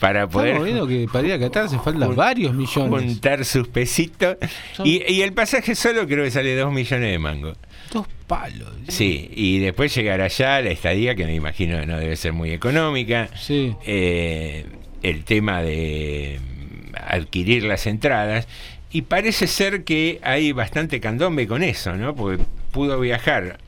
[0.00, 3.02] para poder Estamos viendo que para ir a Qatar se faltan varios millones.
[3.04, 4.36] juntar sus pesitos.
[4.74, 7.56] Son- Y, y el pasaje solo creo que sale dos millones de mangos.
[7.92, 8.68] Dos palos.
[8.88, 13.28] Sí, y después llegar allá, la estadía, que me imagino no debe ser muy económica.
[13.36, 13.74] Sí.
[13.86, 14.66] Eh,
[15.02, 18.48] el tema de mm, adquirir las entradas.
[18.90, 22.14] Y parece ser que hay bastante candombe con eso, ¿no?
[22.16, 22.42] Porque
[22.72, 23.58] pudo viajar.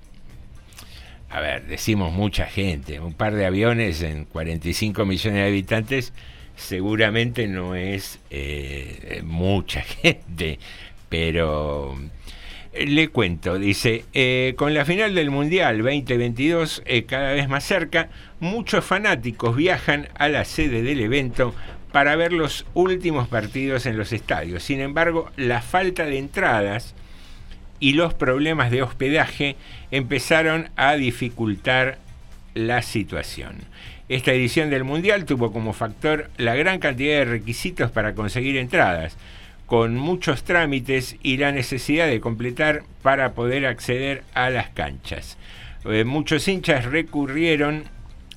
[1.31, 6.13] A ver, decimos mucha gente, un par de aviones en 45 millones de habitantes,
[6.57, 10.59] seguramente no es eh, mucha gente,
[11.09, 11.97] pero
[12.73, 17.65] eh, le cuento, dice, eh, con la final del Mundial 2022 eh, cada vez más
[17.65, 18.09] cerca,
[18.41, 21.55] muchos fanáticos viajan a la sede del evento
[21.93, 24.63] para ver los últimos partidos en los estadios.
[24.63, 26.95] Sin embargo, la falta de entradas
[27.81, 29.57] y los problemas de hospedaje
[29.91, 31.99] empezaron a dificultar
[32.55, 33.57] la situación.
[34.09, 39.17] Esta edición del Mundial tuvo como factor la gran cantidad de requisitos para conseguir entradas,
[39.67, 45.37] con muchos trámites y la necesidad de completar para poder acceder a las canchas.
[45.85, 47.85] Eh, muchos hinchas recurrieron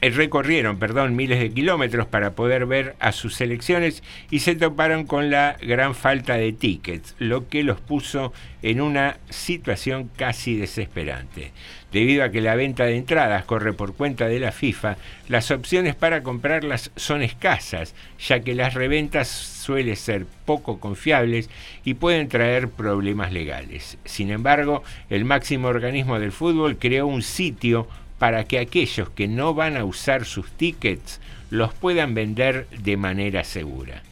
[0.09, 4.01] recorrieron perdón, miles de kilómetros para poder ver a sus selecciones
[4.31, 8.33] y se toparon con la gran falta de tickets, lo que los puso
[8.63, 11.51] en una situación casi desesperante.
[11.91, 14.97] Debido a que la venta de entradas corre por cuenta de la FIFA,
[15.27, 21.49] las opciones para comprarlas son escasas, ya que las reventas suelen ser poco confiables
[21.83, 23.97] y pueden traer problemas legales.
[24.05, 27.87] Sin embargo, el máximo organismo del fútbol creó un sitio
[28.21, 31.19] para que aquellos que no van a usar sus tickets
[31.49, 34.03] los puedan vender de manera segura.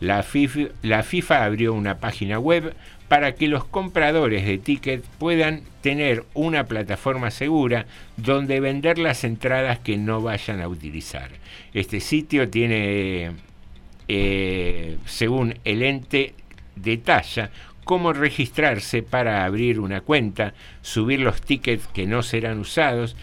[0.00, 2.74] La FIFA, abrió una página web
[3.06, 7.86] para que los compradores de tickets puedan tener una plataforma segura
[8.16, 11.30] donde vender las entradas que no vayan a utilizar.
[11.72, 13.30] Este sitio tiene,
[14.08, 16.34] eh, según el ente,
[16.74, 17.52] detalla
[17.86, 23.14] cómo registrarse para abrir una cuenta, subir los tickets que no serán usados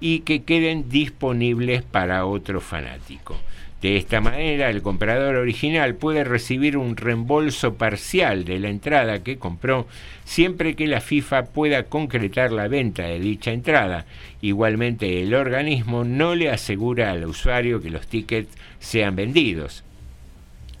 [0.00, 3.36] y que queden disponibles para otro fanático.
[3.80, 9.38] De esta manera, el comprador original puede recibir un reembolso parcial de la entrada que
[9.38, 9.88] compró
[10.24, 14.06] siempre que la FIFA pueda concretar la venta de dicha entrada.
[14.40, 19.82] Igualmente, el organismo no le asegura al usuario que los tickets sean vendidos,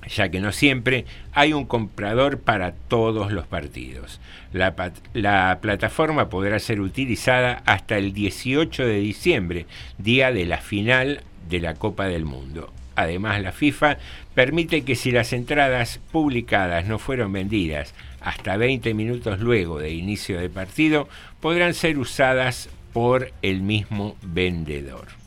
[0.08, 4.20] ya que no siempre hay un comprador para todos los partidos.
[4.52, 9.66] La, plataforma podrá ser utilizada hasta el 18 de diciembre,
[9.98, 12.72] día de la final de la Copa del Mundo.
[12.94, 13.98] Además, la FIFA
[14.34, 20.38] permite que si las entradas publicadas no fueron vendidas hasta 20 minutos luego de inicio
[20.38, 21.08] de partido,
[21.40, 25.21] podrán ser usadas por el mismo vendedor.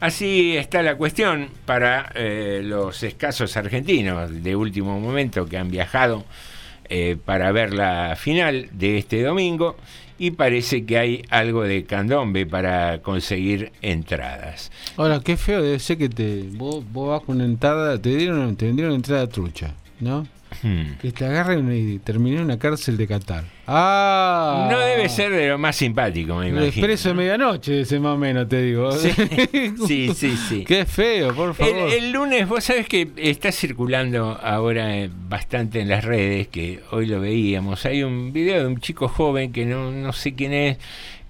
[0.00, 6.24] Así está la cuestión para eh, los escasos argentinos de último momento que han viajado
[6.88, 9.76] eh, para ver la final de este domingo
[10.18, 14.70] y parece que hay algo de candombe para conseguir entradas.
[14.96, 18.54] Ahora, qué feo debe ser que te vos, vos vas con una entrada, te dieron,
[18.56, 20.26] te vendieron entrada trucha, ¿no?
[20.62, 20.96] Hmm.
[21.00, 23.44] Que te agarren y terminé en una cárcel de Qatar.
[23.66, 24.68] ¡Ah!
[24.70, 26.66] No debe ser de lo más simpático, me imagino.
[26.66, 28.92] expreso de medianoche, ese más o menos, te digo.
[28.92, 29.10] Sí,
[29.86, 30.64] sí, sí, sí.
[30.64, 31.92] Qué feo, por favor.
[31.92, 37.06] el lunes, vos sabés que está circulando ahora eh, bastante en las redes, que hoy
[37.06, 37.84] lo veíamos.
[37.86, 40.78] Hay un video de un chico joven que no, no sé quién es,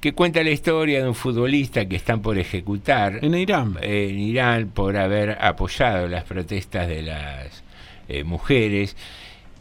[0.04, 3.20] que cuenta la historia de un futbolista que están por ejecutar.
[3.22, 3.78] En Irán.
[3.80, 7.63] en Irán por haber apoyado las protestas de las
[8.08, 8.96] eh, mujeres.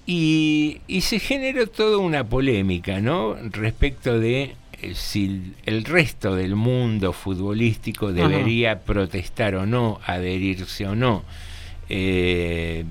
[0.06, 3.36] Y, y se generó toda una polémica, ¿no?
[3.52, 8.16] Respecto de eh, si el resto del mundo futbolístico Ajá.
[8.28, 11.24] debería protestar o no, adherirse o no.
[11.88, 12.84] Eh,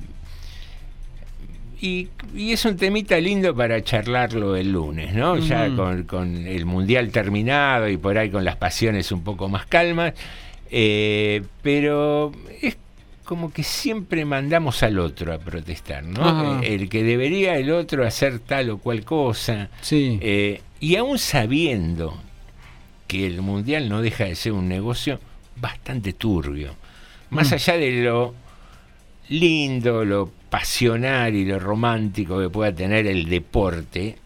[1.80, 5.36] y, y es un temita lindo para charlarlo el lunes, ¿no?
[5.38, 9.66] Ya con, con el mundial terminado y por ahí con las pasiones un poco más
[9.66, 10.14] calmas.
[10.70, 12.76] eh, pero es
[13.32, 16.60] como que siempre mandamos al otro a protestar, ¿no?
[16.62, 19.70] Eh, El que debería el otro hacer tal o cual cosa.
[19.80, 20.18] Sí.
[20.20, 22.14] Eh, y aún sabiendo
[23.08, 25.18] que el mundial no deja de ser un negocio
[25.56, 26.74] bastante turbio.
[27.30, 27.54] Más Mm.
[27.54, 28.34] allá de lo
[29.30, 34.18] lindo, lo pasional y lo romántico que pueda tener el deporte,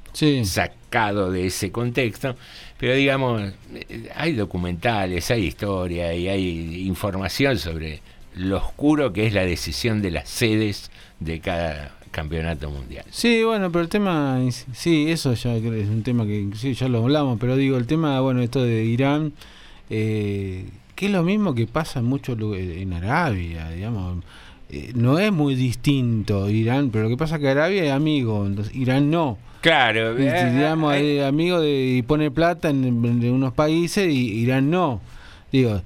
[0.42, 2.34] sacado de ese contexto,
[2.78, 3.42] pero digamos,
[3.72, 8.00] eh, hay documentales, hay historia y hay información sobre
[8.36, 10.90] lo oscuro que es la decisión de las sedes
[11.20, 13.04] de cada campeonato mundial.
[13.10, 14.38] Sí, bueno, pero el tema,
[14.72, 18.20] sí, eso ya es un tema que sí, ya lo hablamos, pero digo, el tema,
[18.20, 19.32] bueno, esto de Irán,
[19.90, 24.24] eh, que es lo mismo que pasa en muchos lugares, en Arabia, digamos,
[24.70, 28.46] eh, no es muy distinto Irán, pero lo que pasa es que Arabia es amigo,
[28.46, 29.38] entonces Irán no.
[29.60, 34.70] Claro, Y, eh, digamos, es amigo de, y pone plata en unos países y Irán
[34.70, 35.00] no.
[35.52, 35.82] Digo,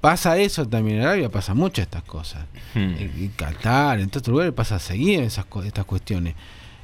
[0.00, 2.44] pasa eso también en Arabia, pasa mucho estas cosas.
[2.74, 2.94] Hmm.
[2.98, 6.34] En Qatar, en todos lugares pasa seguir esas estas cuestiones.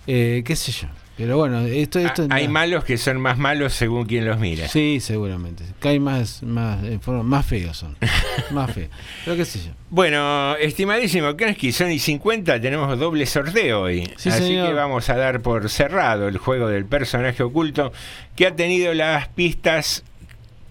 [0.07, 0.89] Eh, qué sé yo.
[1.16, 4.66] Pero bueno, esto, esto Ah, hay malos que son más malos según quien los mira.
[4.66, 5.62] Sí, seguramente.
[5.81, 7.97] Que hay más, más, más feos son.
[8.51, 8.91] más feos.
[9.24, 9.70] Pero qué sé yo.
[9.91, 14.11] Bueno, estimadísimo Kransky, Sony 50, tenemos doble sorteo hoy.
[14.16, 14.66] Sí, Así señor.
[14.69, 17.93] que vamos a dar por cerrado el juego del personaje oculto
[18.35, 20.03] que ha tenido las pistas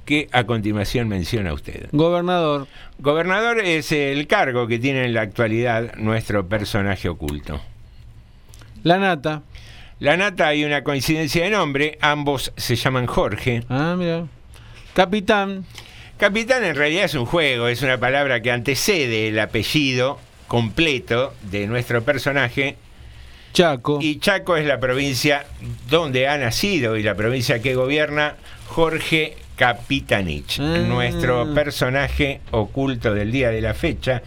[0.05, 1.87] que a continuación menciona usted.
[1.91, 2.67] Gobernador.
[2.99, 7.61] Gobernador es el cargo que tiene en la actualidad nuestro personaje oculto.
[8.83, 9.43] La nata.
[9.99, 13.63] La nata hay una coincidencia de nombre, ambos se llaman Jorge.
[13.69, 14.25] Ah, mira.
[14.93, 15.65] Capitán.
[16.17, 21.67] Capitán en realidad es un juego, es una palabra que antecede el apellido completo de
[21.67, 22.75] nuestro personaje.
[23.53, 23.99] Chaco.
[24.01, 25.45] Y Chaco es la provincia
[25.89, 28.35] donde ha nacido y la provincia que gobierna
[28.67, 30.79] Jorge Capitanich, Ah.
[30.87, 34.21] nuestro personaje oculto del día de la fecha,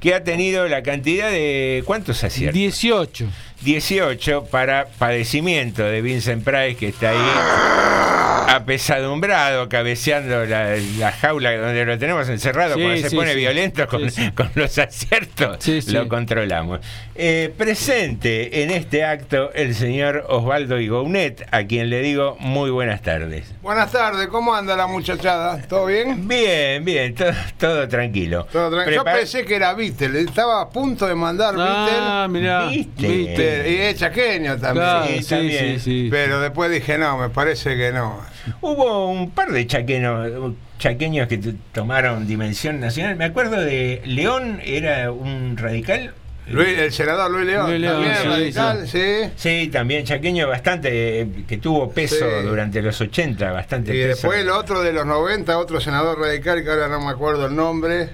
[0.00, 1.82] que ha tenido la cantidad de...
[1.86, 2.54] ¿Cuántos aciertos?
[2.58, 3.26] 18.
[3.62, 11.84] 18 para padecimiento de Vincent Price, que está ahí apesadumbrado, cabeceando la, la jaula donde
[11.84, 12.74] lo tenemos encerrado.
[12.74, 13.38] Sí, Cuando se sí, pone sí.
[13.38, 14.30] violento con, Sí, sí.
[14.34, 15.92] con los aciertos, Sí, sí.
[15.92, 16.80] lo controlamos.
[17.14, 23.02] Eh, presente en este acto el señor Osvaldo Igounet, a quien le digo muy buenas
[23.02, 23.44] tardes.
[23.62, 25.60] Buenas tardes, ¿cómo anda la muchachada?
[25.68, 26.26] ¿Todo bien?
[26.26, 28.46] Bien, bien, todo, todo tranquilo.
[28.50, 28.96] Todo tranquilo.
[28.96, 32.66] Yo pensé que era Beatle, estaba a punto de mandar Ah, mirá.
[32.66, 33.34] Beatle.
[33.68, 34.74] Y es chaqueño también.
[34.86, 35.74] Claro, Sí, también.
[35.74, 36.08] sí, sí.
[36.10, 38.20] Pero después dije, no, me parece que no.
[38.60, 41.38] Hubo un par de chaqueños, chaqueños que
[41.72, 43.16] tomaron dimensión nacional.
[43.16, 46.14] Me acuerdo de León, era un radical.
[46.48, 49.30] Luis- el senador Luis León, Luis León, también sí, radical, sí.
[49.36, 52.46] Sí, también chaqueño bastante, que tuvo peso Sí.
[52.46, 54.08] durante los 80, bastante Y peso.
[54.08, 57.54] después el otro de los 90, otro senador radical que ahora no me acuerdo el
[57.54, 58.08] nombre,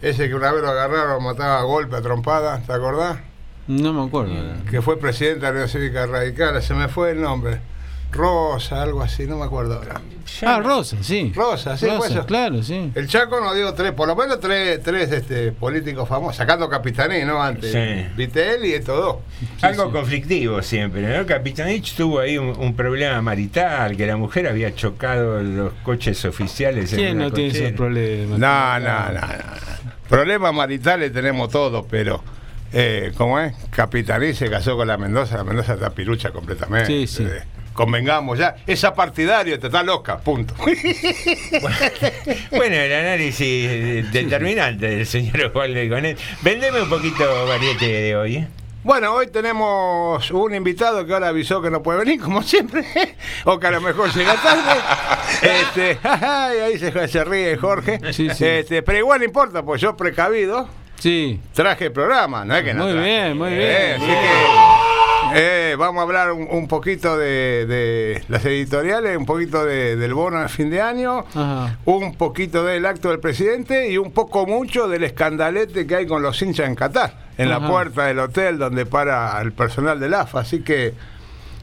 [0.00, 3.18] ese que una vez lo agarraron, lo mataba a golpe, a trompada, ¿te acordás?
[3.66, 4.34] No me acuerdo.
[4.70, 7.60] Que fue presidente de la Unión Cívica Radical, se me fue el nombre.
[8.12, 10.00] Rosa, algo así, no me acuerdo ahora.
[10.46, 11.32] Ah, Rosa, sí.
[11.34, 12.26] Rosa, sí, Rosa, fue eso.
[12.26, 12.92] claro, sí.
[12.94, 17.24] El Chaco nos dio tres, por lo menos tres, tres este, políticos famosos, sacando Capitaní,
[17.24, 17.42] ¿no?
[17.42, 17.72] Antes.
[17.72, 18.12] Sí.
[18.16, 19.16] Vitel y estos dos.
[19.62, 21.26] Algo conflictivo siempre, ¿no?
[21.26, 26.92] Capitanich tuvo ahí un, un problema marital, que la mujer había chocado los coches oficiales
[26.92, 27.66] en ¿Quién no tiene cochera.
[27.68, 28.38] esos problemas?
[28.38, 29.44] No, no, no, no.
[30.08, 32.22] Problemas maritales tenemos todos, pero.
[32.76, 33.54] Eh, ¿Cómo es?
[33.70, 36.88] Capitaní se casó con la Mendoza, la Mendoza está pirucha completamente.
[36.88, 37.22] Sí, sí.
[37.22, 37.42] Eh,
[37.72, 40.54] convengamos ya, esa partidario te está loca, punto.
[42.50, 46.18] Bueno, el análisis determinante del señor Juan Leconet.
[46.42, 48.48] Vendeme un poquito variete de hoy, ¿eh?
[48.82, 52.84] Bueno, hoy tenemos un invitado que ahora avisó que no puede venir, como siempre,
[53.44, 54.80] o que a lo mejor llega tarde.
[55.60, 58.00] este, ahí se, se ríe Jorge.
[58.12, 58.44] Sí, sí.
[58.44, 60.68] Este, pero igual no importa, pues yo precavido
[61.04, 61.38] Sí.
[61.52, 63.06] traje el programa, no es que no Muy traje.
[63.06, 64.00] bien, muy Eh, bien.
[64.00, 64.06] así
[65.34, 69.96] que, eh, vamos a hablar un, un poquito de, de las editoriales, un poquito de-
[69.96, 71.76] del bono de fin de año, Ajá.
[71.84, 76.22] un poquito del acto del presidente y un poco mucho del escandalete que hay con
[76.22, 80.40] los hinchas en Qatar, en la puerta del hotel donde para el personal del AFA.
[80.40, 80.94] Así que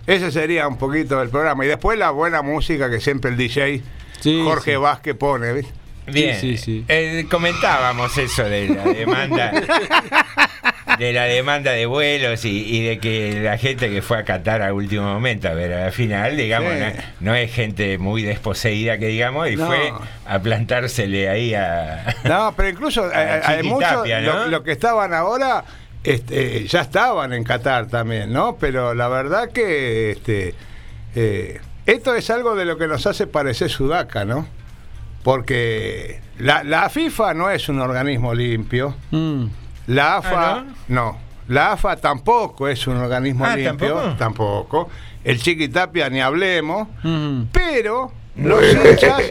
[0.05, 1.65] ese sería un poquito del programa.
[1.65, 3.81] Y después la buena música que siempre el DJ
[4.19, 4.77] Sí, Jorge sí.
[4.77, 5.51] Vázquez pone.
[5.53, 5.73] ¿viste?
[6.07, 6.85] Bien, Sí, sí, sí.
[6.87, 9.51] eh, comentábamos eso de la demanda
[10.97, 14.61] de la demanda de vuelos y, y de que la gente que fue a Qatar
[14.61, 16.79] a último momento a ver a la final, digamos, Sí.
[17.19, 19.67] no, no es gente muy desposeída que digamos, y No.
[19.67, 19.93] fue
[20.25, 22.15] a plantársele ahí a...
[22.23, 24.33] No, pero incluso eh, A hay muchos, Chiquitapia, ¿no?
[24.45, 25.63] lo, lo que estaban ahora,
[26.03, 28.57] este, ya estaban en Qatar también, ¿no?
[28.59, 30.55] Pero la verdad que este,
[31.15, 34.47] eh, esto es algo de lo que nos hace parecer Sudaca, ¿no?
[35.23, 39.45] Porque la, la FIFA no es un organismo limpio, Mm.
[39.87, 41.17] la AFA Ah, no?
[41.47, 44.17] la AFA tampoco es un organismo Ah, limpio, ¿tampoco?
[44.17, 44.89] tampoco.
[45.23, 47.43] El Chiquitapia ni hablemos, Mm.
[47.51, 49.21] pero los hinchas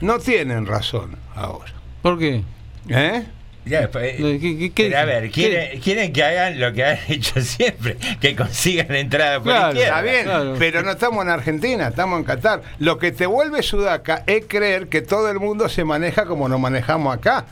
[0.00, 1.72] no tienen razón ahora.
[2.02, 2.42] ¿Por qué?
[2.88, 3.24] ¿Eh?
[3.66, 6.98] Ya, después, ¿Qué- qué- qué pero a ver, quieren, quieren que hagan lo que han
[7.08, 9.98] hecho siempre, que consigan entrada por Claro, izquierda.
[10.00, 10.54] Está bien, Claro.
[10.58, 12.62] pero no estamos en Argentina, estamos en Qatar.
[12.78, 16.60] Lo que te vuelve sudaca es creer que todo el mundo se maneja como nos
[16.60, 17.46] manejamos acá.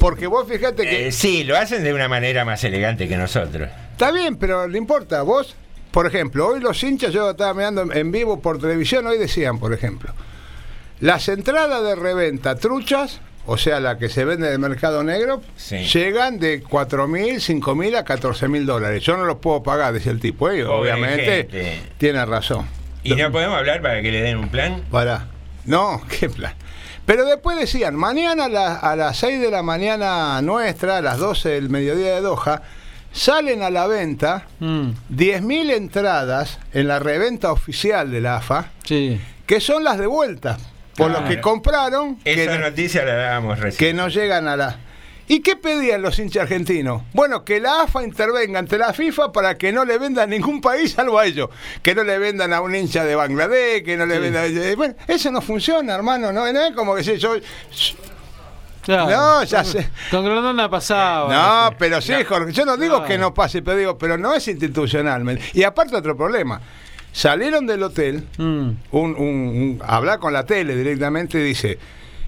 [0.00, 1.06] Porque vos fíjate que...
[1.08, 3.68] Eh, sí, lo hacen de una manera más elegante que nosotros.
[3.92, 5.22] Está bien, pero no importa.
[5.22, 5.54] Vos,
[5.92, 9.72] por ejemplo, hoy los hinchas, yo estaba mirando en vivo por televisión, hoy decían, por
[9.72, 10.12] ejemplo,
[10.98, 15.42] las entradas de reventa truchas, o sea, la que se vende en el mercado negro,
[15.56, 15.78] Sí.
[15.84, 19.02] llegan de 4 mil, 5 mil a 14 mil dólares.
[19.02, 20.52] Yo no los puedo pagar, decía el tipo.
[20.52, 21.82] Y Pobre obviamente gente.
[21.98, 22.66] tiene razón.
[23.02, 24.82] ¿Y no podemos hablar para que le den un plan?
[24.90, 25.26] Para.
[25.66, 26.54] No, qué plan.
[27.06, 31.18] Pero después decían, mañana a, la- a las 6 de la mañana nuestra, a las
[31.18, 32.62] 12 del mediodía de Doha,
[33.12, 34.90] salen a la venta Mm.
[35.10, 39.20] 10.000 entradas en la reventa oficial de la AFA, Sí.
[39.46, 40.56] que son las de vuelta,
[40.96, 43.78] por los que compraron, que, Esa no- noticia la dábamos recién.
[43.78, 44.76] que no llegan a la...
[45.26, 47.00] ¿Y qué pedían los hinchas argentinos?
[47.14, 50.60] Bueno, que la AFA intervenga ante la FIFA para que no le vendan a ningún
[50.60, 51.48] país salvo a ellos.
[51.82, 54.44] Que no le vendan a un hincha de Bangladesh, que no le vendan...
[54.54, 56.30] eh, Bueno, eso no funciona, hermano.
[56.30, 57.36] No, no es como que si yo...
[58.82, 59.08] Claro.
[59.10, 59.88] No, ya sé.
[60.10, 61.70] Con Grondona pasaba.
[61.70, 62.52] No, pero sí, Jorge.
[62.52, 63.04] Yo no digo No.
[63.06, 65.40] que no pase, pero digo, pero no es institucional.
[65.54, 66.60] Y aparte otro problema.
[67.14, 68.42] Salieron del hotel, Mm.
[68.42, 71.78] un, un, un- hablar con la tele directamente y dice,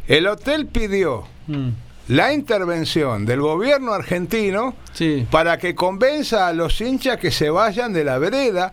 [0.07, 1.71] el hotel pidió Mm.
[2.09, 5.27] la intervención del gobierno argentino Sí.
[5.29, 8.73] para que convenza a los hinchas que se vayan de la vereda.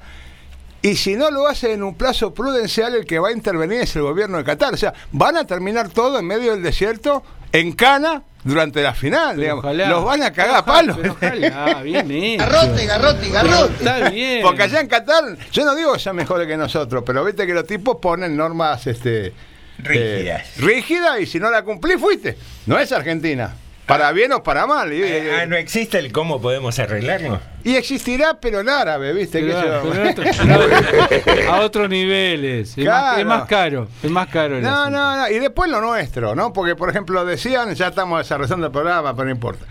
[0.83, 3.95] Y si no lo hace en un plazo prudencial, el que va a intervenir es
[3.95, 4.73] el gobierno de Qatar.
[4.75, 9.37] O sea, van a terminar todo en medio del desierto, en cana, durante la final.
[9.37, 9.63] digamos.
[9.63, 9.89] Ojalá.
[9.89, 10.97] Los van a cagar a palos.
[11.01, 12.43] pero Ojalá, bien hecho.
[12.45, 13.73] Garrote, garrote, garrote.
[13.79, 14.41] Está bien.
[14.41, 17.53] Porque allá en Qatar, yo no digo que sean mejores que nosotros, pero viste que
[17.53, 19.33] los tipos ponen normas este,
[19.79, 20.41] Rígidas.
[20.41, 22.37] eh, rígidas y si no la cumplís, fuiste.
[22.65, 23.53] No es Argentina.
[23.85, 24.91] Para bien o para mal.
[24.93, 27.39] Eh, ah, ¿No existe el cómo podemos arreglarlo?
[27.65, 29.41] y existirá, pero en árabe, ¿viste?
[29.41, 30.31] Pero, Que
[31.45, 32.77] yo- a otros niveles.
[32.77, 33.19] Es, más, Claro.
[33.19, 33.87] es más caro.
[34.01, 34.57] Es más caro.
[34.57, 34.97] el No, asunto.
[34.97, 35.29] no, no.
[35.29, 36.53] Y después lo nuestro, ¿no?
[36.53, 39.65] Porque, por ejemplo, decían, ya estamos desarrollando el programa, pero no importa.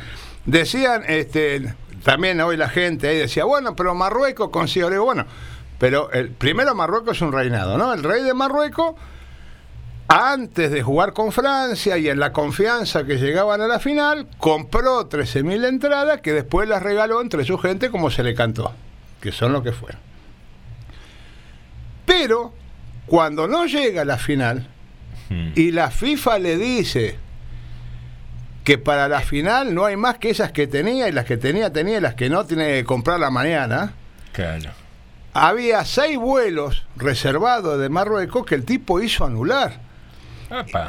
[0.45, 5.25] Decían, este, también hoy la gente ahí decía, bueno, pero Marruecos consiguió, bueno,
[5.79, 7.93] pero el primero Marruecos es un reinado, ¿no?
[7.95, 8.95] El rey de Marruecos
[10.15, 15.09] antes de jugar con Francia y en la confianza que llegaban a la final, compró
[15.09, 18.75] 13.000 entradas que después las regaló entre su gente como se le cantó,
[19.23, 19.99] que son lo que fueron.
[22.05, 22.53] Pero
[23.07, 24.67] cuando no llega a la final
[25.55, 27.17] y la FIFA le dice
[28.65, 31.73] que para la final no hay más que esas que tenía y las que tenía
[31.73, 33.95] tenía y las que no tiene que comprar la mañana,
[34.33, 34.71] Claro.
[35.33, 39.91] había seis vuelos reservados de Marruecos que el tipo hizo anular.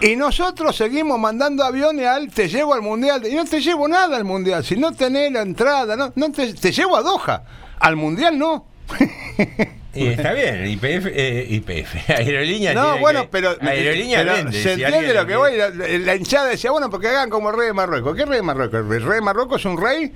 [0.02, 3.26] Y nosotros seguimos mandando aviones al te llevo al mundial.
[3.28, 4.64] Y no te llevo nada al mundial.
[4.64, 7.44] Si no tenés la entrada, no, no te, te llevo a Doha.
[7.80, 8.66] Al mundial no.
[9.96, 12.74] Y está bien, IPF, eh, IPF, aerolínea.
[12.74, 15.56] No, bueno, que- pero, Aerolínea pero vende, se si entiende lo que voy.
[15.56, 18.16] La, la hinchada decía, bueno, porque hagan como el rey de Marruecos.
[18.16, 18.80] ¿Qué rey de Marruecos?
[18.80, 20.12] El rey de Marruecos es un rey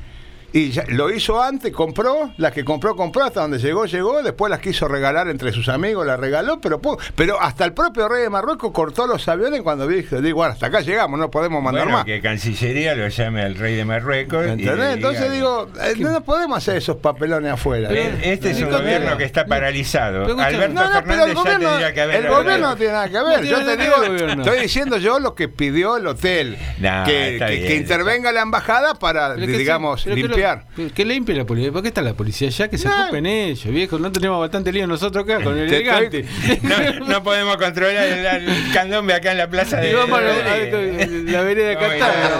[0.53, 4.49] y ya- lo hizo antes, compró, las que compró, compró, hasta donde llegó, llegó, después
[4.49, 6.79] las quiso regalar entre sus amigos, las regaló, pero
[7.15, 10.67] pero hasta el propio rey de Marruecos cortó los aviones cuando dijo, digo, bueno, hasta
[10.67, 12.05] acá llegamos, no podemos mandar Bueno, más.
[12.05, 14.45] que Cancillería lo llame al rey de Marruecos.
[14.45, 14.95] ¿Entendés?
[14.95, 17.89] Entonces digo, eh, no nos podemos hacer esos papelones afuera.
[17.91, 20.25] Eh, Este es un gobierno que está paralizado.
[20.25, 22.75] Pero Alberto no, no, pero Fernández el ya gobierno, tendría que haber el gobierno no
[22.77, 23.39] tiene nada que ver.
[23.39, 24.03] No yo te digo,
[24.43, 26.57] estoy diciendo yo lo que pidió el hotel,
[27.05, 30.35] que, que- bien, que intervenga la embajada para, Pero que digamos, sí, pero que lo-
[30.37, 30.91] limpiar.
[30.93, 31.71] que, limpie la policía.
[31.71, 32.67] ¿Por qué está la policía allá?
[32.67, 33.03] Que se No.
[33.03, 33.99] ocupen ellos, viejo.
[33.99, 36.25] No tenemos bastante lío nosotros acá con el Te elegante.
[36.63, 40.21] No, no podemos controlar el, el candombe acá en la plaza de Y vamos a
[40.21, 41.07] la- Rodríguez.
[41.27, 41.93] a- la vereda de Vamos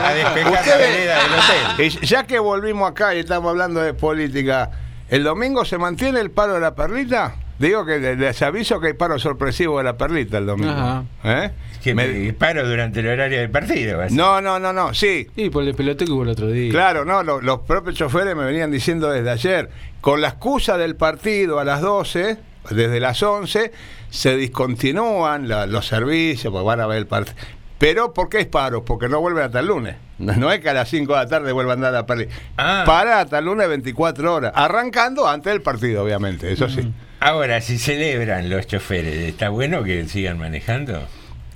[0.03, 1.99] a despejar la vereda del hotel.
[2.07, 4.72] Ya que volvimos acá y estamos hablando de política,
[5.10, 7.36] ¿el domingo se mantiene el paro de la perlita?
[7.59, 10.71] Digo que le- les aviso que hay paro sorpresivo de la perlita el domingo.
[10.71, 11.03] Ajá.
[11.23, 11.51] ¿Eh?
[11.84, 14.01] Que me paro durante el horario del partido.
[14.01, 14.07] a.
[14.09, 15.27] No, no, no, no, sí.
[15.35, 16.71] Y por el peloteo que hubo el otro día.
[16.71, 19.69] Claro, no, lo- los propios choferes me venían diciendo desde ayer,
[20.01, 22.38] con la excusa del partido a las 12,
[22.69, 23.71] desde las 11,
[24.09, 27.35] se discontinúan la- los servicios, porque van a ver el partido.
[27.79, 28.84] Pero ¿por qué es paro?
[28.85, 29.95] Porque no vuelven hasta el lunes.
[30.17, 32.34] No no es que a las 5 de la tarde vuelvan a dar la perlita.
[32.57, 32.84] Ah.
[32.85, 36.91] Para hasta el lunes 24 horas, arrancando antes del partido, obviamente, eso sí.
[37.19, 41.07] Ahora, si celebran los choferes, ¿está bueno que sigan manejando?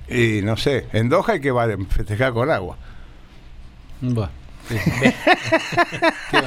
[0.09, 2.77] Y no sé, en Doha hay que va- festejar con agua.
[4.01, 4.29] Buah.
[4.67, 4.75] Sí.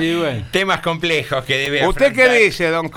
[0.00, 0.46] Y bueno.
[0.50, 2.88] Temas complejos que debe ¿Usted qué dice, don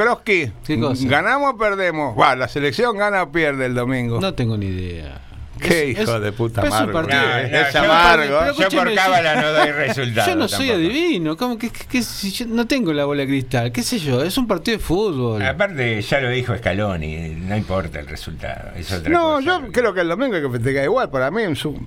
[0.79, 1.01] cosa?
[1.05, 2.17] ¿Ganamos o perdemos?
[2.17, 4.19] Va, la selección gana o pierde el domingo.
[4.21, 5.21] No tengo ni idea.
[5.59, 6.93] Qué Es- hijo es- de puta es un amargo.
[6.93, 7.21] partido.
[7.21, 8.23] No, Es no, amargo.
[8.39, 10.27] Pero Yo por escúcheme, cábala no doy resultado.
[10.29, 10.75] Yo no soy tampoco.
[10.89, 13.71] adivino, ¿cómo que, que- que si yo no tengo la bola de cristal?
[13.71, 14.23] ¿Qué sé yo?
[14.23, 15.41] Es un partido de fútbol.
[15.41, 18.71] Aparte, ya lo dijo Scaloni, no importa el resultado.
[18.75, 19.45] Es otra No, cosa.
[19.45, 21.09] yo creo que el domingo hay que festejar igual.
[21.09, 21.41] Para mí,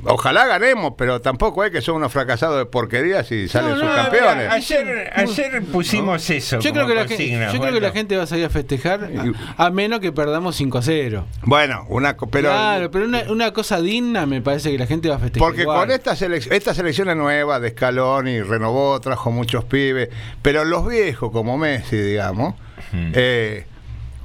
[0.04, 3.88] ojalá ganemos, pero tampoco es que son unos fracasados de porquería si salen No, sus
[3.94, 4.36] campeones.
[4.44, 6.58] mira, ayer, ayer pusimos eso.
[6.60, 7.92] Yo, como creo que, la gente, consigna, yo creo que la Osvaldo.
[7.94, 9.10] gente va a salir a festejar
[9.56, 11.26] a, a menos que perdamos 5 a 0.
[11.42, 15.16] Bueno, una, pero claro, pero una, una cosa digna me parece que la gente va
[15.16, 15.48] a festejar.
[15.48, 15.80] Porque igual.
[15.80, 20.08] con esta, selec- esta selección es nueva de Scaloni, renovó, trajo muchos pibes,
[20.42, 22.54] pero los viejos como Messi, digamos,
[22.92, 23.66] eh,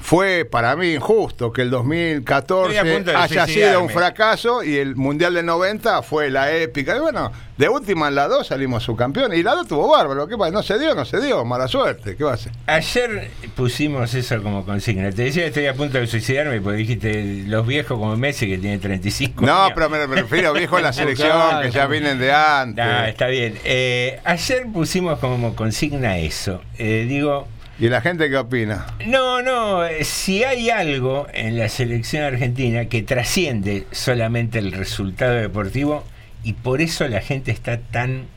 [0.03, 4.61] fue para mí injusto que el 2014 Estoy a punto de haya sido un fracaso
[4.61, 6.97] y el Mundial del 90 fue la épica.
[6.97, 10.27] Y bueno, de última en la 2 salimos subcampeones y la 2 tuvo bárbaro.
[10.27, 10.51] ¿Qué pasa?
[10.51, 12.17] No se dio, no se dio, mala suerte.
[12.17, 12.51] ¿Qué va a hacer?
[12.67, 15.09] Ayer pusimos eso como consigna.
[15.11, 18.57] Te decía que estoy a punto de suicidarme porque dijiste los viejos como Messi que
[18.57, 19.71] tiene 35 No, años.
[19.73, 22.83] pero me refiero viejo en la selección, que ya vienen de antes.
[22.85, 23.57] Ah, está bien.
[23.63, 26.61] Eh, ayer pusimos como consigna eso.
[26.77, 27.47] Eh, digo,
[27.83, 28.85] ¿Y la gente qué opina?
[29.05, 35.33] no, no, eh, si hay algo en la selección argentina que trasciende solamente el resultado
[35.33, 36.03] deportivo
[36.43, 38.27] y por eso la gente está tan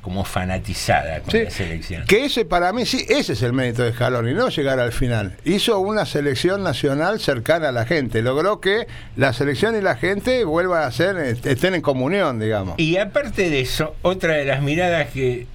[0.00, 2.04] como fanatizada con Sí, la selección.
[2.06, 5.36] Que ese para mí sí, ese es el mérito de Scaloni, no llegar al final.
[5.44, 8.86] Hizo una selección nacional cercana a la gente, logró que
[9.16, 12.76] la selección y la gente vuelvan a ser, est- estén en comunión, digamos.
[12.78, 15.48] Y aparte de eso, otra de las miradas que,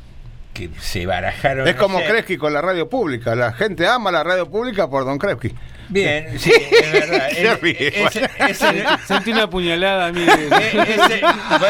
[0.70, 1.68] que se barajaron.
[1.68, 5.18] Es como Kresky con la radio pública, la gente ama la radio pública por Don
[5.18, 5.54] Kresky.
[5.92, 7.30] Bien, sí, es verdad.
[9.08, 10.26] Sentí una puñalada a mí.
[10.52, 11.22] Eh,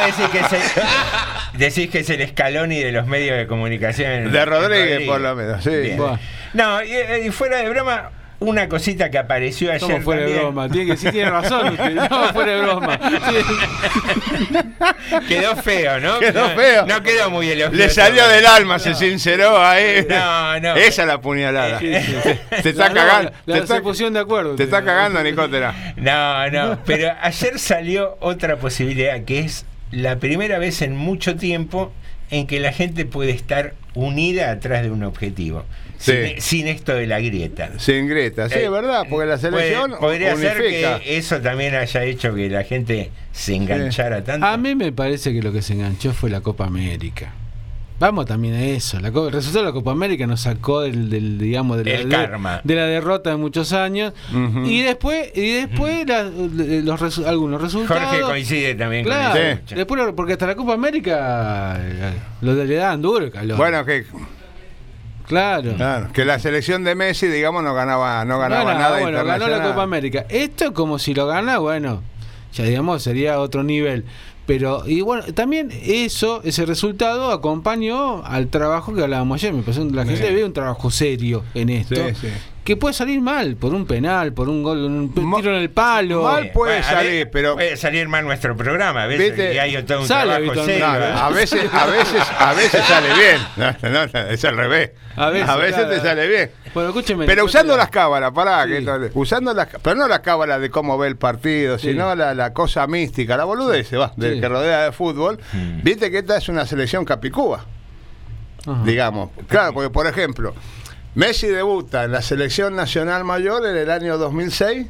[0.06, 4.32] decís que, es el, decís que es el Scaloni de los medios de comunicación.
[4.32, 5.70] De Rodríguez, por lo menos, sí.
[5.70, 5.98] Bien.
[6.54, 6.94] No, y,
[7.26, 8.12] y fuera de broma,
[8.42, 9.82] una cosita que apareció ayer.
[9.82, 10.68] ¿Cómo fuera de broma?
[10.68, 11.96] Tiene que sí tiene razón usted.
[12.10, 13.00] No, fuera de broma.
[15.28, 16.20] Quedó feo, ¿no?
[16.20, 16.86] Quedó No- feo.
[16.88, 17.76] No quedó muy elogioso.
[17.76, 20.06] Le salió del alma, se sinceró ahí.
[20.10, 20.76] No, no.
[20.76, 21.80] Esa es la puñalada.
[21.80, 22.30] Sí, sí, sí.
[22.64, 23.32] Te está cagando.
[23.46, 24.56] la- te se está, pusieron de acuerdo.
[24.56, 25.94] te está cagando, Nicotera.
[25.98, 31.92] No, no, pero ayer salió otra posibilidad que es la primera vez en mucho tiempo
[32.30, 35.66] en que la gente puede estar unida atrás de un objetivo.
[36.02, 36.12] Sí.
[36.36, 37.78] Sin, sin esto de la grieta.
[37.78, 41.76] Sin grieta, sí, Eh, es verdad, porque la selección Puede- podría ser que eso también
[41.76, 44.46] haya hecho que la gente se enganchara tanto.
[44.48, 47.34] A mí me parece que lo que se enganchó fue la Copa América.
[48.00, 49.00] Vamos también a eso.
[49.00, 52.10] La, el resultado de la Copa América nos sacó del, del, digamos, de la, El
[52.10, 52.62] karma.
[52.64, 54.14] de la derrota de muchos años.
[54.66, 58.02] Y después, y después la- los resu- algunos resultados.
[58.06, 59.76] Jorge coincide también Claro, con eso.
[59.76, 63.56] después, porque hasta la Copa América eh, lo le daban duro el calor.
[63.58, 64.04] Bueno, que,
[65.32, 65.74] claro.
[65.76, 69.48] claro, que la selección de Messi, digamos, no ganaba, no ganaba Ganaba, nada bueno, ganó
[69.48, 69.64] la.
[69.64, 70.26] Copa América.
[70.30, 72.02] Esto como si lo gana, bueno,
[72.54, 74.06] ya digamos sería otro nivel.
[74.46, 79.54] Pero, y bueno, también eso, ese resultado acompañó al trabajo que hablábamos ayer.
[79.54, 80.34] Me que la gente Sí.
[80.34, 81.96] ve un trabajo serio en esto.
[81.96, 82.28] Sí, sí.
[82.64, 86.22] Que puede salir mal, por un penal, por un gol, un tiro en el palo.
[86.24, 89.56] mal puede Bueno, salir, ver, pero- Puede salir mal nuestro programa, a veces ¿Viste?
[89.56, 90.86] y hay todo un Sale trabajo serio.
[90.86, 91.14] ¿eh?
[91.18, 93.42] a veces, a veces, a veces sale bien.
[93.58, 94.92] No, no, no, es al revés.
[95.16, 95.90] A veces, claro.
[95.90, 96.52] te sale bien.
[96.76, 97.26] Bueno, escúcheme.
[97.26, 98.86] Pero usando las cábalas, pará, Sí.
[98.86, 101.90] que usando las, pero no las cábalas de cómo ve el partido, Sí.
[101.90, 104.40] sino la, la cosa mística, la boludez, va, del Sí.
[104.40, 105.40] que rodea de fútbol.
[105.52, 105.82] Mm.
[105.82, 107.66] Viste que esta es una selección capicúa,
[108.68, 108.84] Ajá.
[108.86, 109.32] digamos.
[109.48, 110.54] Claro, porque por ejemplo,
[111.16, 114.88] Messi debuta en la selección nacional mayor en el año 2006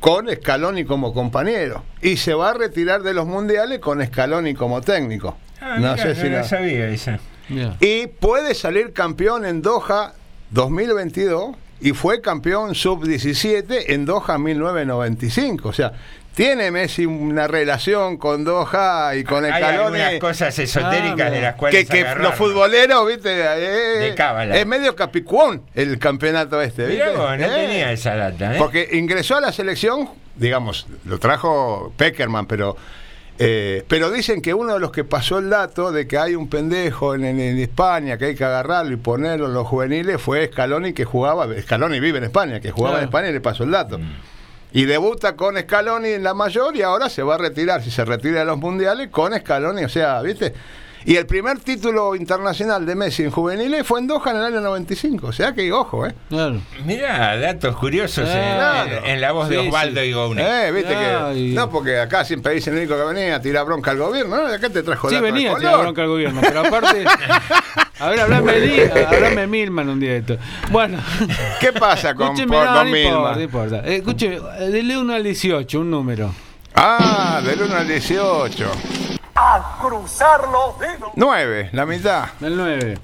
[0.00, 4.80] con Scaloni como compañero y se va a retirar de los mundiales con Scaloni como
[4.80, 5.36] técnico.
[5.60, 7.18] Ah, no sé si no la- lo sabía esa.
[7.48, 7.76] Mira.
[7.80, 10.12] y puede salir campeón en Doha
[10.50, 15.68] 2022 y fue campeón sub-17 en Doha 1995.
[15.68, 15.92] O sea,
[16.38, 21.40] tiene Messi una relación con Doha y con el Hay algunas cosas esotéricas Ah, de
[21.40, 22.22] las que, cuales que agarrar.
[22.22, 24.56] los futboleros, viste, eh, De cábala.
[24.56, 27.10] es medio capicuón el campeonato este, ¿viste?
[27.10, 27.48] Vos, no Eh.
[27.48, 28.56] tenía esa data, ¿eh?
[28.56, 32.76] Porque ingresó a la selección, digamos, lo trajo Peckerman, pero
[33.40, 36.48] eh, pero dicen que uno de los que pasó el dato de que hay un
[36.48, 40.46] pendejo en, en- en España que hay que agarrarlo y ponerlo en los juveniles fue
[40.46, 43.02] Scaloni que jugaba, Scaloni vive en España, que jugaba Claro.
[43.02, 43.98] en España y le pasó el dato.
[44.72, 48.04] Y debuta con Scaloni en la mayor y ahora se va a retirar, si se
[48.04, 50.52] retira de los mundiales, con Scaloni, o sea, ¿viste?
[51.04, 54.60] Y el primer título internacional de Messi en juveniles fue en Doha en el año
[54.60, 56.14] 95, o sea que ojo, ¿eh?
[56.28, 56.60] Claro.
[56.84, 59.06] Mirá, datos curiosos en- Claro.
[59.06, 60.06] en, la voz de Sí, Osvaldo sí.
[60.08, 60.42] y Goune.
[60.66, 61.50] Eh, viste Ay.
[61.50, 61.54] que.
[61.54, 64.46] No, porque acá siempre dicen el único que venía a tirar bronca al gobierno, ¿no?
[64.52, 67.04] Acá te trajo Sí, datos de venía a tirar bronca al gobierno, pero aparte.
[68.00, 70.38] A ver, hablame de Di- Milman un día de esto.
[70.70, 70.98] Bueno.
[71.60, 73.34] ¿Qué pasa con, Escúcheme, por- no, con no importa, Milman?
[73.36, 73.76] no importa.
[73.84, 76.34] Eh, escúcheme, eh, dele 1 al 18, un número.
[76.74, 78.70] Ah, del 1 al 18.
[79.34, 81.10] A cruzar los dedos.
[81.16, 82.24] 9, la mitad.
[82.40, 82.98] El 9.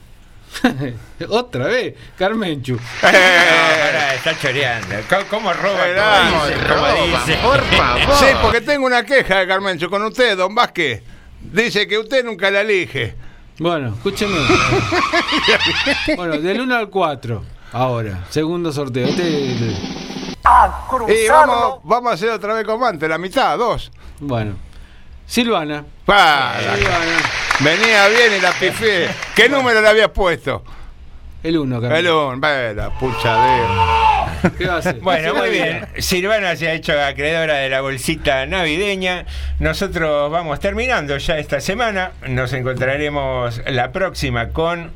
[1.31, 2.75] Otra vez, Carmenchu.
[3.03, 4.95] No, pará, está choreando.
[5.09, 5.87] ¿Cómo, cómo roba?
[5.89, 6.61] Esperá, ¿Cómo dice?
[6.69, 7.39] ¿Cómo roba, dice?
[7.43, 8.15] por favor.
[8.17, 11.03] Sí, porque tengo una queja de Carmencho con usted, don Vázquez.
[11.41, 13.15] Dice que usted nunca la elige.
[13.59, 14.37] Bueno, escúcheme.
[16.17, 17.43] bueno, del 1 al 4.
[17.73, 19.07] Ahora, segundo sorteo.
[19.07, 19.77] Este, este-
[20.45, 23.91] A Y vamos, vamos a hacer otra vez como antes, la mitad, dos.
[24.21, 24.55] bueno.
[25.27, 25.85] Silvana.
[26.05, 27.17] Pa, la- Silvana.
[27.61, 29.09] venía bien y la pifié.
[29.35, 30.63] ¿Qué número le habías puesto?
[31.43, 32.19] El 1, El Carmenchu.
[32.19, 34.14] 1, la puchadera.
[34.59, 35.01] ¿Qué va a hacer?
[35.01, 35.87] Bueno, muy bien.
[35.99, 39.25] Silvana se ha hecho acreedora de la bolsita navideña.
[39.59, 42.13] Nosotros vamos terminando ya esta semana.
[42.29, 44.91] Nos encontraremos la próxima con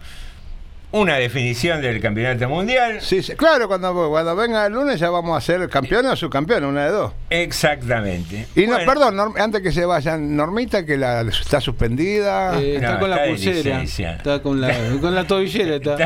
[0.98, 2.98] una definición del campeonato mundial.
[3.00, 6.68] Sí, sí, claro, cuando, cuando venga el lunes ya vamos a ser campeones o subcampeones,
[6.68, 7.12] una de dos.
[7.30, 8.46] Exactamente.
[8.54, 12.58] Y no, perdón, Norm- antes que se vayan, Normita, que la, está suspendida.
[12.60, 13.82] Eh, está No, con la está pulsera.
[13.82, 15.76] Está con la, con la tobillera.
[15.76, 15.96] Está.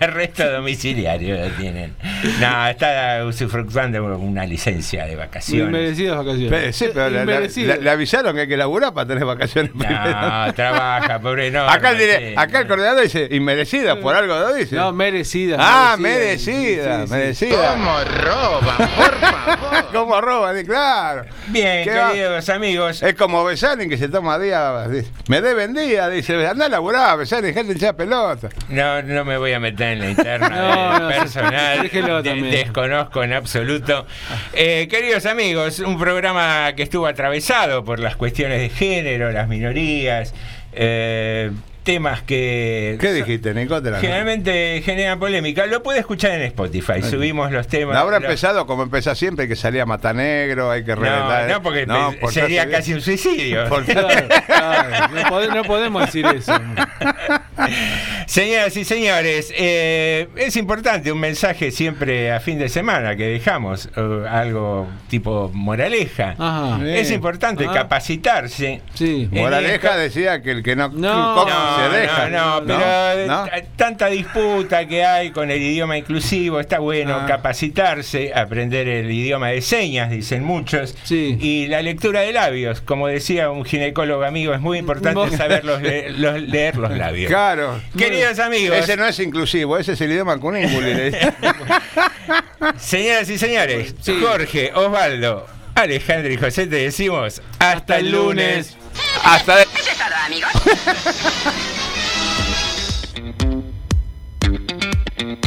[0.00, 1.94] Arresto domiciliario lo tienen.
[2.40, 5.66] No, está usufructuando una licencia de vacaciones.
[5.68, 6.50] Inmerecidas vacaciones.
[6.50, 9.70] Pe- sí, pero le, avisaron que hay que laburar para tener vacaciones.
[9.72, 9.94] primero.
[10.04, 11.68] No, trabaja, pobre no.
[11.68, 14.76] acá, el acá el coordinador dice inmerecida, por algo lo dice.
[14.76, 15.56] No, merecida.
[15.58, 16.98] ah, merecida.
[16.98, 17.72] merecida, Sí, merecida.
[17.72, 19.86] ¿Cómo roban, por favor?
[19.92, 20.58] ¿Cómo roban?
[20.60, 21.24] Y Claro.
[21.46, 22.10] Bien, ¿Qué va?
[22.10, 23.02] queridos amigos.
[23.02, 24.86] Es como Besanin que se toma día.
[24.88, 28.48] dice, me deben día, dice, anda a laburar, Besanin, gente hincha pelota.
[28.68, 31.82] No, no me voy a meter en la interna No, no, personal.
[31.82, 32.50] déjelo De- también.
[32.50, 34.06] desconozco en absoluto.
[34.52, 40.34] Eh, queridos amigos, un programa que estuvo atravesado por las cuestiones de género, las minorías,
[40.72, 41.50] eh,
[41.88, 43.80] temas que ¿Qué dijiste, Nico?
[43.82, 45.64] Generalmente generan polémica.
[45.64, 47.02] Lo puede escuchar en Spotify.
[47.02, 47.96] Subimos los temas.
[47.96, 51.48] Habrá los- empezado como empieza siempre, que salía Matanegro, hay que reventar.
[51.48, 53.64] No, no, porque No, pe- por sería casi un suicidio.
[53.70, 56.52] Por- Claro, claro, no, pode- no podemos decir eso.
[58.26, 63.88] Señoras y señores, eh, es importante un mensaje siempre a fin de semana que dejamos,
[63.96, 66.34] eh, algo tipo moraleja.
[66.38, 66.78] Ajá.
[66.86, 68.82] Es importante capacitarse.
[68.94, 69.28] Sí.
[69.32, 72.28] Moraleja esto- decía que el que no, No, come no, se deja.
[72.28, 77.26] no, no, pero eh, tanta disputa que hay con el idioma inclusivo, está bueno Ah.
[77.26, 83.50] capacitarse, aprender el idioma de señas, dicen muchos, y la lectura de labios, como decía
[83.50, 87.28] un ginecólogo amigo, es muy importante Vos- saber los le- los- leer los labios.
[87.28, 87.80] Claro.
[87.96, 88.76] Queridos amigos.
[88.78, 90.94] Ese no es inclusivo, ese es el idioma cunímbuli.
[90.94, 91.34] le dicen.
[92.78, 98.76] Señoras y señores, Jorge, Osvaldo, Alejandro y José te decimos hasta, el lunes.
[99.24, 99.66] Hasta de...